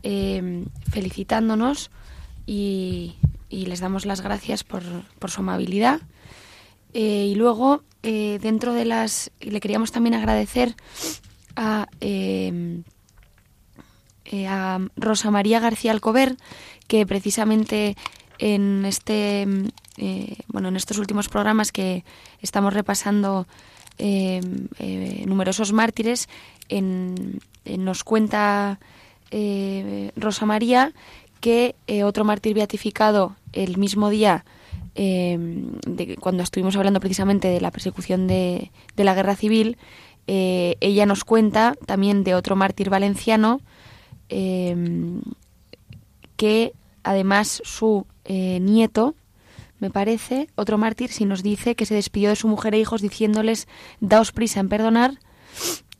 eh, 0.03 0.65
felicitándonos 0.89 1.91
y, 2.45 3.15
y 3.49 3.67
les 3.67 3.79
damos 3.79 4.05
las 4.05 4.21
gracias 4.21 4.63
por, 4.63 4.83
por 5.19 5.31
su 5.31 5.41
amabilidad. 5.41 6.01
Y 6.93 7.35
luego, 7.35 7.83
dentro 8.03 8.73
de 8.73 8.83
las... 8.83 9.31
Le 9.39 9.61
queríamos 9.61 9.93
también 9.93 10.13
agradecer 10.13 10.75
a... 11.55 11.87
eh, 12.01 12.81
eh, 14.31 14.47
a 14.47 14.79
Rosa 14.95 15.29
María 15.31 15.59
García 15.59 15.91
Alcover, 15.91 16.35
que 16.87 17.05
precisamente 17.05 17.95
en 18.39 18.85
este 18.85 19.45
mm, 19.45 19.67
eh, 19.97 20.35
bueno 20.47 20.69
en 20.69 20.75
estos 20.75 20.97
últimos 20.97 21.29
programas 21.29 21.71
que 21.71 22.03
estamos 22.41 22.73
repasando 22.73 23.45
eh, 23.99 24.41
eh, 24.79 25.23
numerosos 25.27 25.73
mártires, 25.73 26.27
en- 26.69 27.39
en 27.65 27.85
nos 27.85 28.03
cuenta 28.03 28.79
Rosa 30.17 30.45
María 30.45 30.91
que 31.39 31.75
otro 32.03 32.25
mártir 32.25 32.53
beatificado 32.53 33.35
el 33.53 33.77
mismo 33.77 34.09
día 34.09 34.43
de 34.95 36.17
cuando 36.19 36.43
estuvimos 36.43 36.75
hablando 36.75 36.99
precisamente 36.99 37.47
de 37.47 37.61
la 37.61 37.71
persecución 37.71 38.27
de, 38.27 38.71
de 38.97 39.03
la 39.05 39.13
guerra 39.15 39.35
civil, 39.37 39.77
ella 40.27 41.05
nos 41.05 41.23
cuenta 41.23 41.75
también 41.85 42.23
de 42.25 42.35
otro 42.35 42.55
mártir 42.57 42.89
valenciano 42.89 43.61
eh, 44.31 44.75
que 46.37 46.73
además 47.03 47.61
su 47.63 48.05
eh, 48.25 48.59
nieto, 48.61 49.15
me 49.79 49.89
parece, 49.89 50.47
otro 50.55 50.77
mártir, 50.77 51.11
si 51.11 51.25
nos 51.25 51.41
dice 51.43 51.75
que 51.75 51.85
se 51.85 51.95
despidió 51.95 52.29
de 52.29 52.35
su 52.35 52.47
mujer 52.47 52.75
e 52.75 52.79
hijos 52.79 53.01
diciéndoles 53.01 53.67
daos 53.99 54.31
prisa 54.31 54.59
en 54.59 54.69
perdonar 54.69 55.17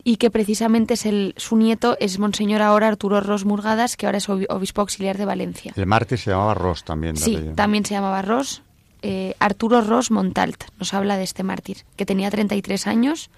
y 0.04 0.16
que 0.16 0.30
precisamente 0.30 0.94
es 0.94 1.06
el, 1.06 1.34
su 1.36 1.56
nieto 1.56 1.96
es 2.00 2.18
Monseñor 2.18 2.62
ahora 2.62 2.88
Arturo 2.88 3.20
Ros 3.20 3.44
Murgadas, 3.44 3.96
que 3.96 4.06
ahora 4.06 4.18
es 4.18 4.28
obi- 4.28 4.46
obispo 4.48 4.80
auxiliar 4.80 5.18
de 5.18 5.24
Valencia. 5.24 5.72
El 5.76 5.86
mártir 5.86 6.18
se 6.18 6.30
llamaba 6.30 6.54
Ross 6.54 6.84
también. 6.84 7.16
Sí, 7.16 7.38
también 7.54 7.84
se 7.84 7.94
llamaba 7.94 8.22
Ros. 8.22 8.62
eh, 9.02 9.34
Arturo 9.40 9.80
Ros 9.80 10.10
Montalt 10.12 10.62
nos 10.78 10.94
habla 10.94 11.16
de 11.16 11.24
este 11.24 11.42
mártir, 11.42 11.78
que 11.96 12.06
tenía 12.06 12.30
33 12.30 12.86
años 12.86 13.30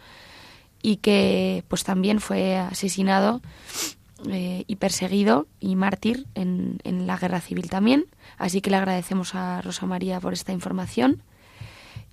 y 0.82 0.96
que 0.98 1.64
pues 1.68 1.84
también 1.84 2.20
fue 2.20 2.56
asesinado 2.58 3.40
eh, 4.30 4.64
y 4.66 4.76
perseguido 4.76 5.46
y 5.60 5.76
mártir 5.76 6.26
en, 6.34 6.78
en 6.84 7.06
la 7.06 7.16
guerra 7.16 7.40
civil 7.40 7.68
también. 7.68 8.06
Así 8.38 8.60
que 8.60 8.70
le 8.70 8.76
agradecemos 8.76 9.34
a 9.34 9.60
Rosa 9.62 9.86
María 9.86 10.20
por 10.20 10.32
esta 10.32 10.52
información. 10.52 11.22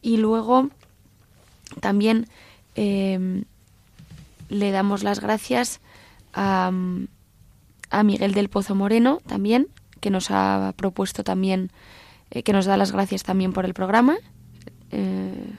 Y 0.01 0.17
luego 0.17 0.69
también 1.79 2.27
eh, 2.75 3.43
le 4.49 4.71
damos 4.71 5.03
las 5.03 5.19
gracias 5.19 5.79
a, 6.33 6.71
a 7.89 8.03
Miguel 8.03 8.33
del 8.33 8.49
Pozo 8.49 8.75
Moreno 8.75 9.21
también, 9.25 9.67
que 9.99 10.09
nos 10.09 10.31
ha 10.31 10.73
propuesto 10.75 11.23
también, 11.23 11.71
eh, 12.31 12.43
que 12.43 12.53
nos 12.53 12.65
da 12.65 12.77
las 12.77 12.91
gracias 12.91 13.23
también 13.23 13.53
por 13.53 13.65
el 13.65 13.73
programa. 13.73 14.17
Eh, 14.91 15.53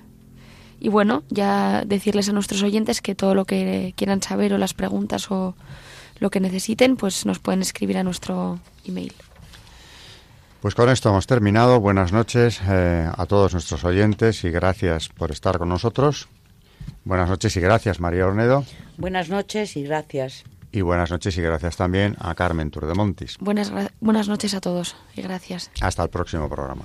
y 0.81 0.89
bueno, 0.89 1.23
ya 1.31 1.85
decirles 1.87 2.29
a 2.29 2.33
nuestros 2.33 2.63
oyentes 2.63 3.01
que 3.01 3.15
todo 3.15 3.35
lo 3.35 3.45
que 3.45 3.95
quieran 3.97 4.21
saber 4.21 4.53
o 4.53 4.59
las 4.59 4.75
preguntas 4.75 5.31
o 5.31 5.55
lo 6.23 6.31
que 6.31 6.41
necesiten, 6.41 6.97
pues 6.97 7.27
nos 7.27 7.41
pueden 7.41 7.61
escribir 7.61 7.99
a 7.99 8.05
nuestro 8.05 8.61
email. 8.87 9.13
Pues 10.61 10.77
con 10.77 10.89
esto 10.89 11.09
hemos 11.11 11.27
terminado. 11.27 11.81
Buenas 11.81 12.13
noches 12.13 12.61
eh, 12.69 13.11
a 13.13 13.27
todos 13.27 13.53
nuestros 13.53 13.85
oyentes 13.85 14.45
y 14.45 14.51
gracias 14.51 15.09
por 15.09 15.33
estar 15.33 15.59
con 15.59 15.69
nosotros. 15.69 16.29
Buenas 17.05 17.29
noches 17.29 17.57
y 17.57 17.61
gracias, 17.61 17.99
María 17.99 18.27
Ornedo. 18.27 18.65
Buenas 18.97 19.29
noches 19.29 19.77
y 19.77 19.83
gracias. 19.83 20.45
Y 20.71 20.81
buenas 20.81 21.11
noches 21.11 21.37
y 21.37 21.43
gracias 21.43 21.77
también 21.77 22.17
a 22.21 22.35
Carmen 22.37 22.71
Turdemontis. 22.71 23.37
Buenas, 23.41 23.73
buenas 24.01 24.29
noches 24.29 24.55
a 24.55 24.61
todos 24.61 24.97
y 25.17 25.23
gracias. 25.23 25.71
Hasta 25.81 26.05
el 26.05 26.09
próximo 26.09 26.49
programa. 26.49 26.85